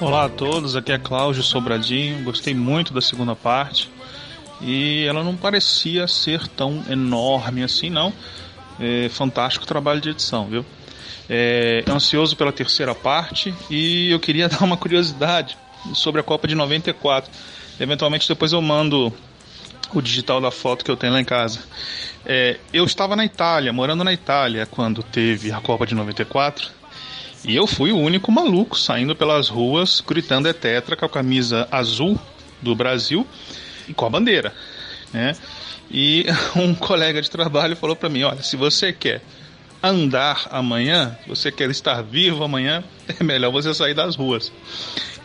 [0.00, 2.22] Olá a todos, aqui é Cláudio Sobradinho.
[2.22, 3.90] Gostei muito da segunda parte
[4.60, 8.12] e ela não parecia ser tão enorme assim, não.
[8.78, 10.64] É, fantástico trabalho de edição, viu?
[11.28, 15.58] É, ansioso pela terceira parte e eu queria dar uma curiosidade
[15.94, 17.28] sobre a Copa de 94.
[17.80, 19.12] Eventualmente depois eu mando
[19.92, 21.58] o digital da foto que eu tenho lá em casa.
[22.24, 26.77] É, eu estava na Itália, morando na Itália, quando teve a Copa de 94.
[27.44, 31.68] E eu fui o único maluco saindo pelas ruas gritando é tetra com a camisa
[31.70, 32.18] azul
[32.60, 33.26] do Brasil
[33.88, 34.52] e com a bandeira,
[35.12, 35.36] né?
[35.90, 39.22] E um colega de trabalho falou para mim, olha, se você quer
[39.82, 44.52] andar amanhã, se você quer estar vivo amanhã, é melhor você sair das ruas.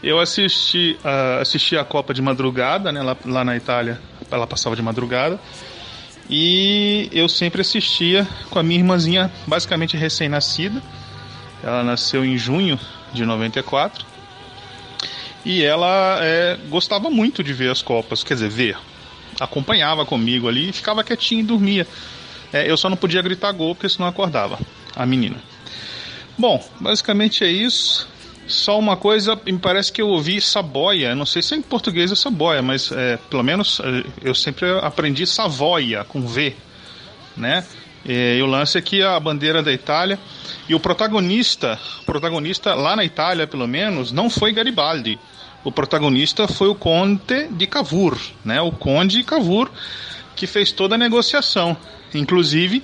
[0.02, 3.02] Eu assisti, uh, assisti a Copa de madrugada, né?
[3.02, 4.00] Lá, lá na Itália,
[4.30, 5.40] ela passava de madrugada.
[6.30, 10.82] E eu sempre assistia com a minha irmãzinha, basicamente recém-nascida.
[11.64, 12.80] Ela nasceu em junho
[13.14, 14.06] de 94.
[15.46, 18.78] E ela é, gostava muito de ver as Copas, quer dizer, ver.
[19.40, 21.88] Acompanhava comigo ali ficava quietinha e dormia.
[22.52, 24.60] É, eu só não podia gritar gol porque senão acordava
[24.96, 25.38] a menina.
[26.38, 28.08] Bom, basicamente é isso.
[28.48, 32.12] Só uma coisa, me parece que eu ouvi saboia, não sei se é em português
[32.12, 36.54] é saboia, mas é, pelo menos é, eu sempre aprendi savoia, com V,
[37.38, 37.66] né?
[38.06, 40.20] E, e, o lance é que a bandeira da Itália
[40.68, 45.20] e o protagonista, protagonista lá na Itália, pelo menos, não foi Garibaldi.
[45.64, 48.62] O protagonista foi o Conde de Cavour, né?
[48.62, 49.70] O Conde Cavour
[50.36, 51.78] que fez toda a negociação,
[52.14, 52.84] inclusive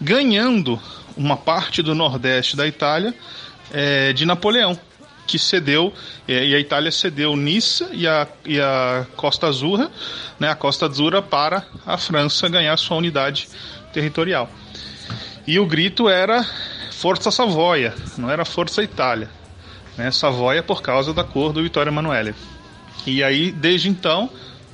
[0.00, 0.80] ganhando
[1.16, 3.14] uma parte do nordeste da Itália
[3.72, 4.78] é, de Napoleão
[5.26, 5.94] que cedeu,
[6.26, 9.88] e a Itália cedeu Niça e a, e a Costa Azurra,
[10.40, 13.48] né, a Costa Azura para a França ganhar sua unidade
[13.92, 14.48] territorial.
[15.46, 16.44] E o grito era
[16.92, 19.30] Força Savoia, não era Força Itália.
[19.96, 22.34] Né, Savoia por causa da cor do Vittorio Emanuele.
[23.06, 24.30] E aí, desde então,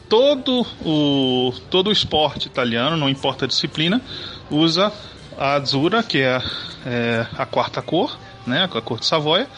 [0.09, 4.01] todo o, todo o esporte italiano, não importa a disciplina,
[4.51, 4.93] usa
[5.39, 6.43] a Azzurra, que é,
[6.85, 9.49] é a quarta cor, né, a cor de Savoia,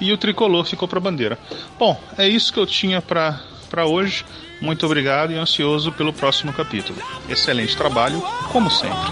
[0.00, 1.38] e o tricolor ficou para a bandeira.
[1.78, 4.24] Bom, é isso que eu tinha para hoje.
[4.62, 6.96] Muito obrigado e ansioso pelo próximo capítulo.
[7.28, 8.22] Excelente trabalho,
[8.52, 9.10] como sempre.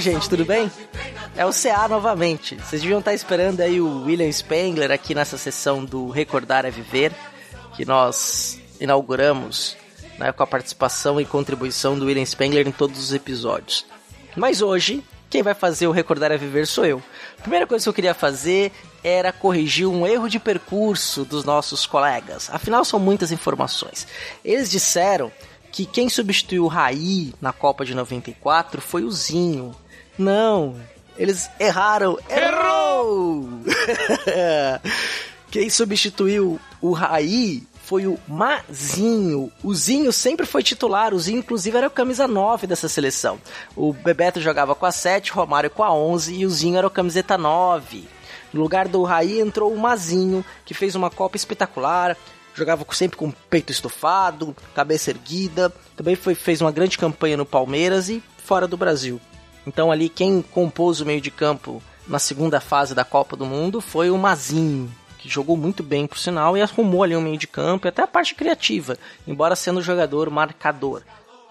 [0.00, 0.70] Gente, tudo bem?
[1.36, 2.56] É o CA novamente.
[2.56, 7.12] Vocês deviam estar esperando aí o William Spengler aqui nessa sessão do Recordar é Viver,
[7.76, 9.76] que nós inauguramos
[10.18, 13.84] né, com a participação e contribuição do William Spengler em todos os episódios.
[14.34, 17.02] Mas hoje, quem vai fazer o Recordar é Viver sou eu.
[17.38, 18.72] A primeira coisa que eu queria fazer
[19.04, 22.48] era corrigir um erro de percurso dos nossos colegas.
[22.50, 24.06] Afinal, são muitas informações.
[24.42, 25.30] Eles disseram
[25.70, 29.74] que quem substituiu o Raí na Copa de 94 foi o Zinho.
[30.20, 30.76] Não,
[31.16, 32.18] eles erraram.
[32.28, 33.48] Errou!
[35.50, 39.50] Quem substituiu o Raí foi o Mazinho.
[39.64, 41.14] O Zinho sempre foi titular.
[41.14, 43.40] O Zinho, inclusive, era o camisa 9 dessa seleção.
[43.74, 46.90] O Bebeto jogava com a 7, Romário com a 11 e o Zinho era o
[46.90, 48.06] camiseta 9.
[48.52, 52.14] No lugar do Raí entrou o Mazinho, que fez uma Copa espetacular.
[52.54, 55.72] Jogava sempre com peito estufado, cabeça erguida.
[55.96, 59.18] Também foi, fez uma grande campanha no Palmeiras e fora do Brasil.
[59.66, 63.80] Então ali quem compôs o meio de campo na segunda fase da Copa do Mundo
[63.80, 67.46] foi o Mazinho, que jogou muito bem por sinal e arrumou ali o meio de
[67.46, 71.02] campo e até a parte criativa, embora sendo jogador marcador.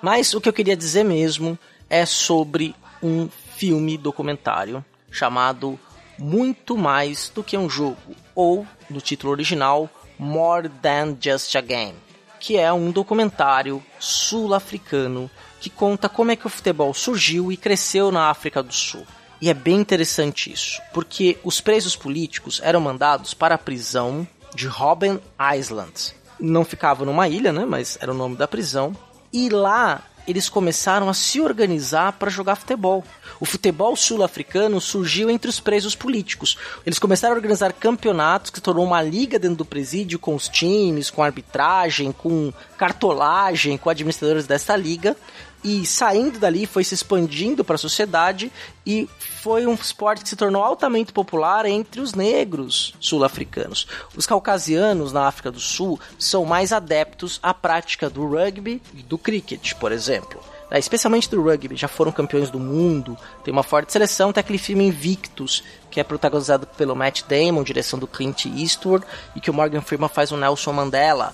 [0.01, 1.57] Mas o que eu queria dizer mesmo
[1.89, 5.79] é sobre um filme documentário chamado
[6.17, 11.95] Muito Mais do que um jogo, ou no título original More Than Just a Game,
[12.39, 15.29] que é um documentário sul-africano
[15.59, 19.05] que conta como é que o futebol surgiu e cresceu na África do Sul.
[19.41, 24.67] E é bem interessante isso, porque os presos políticos eram mandados para a prisão de
[24.67, 25.19] Robben
[25.57, 26.13] Island.
[26.39, 28.95] Não ficava numa ilha, né, mas era o nome da prisão.
[29.31, 33.03] E lá eles começaram a se organizar para jogar futebol.
[33.39, 36.57] O futebol sul-africano surgiu entre os presos políticos.
[36.85, 41.09] Eles começaram a organizar campeonatos que tornou uma liga dentro do presídio com os times,
[41.09, 45.15] com arbitragem, com cartolagem, com administradores dessa liga
[45.63, 48.51] e saindo dali foi se expandindo para a sociedade
[48.85, 49.09] e
[49.41, 53.87] foi um esporte que se tornou altamente popular entre os negros sul-africanos.
[54.15, 59.17] Os caucasianos na África do Sul são mais adeptos à prática do rugby e do
[59.17, 60.39] cricket, por exemplo.
[60.71, 64.59] É, especialmente do rugby, já foram campeões do mundo, tem uma forte seleção, tem aquele
[64.59, 69.03] filme Invictus, que é protagonizado pelo Matt Damon, direção do Clint Eastwood,
[69.35, 71.33] e que o Morgan Freeman faz o Nelson Mandela.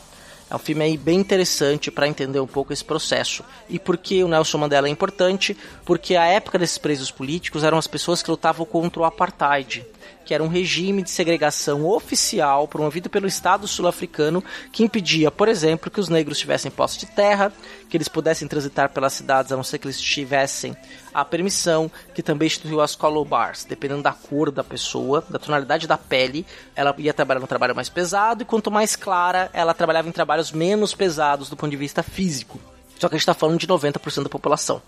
[0.49, 3.43] É um filme aí bem interessante para entender um pouco esse processo.
[3.67, 5.57] E por que o Nelson Mandela é importante?
[5.83, 9.85] Porque a época desses presos políticos eram as pessoas que lutavam contra o apartheid
[10.25, 15.91] que era um regime de segregação oficial promovido pelo Estado sul-africano que impedia, por exemplo,
[15.91, 17.53] que os negros tivessem posse de terra,
[17.87, 20.75] que eles pudessem transitar pelas cidades a não ser que eles tivessem
[21.13, 25.87] a permissão, que também instituiu as color bars, dependendo da cor da pessoa, da tonalidade
[25.87, 26.45] da pele,
[26.75, 30.51] ela ia trabalhar no trabalho mais pesado e quanto mais clara, ela trabalhava em trabalhos
[30.51, 32.59] menos pesados do ponto de vista físico.
[32.99, 34.81] Só que a gente está falando de 90% da população.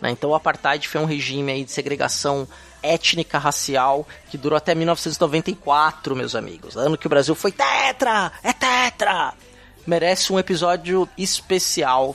[0.00, 0.10] Né?
[0.10, 2.48] Então o apartheid foi um regime aí de segregação
[2.82, 6.76] étnica racial que durou até 1994, meus amigos.
[6.76, 8.32] Ano que o Brasil foi tetra!
[8.42, 9.34] É tetra!
[9.86, 12.14] Merece um episódio especial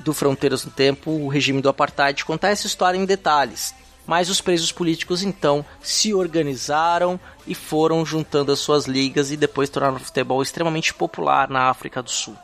[0.00, 3.74] do Fronteiras no Tempo, o regime do apartheid, contar essa história em detalhes.
[4.06, 9.70] Mas os presos políticos então se organizaram e foram juntando as suas ligas e depois
[9.70, 12.36] tornaram o futebol extremamente popular na África do Sul.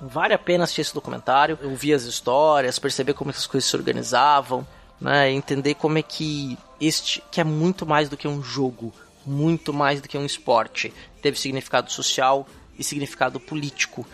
[0.00, 4.66] Vale a pena assistir esse documentário, ouvir as histórias, perceber como as coisas se organizavam,
[5.00, 5.30] né?
[5.30, 8.92] Entender como é que este, que é muito mais do que um jogo,
[9.26, 12.46] muito mais do que um esporte, teve significado social
[12.78, 14.06] e significado político.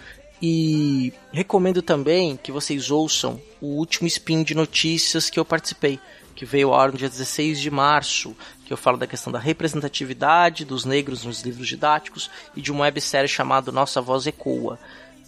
[0.42, 5.98] E recomendo também que vocês ouçam o último spin de notícias que eu participei,
[6.34, 8.36] que veio ao ar no dia 16 de março,
[8.66, 12.84] que eu falo da questão da representatividade dos negros nos livros didáticos e de uma
[12.84, 14.78] websérie chamada Nossa Voz Ecoa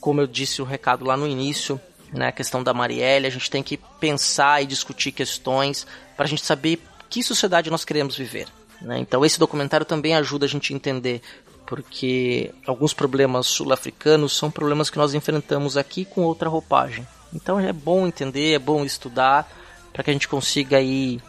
[0.07, 1.81] como eu disse o recado lá no início,
[2.12, 6.28] né, a questão da Marielle, a gente tem que pensar e discutir questões para a
[6.28, 8.47] gente saber que sociedade nós queremos viver.
[8.81, 8.99] Né?
[8.99, 11.23] Então esse documentário também ajuda a gente a entender
[11.66, 17.07] porque alguns problemas sul-africanos são problemas que nós enfrentamos aqui com outra roupagem.
[17.35, 19.51] Então é bom entender, é bom estudar
[19.93, 21.20] para que a gente consiga aí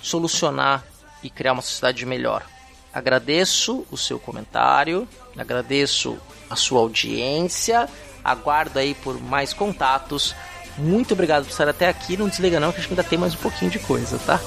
[0.00, 0.84] solucionar
[1.22, 2.44] e criar uma sociedade melhor.
[2.92, 7.88] Agradeço o seu comentário, agradeço a sua audiência
[8.24, 10.34] aguardo aí por mais contatos.
[10.78, 12.16] Muito obrigado por estar até aqui.
[12.16, 14.40] Não desliga não, que a gente ainda tem mais um pouquinho de coisa, tá?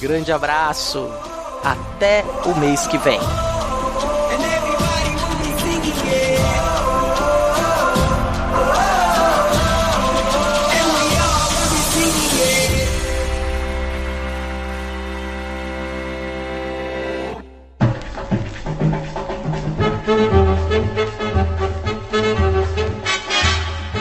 [0.00, 1.08] Grande abraço.
[1.62, 3.20] Até o mês que vem.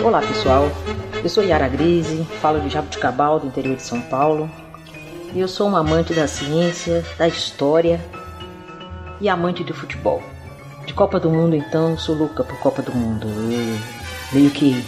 [0.08, 0.72] Olá pessoal,
[1.22, 4.50] eu sou Yara Grise, falo de Jabuticabal, do interior de São Paulo.
[5.34, 8.00] E eu sou uma amante da ciência, da história
[9.20, 10.24] e amante do futebol.
[10.86, 13.28] De Copa do Mundo, então, sou louca por Copa do Mundo.
[13.28, 13.78] Eu
[14.32, 14.82] meio que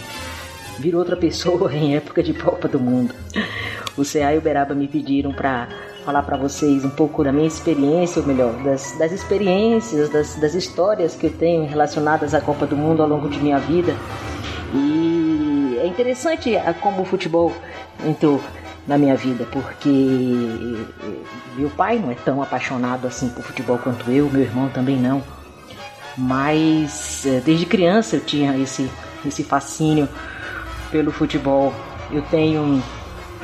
[0.78, 3.14] viro outra pessoa em época de Copa do Mundo.
[3.98, 5.68] O CA e o Beraba me pediram para
[6.02, 10.54] falar para vocês um pouco da minha experiência, ou melhor, das, das experiências, das, das
[10.54, 13.94] histórias que eu tenho relacionadas à Copa do Mundo ao longo de minha vida.
[14.72, 17.52] E é interessante como o futebol
[18.04, 18.40] entrou
[18.86, 19.88] na minha vida, porque
[21.56, 25.22] meu pai não é tão apaixonado assim por futebol quanto eu, meu irmão também não.
[26.16, 28.90] Mas eh, desde criança eu tinha esse,
[29.24, 30.08] esse fascínio
[30.90, 31.72] pelo futebol.
[32.10, 32.82] Eu tenho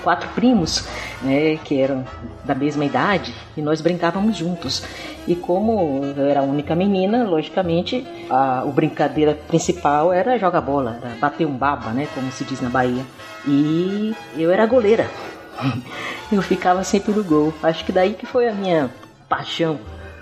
[0.02, 0.84] quatro primos,
[1.22, 2.04] né, que eram
[2.44, 4.82] da mesma idade, e nós brincávamos juntos.
[5.26, 11.00] E como eu era a única menina, logicamente, a, o brincadeira principal era jogar bola,
[11.02, 13.04] era bater um baba, né, como se diz na Bahia.
[13.46, 15.10] E eu era goleira.
[16.30, 17.52] eu ficava sempre no gol.
[17.62, 18.90] Acho que daí que foi a minha
[19.28, 19.78] paixão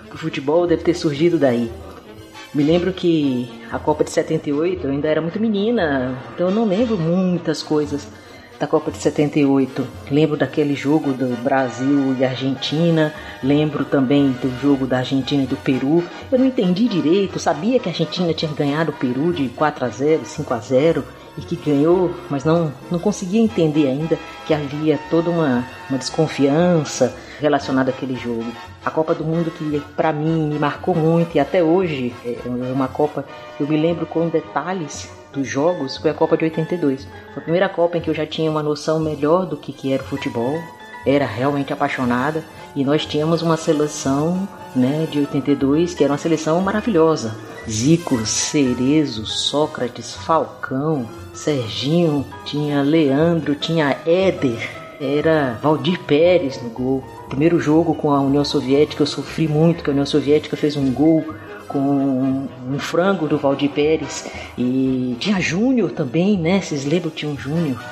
[0.09, 1.71] por futebol, deve ter surgido daí.
[2.53, 6.65] Me lembro que a Copa de 78 eu ainda era muito menina, então eu não
[6.65, 8.07] lembro muitas coisas
[8.65, 9.87] da Copa de 78.
[10.09, 13.13] Lembro daquele jogo do Brasil e Argentina,
[13.43, 16.03] lembro também do jogo da Argentina e do Peru.
[16.31, 19.89] Eu não entendi direito, sabia que a Argentina tinha ganhado o Peru de 4 a
[19.89, 21.03] 0, 5 a 0
[21.37, 24.17] e que ganhou, mas não, não conseguia entender ainda
[24.47, 28.45] que havia toda uma, uma desconfiança relacionada àquele jogo.
[28.83, 32.87] A Copa do Mundo que para mim me marcou muito e até hoje é uma
[32.87, 33.25] Copa
[33.59, 37.05] eu me lembro com detalhes dos jogos foi a Copa de 82.
[37.33, 39.91] Foi a primeira Copa em que eu já tinha uma noção melhor do que, que
[39.91, 40.57] era o futebol,
[41.05, 42.43] era realmente apaixonada
[42.75, 47.35] e nós tínhamos uma seleção né, de 82 que era uma seleção maravilhosa.
[47.69, 54.69] Zico, Cerezo, Sócrates, Falcão, Serginho, tinha Leandro, tinha Éder,
[55.01, 57.03] era Valdir Pérez no gol.
[57.27, 60.91] Primeiro jogo com a União Soviética eu sofri muito, que a União Soviética fez um
[60.91, 61.25] gol
[61.75, 64.25] com um frango do Valdir Pérez
[64.57, 66.61] e tinha Júnior também, né?
[66.61, 67.83] Vocês lembram tinha um Júnior?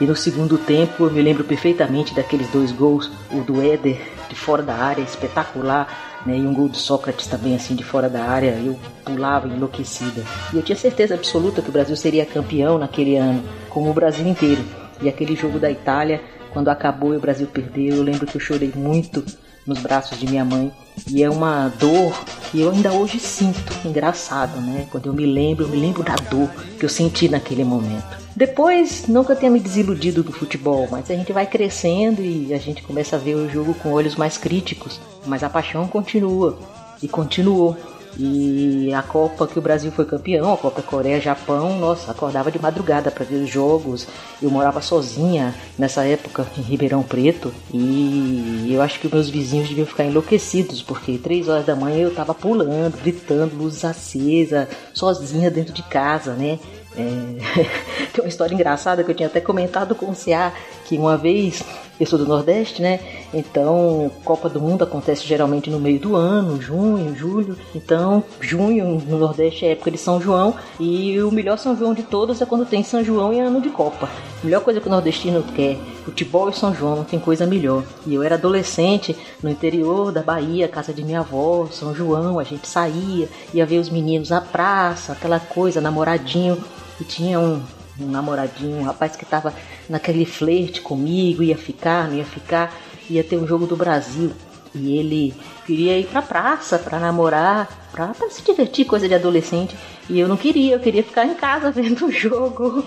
[0.00, 4.36] E no segundo tempo eu me lembro perfeitamente daqueles dois gols, o do Éder de
[4.36, 6.36] fora da área, espetacular, né?
[6.38, 10.22] E um gol do Sócrates também assim de fora da área, eu pulava enlouquecida.
[10.52, 14.24] E eu tinha certeza absoluta que o Brasil seria campeão naquele ano, como o Brasil
[14.24, 14.64] inteiro.
[15.00, 18.40] E aquele jogo da Itália, quando acabou e o Brasil perdeu, eu lembro que eu
[18.40, 19.24] chorei muito
[19.66, 20.72] nos braços de minha mãe.
[21.08, 22.12] E é uma dor
[22.50, 23.72] que eu ainda hoje sinto.
[23.84, 24.86] Engraçado, né?
[24.90, 26.48] Quando eu me lembro, eu me lembro da dor
[26.78, 28.22] que eu senti naquele momento.
[28.34, 32.82] Depois, nunca tenha me desiludido do futebol, mas a gente vai crescendo e a gente
[32.82, 35.00] começa a ver o jogo com olhos mais críticos.
[35.26, 36.58] Mas a paixão continua
[37.02, 37.76] e continuou.
[38.18, 43.10] E a Copa que o Brasil foi campeão, a Copa Coreia-Japão, nossa, acordava de madrugada
[43.10, 44.06] para ver os jogos.
[44.40, 49.86] Eu morava sozinha nessa época em Ribeirão Preto e eu acho que meus vizinhos deviam
[49.86, 55.72] ficar enlouquecidos porque três horas da manhã eu tava pulando, gritando, luzes acesa, sozinha dentro
[55.72, 56.58] de casa, né?
[56.96, 57.62] É...
[58.12, 60.52] Tem uma história engraçada que eu tinha até comentado com o CA
[60.84, 61.62] que uma vez
[62.00, 63.00] eu sou do Nordeste, né?
[63.32, 67.56] Então, Copa do Mundo acontece geralmente no meio do ano, junho, julho.
[67.74, 72.02] Então, junho no Nordeste é época de São João e o melhor São João de
[72.02, 74.08] todos é quando tem São João e ano de Copa.
[74.42, 77.84] A melhor coisa que o nordestino quer, futebol e São João, não tem coisa melhor.
[78.04, 82.44] E eu era adolescente no interior da Bahia, casa de minha avó, São João, a
[82.44, 86.58] gente saía, ia ver os meninos na praça, aquela coisa, namoradinho.
[87.00, 87.62] E tinha um,
[88.00, 89.54] um namoradinho, um rapaz que tava
[89.88, 92.74] naquele flerte comigo, ia ficar, não ia ficar,
[93.08, 94.32] ia ter um jogo do Brasil.
[94.74, 95.34] E ele
[95.66, 99.76] queria ir pra praça pra namorar, pra, pra se divertir, coisa de adolescente.
[100.08, 102.82] E eu não queria, eu queria ficar em casa vendo o jogo.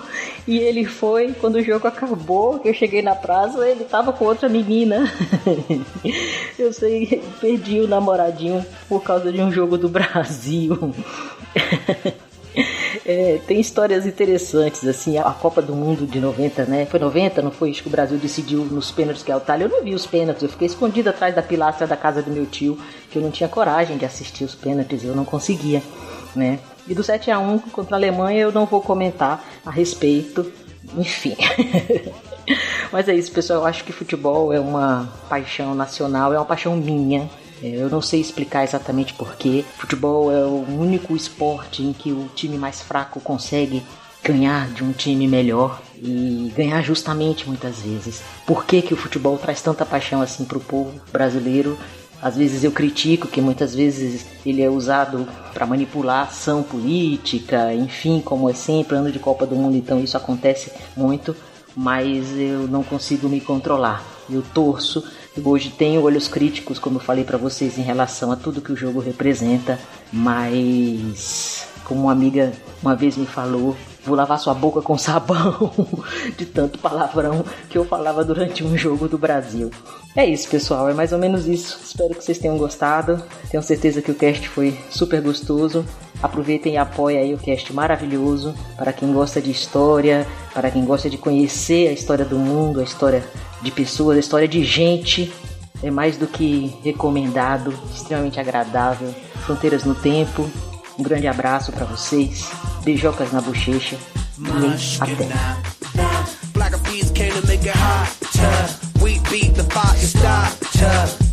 [0.47, 4.25] E ele foi, quando o jogo acabou, que eu cheguei na praça, ele tava com
[4.25, 5.11] outra menina.
[6.57, 10.93] eu sei, perdi o namoradinho por causa de um jogo do Brasil.
[13.05, 16.87] É, tem histórias interessantes, assim, a Copa do Mundo de 90, né?
[16.87, 17.69] Foi 90, não foi?
[17.69, 19.65] Acho que o Brasil decidiu nos pênaltis que é o Itália.
[19.65, 22.47] Eu não vi os pênaltis, eu fiquei escondido atrás da pilastra da casa do meu
[22.47, 22.79] tio,
[23.11, 25.83] que eu não tinha coragem de assistir os pênaltis, eu não conseguia,
[26.35, 26.59] né?
[26.87, 30.51] E do 7 a 1 contra a Alemanha eu não vou comentar a respeito,
[30.97, 31.35] enfim.
[32.91, 33.61] Mas é isso, pessoal.
[33.61, 37.29] Eu acho que futebol é uma paixão nacional, é uma paixão minha.
[37.61, 39.63] É, eu não sei explicar exatamente porquê.
[39.77, 43.83] Futebol é o único esporte em que o time mais fraco consegue
[44.23, 48.23] ganhar de um time melhor e ganhar justamente muitas vezes.
[48.45, 51.77] Por que, que o futebol traz tanta paixão assim para o povo brasileiro?
[52.21, 58.19] Às vezes eu critico que muitas vezes ele é usado para manipular ação política, enfim,
[58.19, 61.35] como é sempre ano de Copa do Mundo, então isso acontece muito,
[61.75, 64.03] mas eu não consigo me controlar.
[64.27, 65.03] Eu torço
[65.43, 68.75] Hoje tenho olhos críticos, como eu falei para vocês, em relação a tudo que o
[68.75, 69.77] jogo representa,
[70.11, 73.75] mas como uma amiga uma vez me falou,
[74.05, 75.71] vou lavar sua boca com sabão
[76.37, 79.71] de tanto palavrão que eu falava durante um jogo do Brasil.
[80.15, 81.77] É isso, pessoal, é mais ou menos isso.
[81.83, 83.21] Espero que vocês tenham gostado.
[83.49, 85.85] Tenho certeza que o cast foi super gostoso.
[86.23, 91.09] Aproveitem e apoiem aí o cast maravilhoso para quem gosta de história, para quem gosta
[91.09, 93.25] de conhecer a história do mundo, a história
[93.61, 95.33] de pessoas, a história de gente.
[95.83, 99.13] É mais do que recomendado, extremamente agradável.
[99.45, 100.49] Fronteiras no Tempo.
[100.97, 102.49] Um grande abraço para vocês.
[102.85, 103.97] Beijocas na bochecha.
[104.37, 105.27] E até.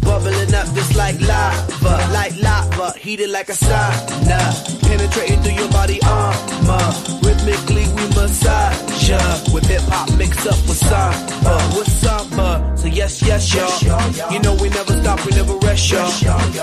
[0.02, 4.38] Bubbling up just like lava, like lava, heated like a sauna,
[4.82, 6.92] penetrating through your body armor.
[7.22, 9.18] Rhythmically we massage ya
[9.52, 12.72] with hip hop mixed up with samba, with samba.
[12.76, 14.32] So yes, yes, y'all.
[14.32, 16.10] You know we never stop, we never rest, y'all.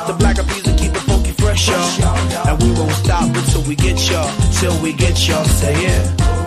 [0.07, 1.07] The black of music keep it
[1.39, 2.49] funky.
[2.49, 5.45] And we won't stop until we get y'all, till we get y'all.
[5.45, 6.38] Say yeah.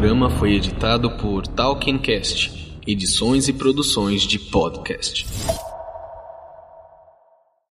[0.00, 5.26] Programa foi editado por Talkincast, edições e produções de podcast.